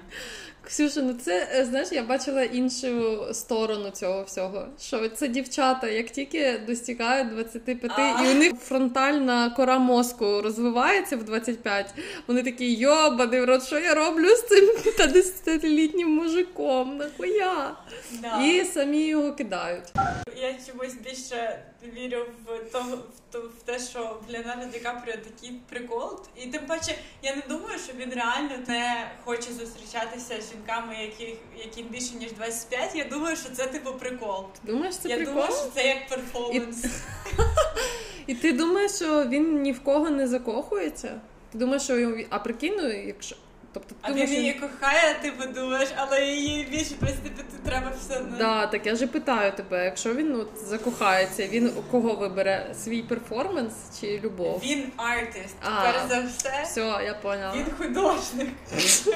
Ксюша, 0.67 1.01
ну 1.01 1.13
це 1.13 1.47
е, 1.55 1.65
знаєш, 1.65 1.91
я 1.91 2.03
бачила 2.03 2.43
іншу 2.43 3.25
сторону 3.33 3.89
цього 3.89 4.23
всього. 4.23 4.67
Що 4.81 5.09
це 5.09 5.27
дівчата, 5.27 5.87
як 5.87 6.09
тільки 6.09 6.59
достигають 6.67 7.29
25, 7.29 7.77
А. 7.89 8.23
і 8.25 8.31
у 8.31 8.33
них 8.33 8.53
фронтальна 8.61 9.49
кора 9.49 9.79
мозку 9.79 10.41
розвивається 10.41 11.17
в 11.17 11.23
25, 11.23 11.93
вони 12.27 12.43
такі 12.43 12.73
йобаний 12.73 13.45
рот, 13.45 13.63
що 13.63 13.79
я 13.79 13.93
роблю 13.93 14.29
з 14.29 14.47
цим 14.47 14.65
50-літнім 14.65 16.07
мужиком? 16.07 16.97
Нахуя? 16.97 17.75
Да. 18.21 18.43
І 18.43 18.65
самі 18.65 19.07
його 19.07 19.33
кидають. 19.33 19.93
Я 20.41 20.55
чомусь 20.67 20.93
більше 20.93 21.59
вірю 21.83 22.25
в 22.45 22.71
то, 22.71 22.81
в, 22.81 22.97
то, 23.31 23.39
в 23.39 23.63
те, 23.65 23.79
що 23.79 24.17
в 24.27 24.31
Леонардо 24.31 24.65
Ді 24.65 24.79
Капріо 24.79 25.13
такий 25.13 25.59
прикол. 25.69 26.19
І 26.35 26.47
тим 26.47 26.65
паче, 26.67 26.95
я 27.23 27.35
не 27.35 27.41
думаю, 27.49 27.79
що 27.79 27.93
він 27.93 28.13
реально 28.13 28.57
не 28.67 29.11
хоче 29.25 29.53
зустрічатися 29.53 30.41
з 30.41 30.51
жінками, 30.51 30.95
яких, 31.01 31.37
яким 31.57 31.87
більше 31.87 32.15
ніж 32.15 32.31
25. 32.31 32.95
Я 32.95 33.03
думаю, 33.03 33.35
що 33.35 33.49
це 33.49 33.67
типу 33.67 33.93
прикол. 33.93 34.45
Думаєш, 34.63 34.97
це 34.97 35.09
я 35.09 35.15
прикол? 35.15 35.33
думаю, 35.33 35.51
що 35.51 35.71
це 35.73 35.87
як 35.87 36.09
перформанс. 36.09 36.85
І 38.27 38.35
ти 38.35 38.53
думаєш, 38.53 38.91
що 38.91 39.25
він 39.25 39.61
ні 39.61 39.71
в 39.71 39.83
кого 39.83 40.09
не 40.09 40.27
закохується? 40.27 41.21
Ти 41.51 41.57
думаєш, 41.57 41.83
що 41.83 41.99
його... 41.99 42.15
А 42.29 42.39
прикинь, 42.39 42.75
ну, 42.77 42.91
якщо. 42.91 43.35
Тобто, 43.79 43.95
ти 43.95 43.95
А 44.01 44.07
думаєш, 44.07 44.29
він 44.31 44.37
її 44.39 44.53
кохає, 44.53 45.15
ти 45.21 45.31
подумаєш, 45.31 45.89
але 45.95 46.25
її 46.25 46.63
більше 46.63 46.95
25 46.99 47.63
треба 47.65 47.91
все 47.99 48.19
одно. 48.19 48.37
Да, 48.37 48.67
так 48.67 48.85
я 48.85 48.95
же 48.95 49.07
питаю 49.07 49.51
тебе, 49.51 49.85
якщо 49.85 50.13
він 50.13 50.35
от, 50.35 50.49
закохається, 50.67 51.47
він 51.47 51.73
кого 51.91 52.13
вибере 52.15 52.75
свій 52.83 53.01
перформанс 53.01 53.73
чи 54.01 54.19
любов? 54.23 54.61
Він 54.65 54.91
артист, 54.97 55.55
А. 55.63 55.81
перш 55.83 55.97
за 56.09 56.21
все. 56.21 56.61
Все, 56.63 56.79
я 57.05 57.13
поняла. 57.21 57.53
Він 57.55 57.65
художник. 57.77 58.49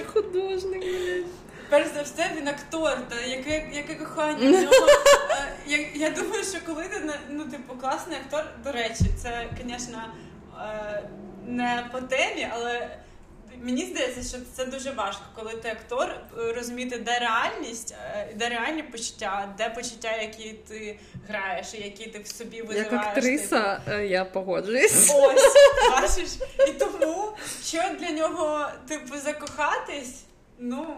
художник, 0.14 0.82
блядь. 0.82 1.26
перш 1.70 1.88
за 1.96 2.02
все 2.02 2.32
він 2.38 2.48
актор, 2.48 2.98
та 3.10 3.22
яке, 3.22 3.70
яке 3.74 3.96
кохання 3.96 4.50
в 4.50 4.52
нього. 4.64 4.88
Я, 5.68 5.78
я 5.96 6.10
думаю, 6.10 6.44
що 6.44 6.58
коли 6.66 6.84
ти 6.84 7.14
ну, 7.30 7.44
типу, 7.46 7.74
класний 7.76 8.18
актор, 8.18 8.46
до 8.64 8.72
речі, 8.72 9.06
це, 9.18 9.48
звісно, 9.66 10.02
е, 10.62 11.04
не 11.48 11.90
по 11.92 12.02
темі, 12.02 12.48
але. 12.54 12.90
Мені 13.64 13.86
здається, 13.86 14.24
що 14.24 14.38
це 14.56 14.66
дуже 14.66 14.92
важко, 14.92 15.24
коли 15.36 15.52
ти 15.52 15.70
актор 15.70 16.10
е, 16.10 16.54
розуміти, 16.54 16.98
де 16.98 17.20
реальність, 17.20 17.96
е, 18.16 18.28
де 18.36 18.50
реальні 18.50 18.84
почуття, 18.84 19.56
де 19.58 19.70
почуття, 19.70 20.18
які 20.22 20.54
ти 20.68 21.00
граєш, 21.28 21.74
які 21.74 22.06
ти 22.06 22.20
в 22.20 22.28
собі 22.28 22.62
визиваєш. 22.62 22.92
Як 22.92 23.08
актриса, 23.08 23.82
е, 23.88 24.06
я 24.08 24.26
погоджуюсь. 24.26 25.08
Типу. 25.08 25.20
Ось, 25.20 25.54
бачиш? 25.92 26.30
І 26.68 26.72
тому, 26.72 27.32
що 27.64 27.82
для 28.00 28.10
нього, 28.10 28.68
типу, 28.88 29.18
закохатись, 29.18 30.24
ну. 30.60 30.98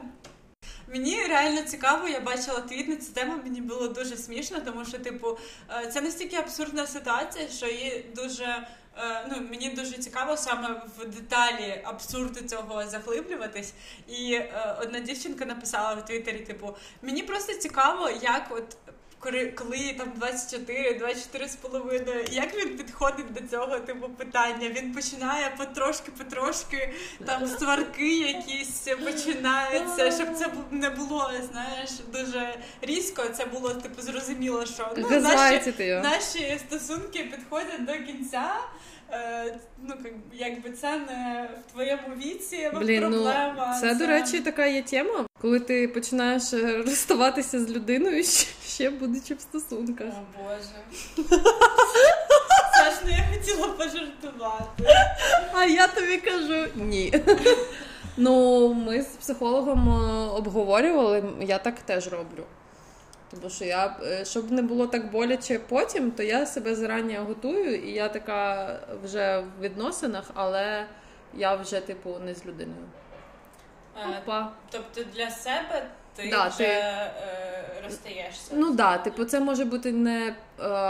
Мені 0.87 1.23
реально 1.29 1.61
цікаво, 1.61 2.07
я 2.07 2.19
бачила 2.19 2.59
твіт 2.59 2.87
на 2.87 2.95
цю 2.95 3.13
тему, 3.13 3.33
мені 3.43 3.61
було 3.61 3.87
дуже 3.87 4.17
смішно, 4.17 4.57
тому 4.65 4.85
що, 4.85 4.99
типу, 4.99 5.37
це 5.93 6.01
настільки 6.01 6.35
абсурдна 6.35 6.87
ситуація, 6.87 7.47
що 7.47 7.67
її 7.67 8.05
дуже. 8.15 8.67
Е, 8.97 9.27
Ну, 9.31 9.47
мені 9.49 9.69
дуже 9.69 9.97
цікаво 9.97 10.37
саме 10.37 10.81
в 10.97 11.05
деталі 11.05 11.81
абсурду 11.83 12.41
цього 12.41 12.87
заглиблюватись. 12.87 13.73
І 14.07 14.33
е, 14.33 14.77
одна 14.81 14.99
дівчинка 14.99 15.45
написала 15.45 15.93
в 15.93 16.05
Твіттері, 16.05 16.39
типу, 16.39 16.75
мені 17.01 17.23
просто 17.23 17.53
цікаво, 17.53 18.09
як 18.09 18.47
от 18.49 18.77
коли, 19.23 19.45
коли 19.45 19.95
там 19.97 20.11
24, 20.15 20.93
24 20.93 21.47
з 21.47 21.55
половиною, 21.55 22.25
як 22.31 22.55
він 22.57 22.77
підходить 22.77 23.33
до 23.33 23.47
цього 23.47 23.79
типу 23.79 24.09
питання? 24.09 24.69
Він 24.69 24.93
починає 24.93 25.53
потрошки, 25.57 26.11
потрошки 26.17 26.93
там 27.25 27.47
сварки 27.47 28.19
якісь 28.19 28.87
починаються, 29.05 30.11
щоб 30.11 30.35
це 30.35 30.47
не 30.71 30.89
було, 30.89 31.31
знаєш, 31.51 31.89
дуже 32.13 32.55
різко. 32.81 33.23
Це 33.37 33.45
було 33.45 33.73
типу 33.73 34.01
зрозуміло, 34.01 34.65
що 34.65 34.93
ну, 34.97 35.19
наші, 35.19 35.73
наші 36.03 36.59
стосунки 36.67 37.23
підходять 37.23 37.85
до 37.85 37.93
кінця. 37.93 38.51
Е, 39.15 39.57
ну, 39.83 39.93
як- 40.03 40.13
якби 40.51 40.69
це 40.69 40.97
не 40.97 41.49
в 41.67 41.71
твоєму 41.71 42.01
віці 42.17 42.71
Блін, 42.73 43.01
ну 43.03 43.09
проблема. 43.09 43.77
це, 43.81 43.95
до 43.95 44.05
речі, 44.07 44.39
така 44.39 44.65
є 44.65 44.81
тема, 44.81 45.25
коли 45.41 45.59
ти 45.59 45.87
починаєш 45.87 46.53
е, 46.53 46.77
розставатися 46.77 47.59
з 47.65 47.69
людиною, 47.69 48.23
ще- 48.67 48.89
будучи 48.89 49.33
в 49.33 49.41
стосунках. 49.41 50.07
О 50.07 50.43
Боже. 50.43 51.27
Це 52.73 52.91
ж 52.91 52.97
не 53.05 53.11
я 53.11 53.23
хотіла 53.33 53.67
пожартувати. 53.67 54.83
А 55.53 55.65
я 55.65 55.87
тобі 55.87 56.17
кажу 56.17 56.65
ні. 56.75 57.13
Ну, 58.17 58.73
ми 58.73 59.01
з 59.01 59.05
психологом 59.05 59.89
е, 59.89 60.27
обговорювали, 60.37 61.23
я 61.41 61.57
так 61.57 61.79
теж 61.79 62.07
роблю. 62.07 62.43
Тому 63.35 63.49
що 63.49 63.65
я, 63.65 63.95
е, 64.03 64.25
щоб 64.25 64.51
не 64.51 64.61
було 64.61 64.87
так 64.87 65.11
боляче 65.11 65.59
потім, 65.59 66.11
то 66.11 66.23
я 66.23 66.45
себе 66.45 66.75
зарані 66.75 67.15
готую, 67.15 67.75
і 67.75 67.91
я 67.91 68.09
така 68.09 68.69
вже 69.03 69.39
в 69.39 69.61
відносинах, 69.61 70.31
але 70.33 70.85
я 71.33 71.55
вже, 71.55 71.79
типу, 71.81 72.19
не 72.25 72.33
з 72.35 72.45
людиною. 72.45 72.85
Е, 73.97 74.19
Опа. 74.23 74.51
Тобто 74.71 75.03
для 75.15 75.29
себе 75.29 75.85
ти 76.15 76.29
Да, 76.29 76.47
вже 76.47 76.57
ти- 76.57 76.63
е, 76.63 77.63
розстаєшся. 77.83 78.53
Ну 78.55 78.67
так, 78.67 78.75
да, 78.75 78.97
типу, 78.97 79.25
це 79.25 79.39
може 79.39 79.65
бути 79.65 79.91
не 79.91 80.35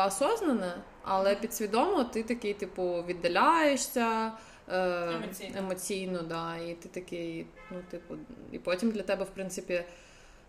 осознане, 0.07 0.73
але 1.03 1.35
підсвідомо 1.35 2.03
ти 2.03 2.23
такий, 2.23 2.53
типу, 2.53 3.03
віддаляєшся. 3.07 4.31
Емоційно. 4.71 5.57
емоційно, 5.57 6.21
да, 6.21 6.57
і 6.57 6.73
ти 6.73 6.89
такий, 6.89 7.47
ну, 7.71 7.77
типу, 7.91 8.15
і 8.51 8.59
потім 8.59 8.91
для 8.91 9.01
тебе, 9.01 9.23
в 9.23 9.29
принципі, 9.29 9.83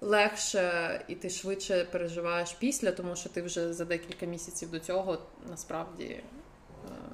легше 0.05 1.01
і 1.09 1.15
ти 1.15 1.31
швидше 1.31 1.85
переживаєш 1.85 2.53
після, 2.53 2.93
тому 2.93 3.17
що 3.17 3.29
ти 3.29 3.43
вже 3.43 3.73
за 3.73 3.85
декілька 3.85 4.27
місяців 4.27 4.71
до 4.71 4.79
цього 4.79 5.19
насправді 5.51 6.05
е, 6.05 6.23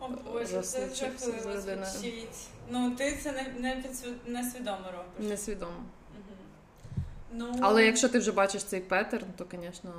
О 0.01 0.09
Боже, 0.09 0.62
це 0.62 0.88
жахливо 0.95 1.61
звучить. 1.61 2.49
Ну, 2.70 2.91
ти 2.91 3.18
це 3.22 3.32
не, 3.32 3.55
не, 3.59 3.82
підсвід... 3.82 4.14
не 4.26 4.51
свідомо 4.51 4.84
робиш. 4.86 5.30
Несвідомо. 5.30 5.72
Мгм. 5.72 7.05
Ну, 7.32 7.57
Але 7.61 7.86
якщо 7.86 8.09
ти 8.09 8.18
вже 8.18 8.32
бачиш 8.32 8.64
цей 8.64 8.80
pattern, 8.80 9.26
то, 9.36 9.47
звісно, 9.53 9.93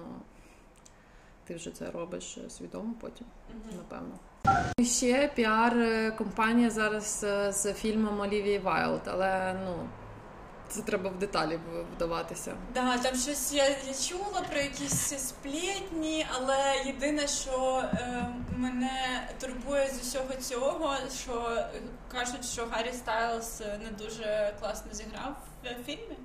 ти 1.48 1.56
вже 1.56 1.72
це 1.72 1.92
робиш 1.92 2.38
е, 2.38 2.50
свідомо 2.50 2.94
потім. 3.02 3.28
Мгм. 3.50 3.78
напевно. 3.78 4.20
І 4.78 4.86
ще 4.86 5.32
піар-кампанія 5.36 6.70
зараз 6.70 7.24
е, 7.24 7.52
з 7.52 7.74
фільмом 7.74 8.20
Олівії 8.20 8.60
Вайлд, 8.60 9.02
але 9.06 9.56
ну 9.66 9.90
це 10.72 10.82
треба 10.82 11.10
в 11.10 11.20
деталі 11.20 11.60
вдаватися. 11.96 12.56
Да, 12.74 12.98
там 12.98 13.16
щось 13.16 13.54
я, 13.54 13.66
я 13.68 13.94
чула 14.10 14.42
про 14.52 14.62
якісь 14.62 15.28
сплетни, 15.28 16.26
але 16.36 16.58
єдине, 16.86 17.28
що 17.28 17.84
е, 17.94 18.28
мене 18.58 19.30
турбує 19.40 19.90
з 19.90 20.02
усього 20.02 20.36
цього, 20.42 20.96
що 21.24 21.34
е, 21.58 21.82
кажуть, 22.12 22.46
що 22.46 22.66
Гаррі 22.72 22.94
Стайлз 22.94 23.62
е, 23.62 23.80
не 23.84 24.06
дуже 24.06 24.54
класно 24.60 24.94
зіграв 24.94 25.36
в 25.64 25.84
фільмі. 25.86 26.18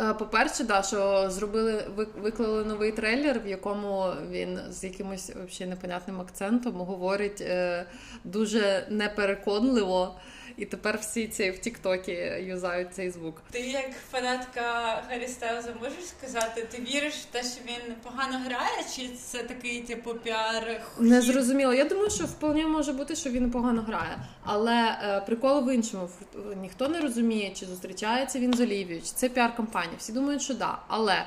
Е, 0.00 0.14
По-перше, 0.14 0.64
да, 0.64 0.82
що 0.82 1.30
зробили 1.30 1.84
виклали 2.16 2.64
новий 2.64 2.92
трейлер, 2.92 3.40
в 3.40 3.46
якому 3.46 4.12
він 4.30 4.60
з 4.70 4.84
якимось 4.84 5.30
взагалі 5.30 5.70
непонятним 5.70 6.20
акцентом 6.20 6.74
говорить 6.74 7.40
е, 7.40 7.86
дуже 8.24 8.86
непереконливо. 8.90 10.14
І 10.58 10.64
тепер 10.66 10.98
всі 10.98 11.28
ці 11.28 11.50
в 11.50 11.58
Тіктокі 11.58 12.12
юзають 12.40 12.94
цей 12.94 13.10
звук. 13.10 13.42
Ти 13.50 13.60
як 13.60 13.90
фанатка 14.10 14.62
Гаррі 15.08 15.28
Стайлза 15.28 15.74
можеш 15.82 16.06
сказати, 16.06 16.68
ти 16.70 16.82
віриш 16.82 17.14
в 17.14 17.24
те, 17.24 17.42
що 17.42 17.60
він 17.66 17.94
погано 18.02 18.38
грає, 18.38 18.84
чи 18.96 19.08
це 19.08 19.42
такий 19.42 19.82
типу 19.82 20.14
піар? 20.14 20.80
Не 20.98 21.22
зрозуміло. 21.22 21.74
Я 21.74 21.84
думаю, 21.84 22.10
що 22.10 22.24
вполне 22.24 22.66
може 22.66 22.92
бути, 22.92 23.16
що 23.16 23.30
він 23.30 23.50
погано 23.50 23.82
грає. 23.82 24.18
Але 24.44 24.98
е, 25.02 25.20
прикол 25.26 25.64
в 25.64 25.74
іншому. 25.74 26.08
Ніхто 26.56 26.88
не 26.88 27.00
розуміє, 27.00 27.50
чи 27.50 27.66
зустрічається 27.66 28.38
він 28.38 28.54
з 28.54 28.60
Олівією, 28.60 29.02
чи 29.02 29.12
це 29.14 29.28
піар-кампанія. 29.28 29.96
Всі 29.98 30.12
думають, 30.12 30.42
що 30.42 30.54
да. 30.54 30.78
Але 30.88 31.14
е, 31.14 31.26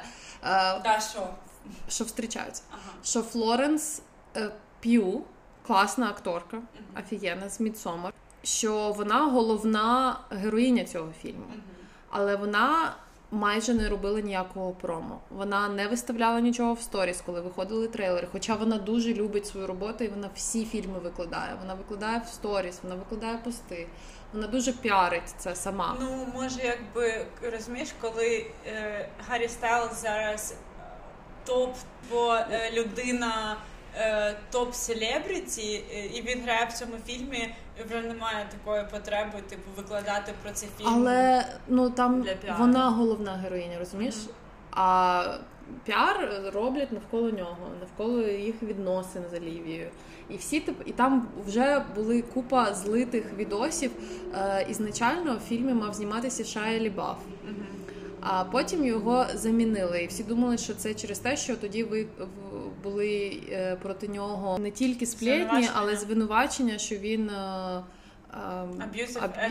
Да, 0.84 1.00
що? 1.12 1.28
що 1.90 2.04
зустрічаються? 2.04 2.64
Ага. 2.72 2.82
Що 3.04 3.22
Флоренс 3.22 4.02
е, 4.38 4.52
П'ю, 4.80 5.22
класна 5.68 6.10
акторка, 6.10 6.62
офігенна 7.00 7.50
з 7.50 7.60
Midsommar, 7.60 8.14
що 8.44 8.94
вона 8.98 9.26
головна 9.26 10.20
героїня 10.30 10.86
цього 10.86 11.12
фільму. 11.22 11.46
Але 12.10 12.36
вона 12.36 12.94
майже 13.32 13.74
не 13.74 13.89
робила 13.89 14.22
ніякого 14.22 14.72
промо. 14.72 15.20
Вона 15.30 15.70
не 15.70 15.88
виставляла 15.88 16.39
нічого 16.39 16.74
в 16.74 16.82
сторіс, 16.82 17.22
коли 17.26 17.42
виходили 17.42 17.88
трейлери. 17.88 18.28
Хоча 18.32 18.56
вона 18.56 18.78
дуже 18.78 19.14
любить 19.14 19.48
свою 19.48 19.68
роботу 19.68 20.04
і 20.04 20.08
вона 20.08 20.30
всі 20.36 20.66
фільми 20.66 21.00
викладає. 21.00 21.56
Вона 21.62 21.74
викладає 21.74 22.22
в 22.26 22.28
сторіс, 22.28 22.80
вона 22.84 22.96
викладає 22.96 23.38
пости. 23.38 23.88
Вона 24.34 24.48
дуже 24.48 24.74
піарить 24.74 25.36
це 25.38 25.56
сама. 25.56 25.98
Ну, 26.00 26.28
може, 26.34 26.60
якби 26.64 27.26
розумієш, 27.52 27.89
коли 28.02 28.46
е, 28.68 29.10
Гаррі 29.28 29.48
Стайлз 29.48 30.02
зараз 30.02 30.52
е, 30.52 30.56
топ, 31.46 31.76
бо 32.12 32.34
е, 32.34 32.72
людина 32.74 33.58
е, 33.96 34.36
топ 34.52 34.74
селебріті, 34.74 35.84
е, 35.94 36.06
і 36.06 36.22
він 36.22 36.42
грає 36.44 36.66
в 36.66 36.74
цьому 36.74 36.94
фільмі, 37.08 37.56
вже 37.84 38.02
немає 38.02 38.46
такої 38.52 38.84
потреби, 38.92 39.42
типу, 39.50 39.70
викладати 39.78 40.34
про 40.44 40.52
цей 40.52 40.70
фільм. 40.78 40.90
Але 40.90 41.46
ну 41.68 41.90
там 41.90 42.22
Для 42.22 42.36
піару. 42.36 42.60
вона 42.60 42.90
головна 42.90 43.32
героїня, 43.32 43.80
розумієш? 43.80 44.16
А 44.72 45.24
піар 45.84 46.42
роблять 46.54 46.92
навколо 46.92 47.30
нього, 47.32 47.58
навколо 47.80 48.22
їх 48.22 48.64
відносин 48.64 49.22
з 49.32 49.34
Олівією. 49.34 49.90
І 50.30 50.38
всі 50.38 50.64
і 50.86 50.92
там 50.92 51.28
вже 51.48 51.86
були 51.96 52.22
купа 52.22 52.74
злитих 52.74 53.34
відосів. 53.38 53.92
Е, 54.36 54.66
изначально 54.70 55.38
в 55.38 55.40
фільмі 55.40 55.74
мав 55.74 55.94
зніматися 55.94 56.44
Шая 56.44 56.80
Лабаф. 56.80 57.18
Мгм. 57.44 57.66
А 58.22 58.44
потім 58.44 58.86
його 58.86 59.26
замінили, 59.34 60.04
і 60.04 60.08
всі 60.08 60.24
думали, 60.24 60.58
що 60.58 60.74
це 60.74 60.94
через 60.94 61.20
те, 61.20 61.38
що 61.38 61.56
тоді 61.56 61.84
ви 61.84 62.08
були 62.84 63.40
е, 63.52 63.76
проти 63.76 64.08
нього 64.08 64.58
не 64.58 64.72
тільки 64.72 65.06
сплетни, 65.06 65.70
але 65.74 65.98
звинувачення, 65.98 66.78
що 66.78 66.96
він 66.96 67.30
е, 67.30 67.84
ем, 68.34 68.84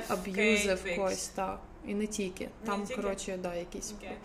аб'юзив 0.08 0.96
когось, 0.96 1.28
так. 1.28 1.60
І 1.86 1.94
не 1.94 2.06
тільки. 2.06 2.48
Там, 2.64 2.82
тільки? 2.86 3.02
коротше, 3.02 3.38
да, 3.42 3.54
якісь. 3.54 3.92
Окей. 3.98 4.16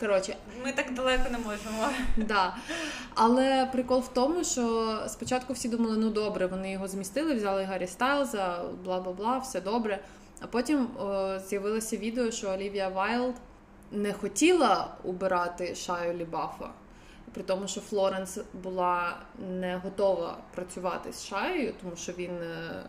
Коротше, 0.00 0.36
Ми 0.64 0.72
так 0.72 0.94
далеко 0.94 1.22
не 1.30 1.38
можемо. 1.38 1.88
да. 2.16 2.56
Але 3.14 3.68
прикол 3.72 4.00
в 4.00 4.08
тому, 4.08 4.44
що 4.44 4.98
спочатку 5.08 5.52
всі 5.52 5.68
думали, 5.68 5.96
ну 5.96 6.10
добре, 6.10 6.46
вони 6.46 6.72
його 6.72 6.88
змістили, 6.88 7.34
взяли 7.34 7.62
Гаррі 7.64 7.86
Стайлза, 7.86 8.64
бла 8.84 9.00
бла 9.00 9.12
бла, 9.12 9.38
все 9.38 9.60
добре. 9.60 9.98
А 10.40 10.46
потім 10.46 10.88
о, 10.98 11.38
з'явилося 11.48 11.96
відео, 11.96 12.30
що 12.30 12.50
Олівія 12.50 12.88
Вайлд 12.88 13.34
не 13.94 14.12
хотіла 14.12 14.88
убирати 15.04 15.74
Шаю 15.74 16.14
ЛаБафа. 16.18 16.70
При 17.34 17.42
тому, 17.42 17.68
що 17.68 17.80
Флоренс 17.80 18.38
була 18.62 19.16
не 19.38 19.76
готова 19.76 20.38
працювати 20.54 21.12
з 21.12 21.24
Шаєю, 21.26 21.74
тому 21.82 21.96
що 21.96 22.12
він 22.12 22.30
е, 22.30 22.82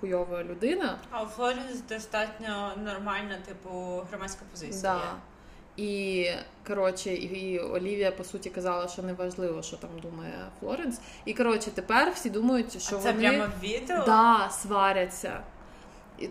хуйова 0.00 0.44
людина. 0.44 0.98
А 1.10 1.22
у 1.22 1.26
Флоренс 1.26 1.80
достатньо 1.88 2.72
нормальна, 2.84 3.36
типу, 3.48 4.02
громадська 4.10 4.42
позиція. 4.50 4.82
Да. 4.82 5.00
І 5.76 6.26
коротше, 6.66 7.14
і 7.14 7.58
Олівія 7.58 8.12
по 8.12 8.24
суті 8.24 8.50
казала, 8.50 8.88
що 8.88 9.02
неважливо, 9.02 9.62
що 9.62 9.76
там 9.76 9.90
думає 10.02 10.34
Флоренс. 10.60 11.00
І 11.24 11.34
коротше, 11.34 11.70
тепер 11.70 12.12
всі 12.12 12.30
думають, 12.30 12.82
що 12.82 12.96
А 12.96 12.98
це 12.98 13.12
вони 13.12 13.28
прямо 13.30 13.46
відео? 13.62 14.02
да, 14.06 14.50
сваряться. 14.50 15.40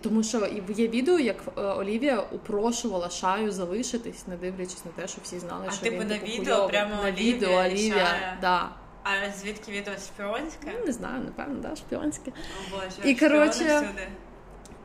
Тому 0.01 0.23
що 0.23 0.47
є 0.69 0.87
відео, 0.87 1.19
як 1.19 1.35
е, 1.57 1.61
Олівія 1.61 2.19
упрошувала 2.31 3.09
Шаю 3.09 3.51
залишитись, 3.51 4.27
не 4.27 4.35
дивлячись 4.37 4.85
на 4.85 4.91
те, 4.91 5.07
що 5.07 5.17
всі 5.23 5.39
знали, 5.39 5.65
А 5.67 5.71
що 5.71 5.83
типу 5.83 6.01
він 6.01 6.07
на 6.07 6.13
типу, 6.17 6.25
відео 6.25 6.67
прямо 6.67 6.95
на 6.95 7.01
Олівія 7.01 7.33
відео 7.33 7.59
Олівія, 7.59 7.93
Шая? 8.05 8.37
да. 8.41 8.69
А 9.03 9.31
звідки 9.31 9.71
відео 9.71 9.93
шпіонське? 9.93 10.73
Ну, 10.79 10.85
не 10.85 10.91
знаю, 10.91 11.23
напевно, 11.25 11.55
да, 11.69 11.75
шпіонське. 11.75 12.31
О 12.31 12.75
боже, 12.75 13.11
І, 13.11 13.15
коротше. 13.15 13.89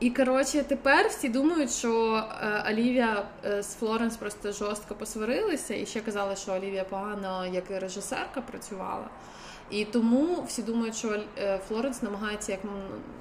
І 0.00 0.10
коротше, 0.10 0.62
тепер 0.62 1.08
всі 1.08 1.28
думають, 1.28 1.70
що 1.72 2.24
е, 2.42 2.64
Олівія 2.70 3.24
е, 3.44 3.62
з 3.62 3.74
Флоренс 3.74 4.16
просто 4.16 4.52
жорстко 4.52 4.94
посварилися, 4.94 5.74
і 5.74 5.86
ще 5.86 6.00
казали, 6.00 6.36
що 6.36 6.52
Олівія 6.52 6.84
погано 6.84 7.46
як 7.46 7.70
режисерка 7.70 8.40
працювала. 8.40 9.04
І 9.70 9.84
тому 9.84 10.42
всі 10.48 10.62
думають, 10.62 10.96
що 10.96 11.20
е, 11.38 11.60
Флоренс 11.68 12.02
намагається 12.02 12.52
як 12.52 12.60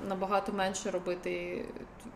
набагато 0.10 0.52
менше 0.52 0.92
робити 0.92 1.66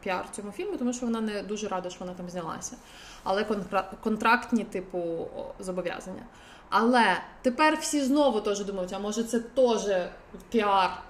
піар 0.04 0.26
цьому 0.32 0.52
фільму, 0.52 0.78
тому 0.78 0.94
що 0.94 1.06
вона 1.06 1.22
не 1.22 1.44
дуже 1.44 1.68
рада, 1.68 1.90
що 1.90 2.00
вона 2.00 2.14
там 2.14 2.30
знялася. 2.30 2.76
Але 3.24 3.44
контра- 3.44 3.84
контрактні, 4.04 4.64
типу, 4.64 5.28
зобов'язання. 5.60 6.24
Але 6.70 7.18
тепер 7.42 7.78
всі 7.82 8.02
знову 8.02 8.42
теж 8.42 8.66
думають, 8.66 8.94
а 8.94 9.00
може 9.00 9.24
це 9.24 9.40
теж 9.40 9.82
піар. 10.50 11.04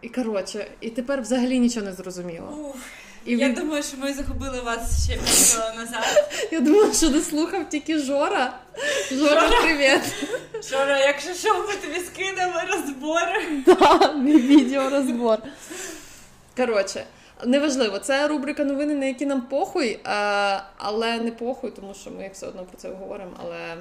І 0.00 0.08
коротше, 0.08 0.70
і 0.80 0.90
тепер 0.90 1.20
взагалі 1.20 1.60
нічого 1.60 1.86
не 1.86 1.92
зрозуміло. 1.92 2.48
Уф. 2.48 2.86
І 3.26 3.36
Я 3.36 3.48
він- 3.48 3.54
думаю, 3.54 3.82
що 3.82 3.96
ми 3.96 4.12
загубили 4.12 4.60
вас 4.60 5.04
ще 5.04 5.12
півроку 5.16 5.78
назад. 5.78 6.32
Я 6.52 6.60
думала, 6.60 6.92
що 6.94 7.08
дослухав 7.08 7.68
тільки 7.68 7.98
Жора. 7.98 8.58
Жора, 9.12 9.50
привіт. 9.62 10.00
Жора, 10.70 10.98
якщо 10.98 11.34
що, 11.34 11.58
ми 11.68 11.74
тобі 11.74 12.00
скинемо 12.06 12.60
розбори. 12.72 13.62
Да, 13.66 14.12
мій 14.12 14.36
відеорозбор. 14.38 15.38
Коротше, 16.56 17.04
неважливо, 17.46 17.98
це 17.98 18.28
рубрика 18.28 18.64
новини, 18.64 18.94
на 18.94 19.04
які 19.04 19.26
нам 19.26 19.40
похуй, 19.42 19.88
е, 19.90 20.00
але 20.76 21.18
не 21.18 21.30
похуй, 21.30 21.70
тому 21.70 21.94
що 21.94 22.10
ми 22.10 22.30
все 22.32 22.46
одно 22.46 22.64
про 22.64 22.76
це 22.76 22.88
говоримо. 22.88 23.30
Але 23.42 23.76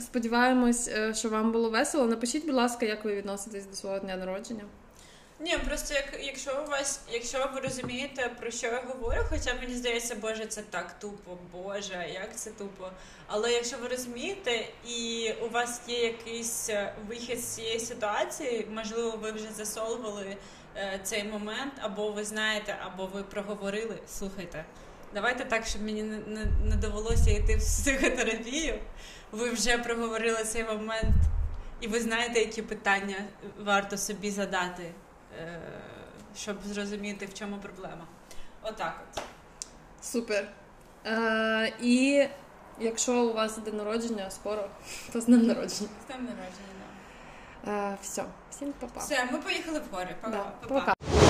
сподіваємось, 0.00 0.88
е, 0.88 1.14
що 1.14 1.28
вам 1.28 1.52
було 1.52 1.70
весело. 1.70 2.06
Напишіть, 2.06 2.46
будь 2.46 2.54
ласка, 2.54 2.86
як 2.86 3.04
ви 3.04 3.14
відноситесь 3.16 3.66
до 3.66 3.76
свого 3.76 3.98
дня 3.98 4.16
народження. 4.16 4.64
Ні, 5.44 5.58
просто 5.68 5.94
як, 5.94 6.04
якщо 6.20 6.64
у 6.66 6.70
вас, 6.70 7.00
якщо 7.10 7.50
ви 7.54 7.60
розумієте, 7.60 8.30
про 8.40 8.50
що 8.50 8.66
я 8.66 8.82
говорю, 8.82 9.24
хоча 9.28 9.54
мені 9.54 9.74
здається, 9.74 10.14
боже, 10.14 10.46
це 10.46 10.62
так 10.62 10.98
тупо, 10.98 11.38
боже, 11.52 12.06
як 12.14 12.36
це 12.36 12.50
тупо. 12.50 12.90
Але 13.26 13.52
якщо 13.52 13.76
ви 13.78 13.88
розумієте, 13.88 14.68
і 14.88 15.32
у 15.42 15.48
вас 15.48 15.80
є 15.88 16.02
якийсь 16.04 16.68
е, 16.68 16.94
вихід 17.08 17.40
з 17.40 17.54
цієї 17.54 17.80
ситуації, 17.80 18.68
можливо, 18.74 19.18
ви 19.22 19.32
вже 19.32 19.52
засолвили 19.52 20.36
е, 20.76 21.00
цей 21.02 21.24
момент, 21.24 21.72
або 21.80 22.10
ви 22.10 22.24
знаєте, 22.24 22.76
або 22.86 23.06
ви 23.06 23.22
проговорили. 23.22 23.98
Слухайте, 24.08 24.64
давайте 25.14 25.44
так, 25.44 25.66
щоб 25.66 25.82
мені 25.82 26.02
не, 26.02 26.18
не, 26.18 26.44
не 26.64 26.76
довелося 26.76 27.30
йти 27.30 27.56
в 27.56 27.60
психотерапію. 27.60 28.78
Ви 29.32 29.50
вже 29.50 29.78
проговорили 29.78 30.44
цей 30.44 30.64
момент, 30.64 31.16
і 31.80 31.86
ви 31.86 32.00
знаєте, 32.00 32.40
які 32.40 32.62
питання 32.62 33.16
варто 33.58 33.98
собі 33.98 34.30
задати, 34.30 34.92
щоб 36.36 36.56
зрозуміти, 36.64 37.26
в 37.26 37.34
чому 37.34 37.56
проблема. 37.56 38.06
Отак 38.62 38.94
от. 39.16 39.22
Супер. 40.02 40.48
Е, 41.06 41.72
і 41.80 42.26
якщо 42.80 43.24
у 43.24 43.32
вас 43.32 43.58
день 43.58 43.76
народження 43.76 44.30
скоро, 44.30 44.68
то 45.12 45.20
з 45.20 45.24
днем 45.26 45.46
народження. 45.46 45.88
З 46.04 46.06
днем 46.06 46.24
народження, 46.24 46.82
да. 47.64 47.72
Е, 47.72 47.96
все, 48.02 48.24
всім 48.50 48.72
па-па. 48.80 49.00
Все, 49.00 49.24
ми 49.32 49.38
поїхали 49.38 49.78
в 49.80 49.94
гори. 49.94 50.16
Па- 50.20 50.28
Да, 50.28 50.52
па-па. 50.68 51.21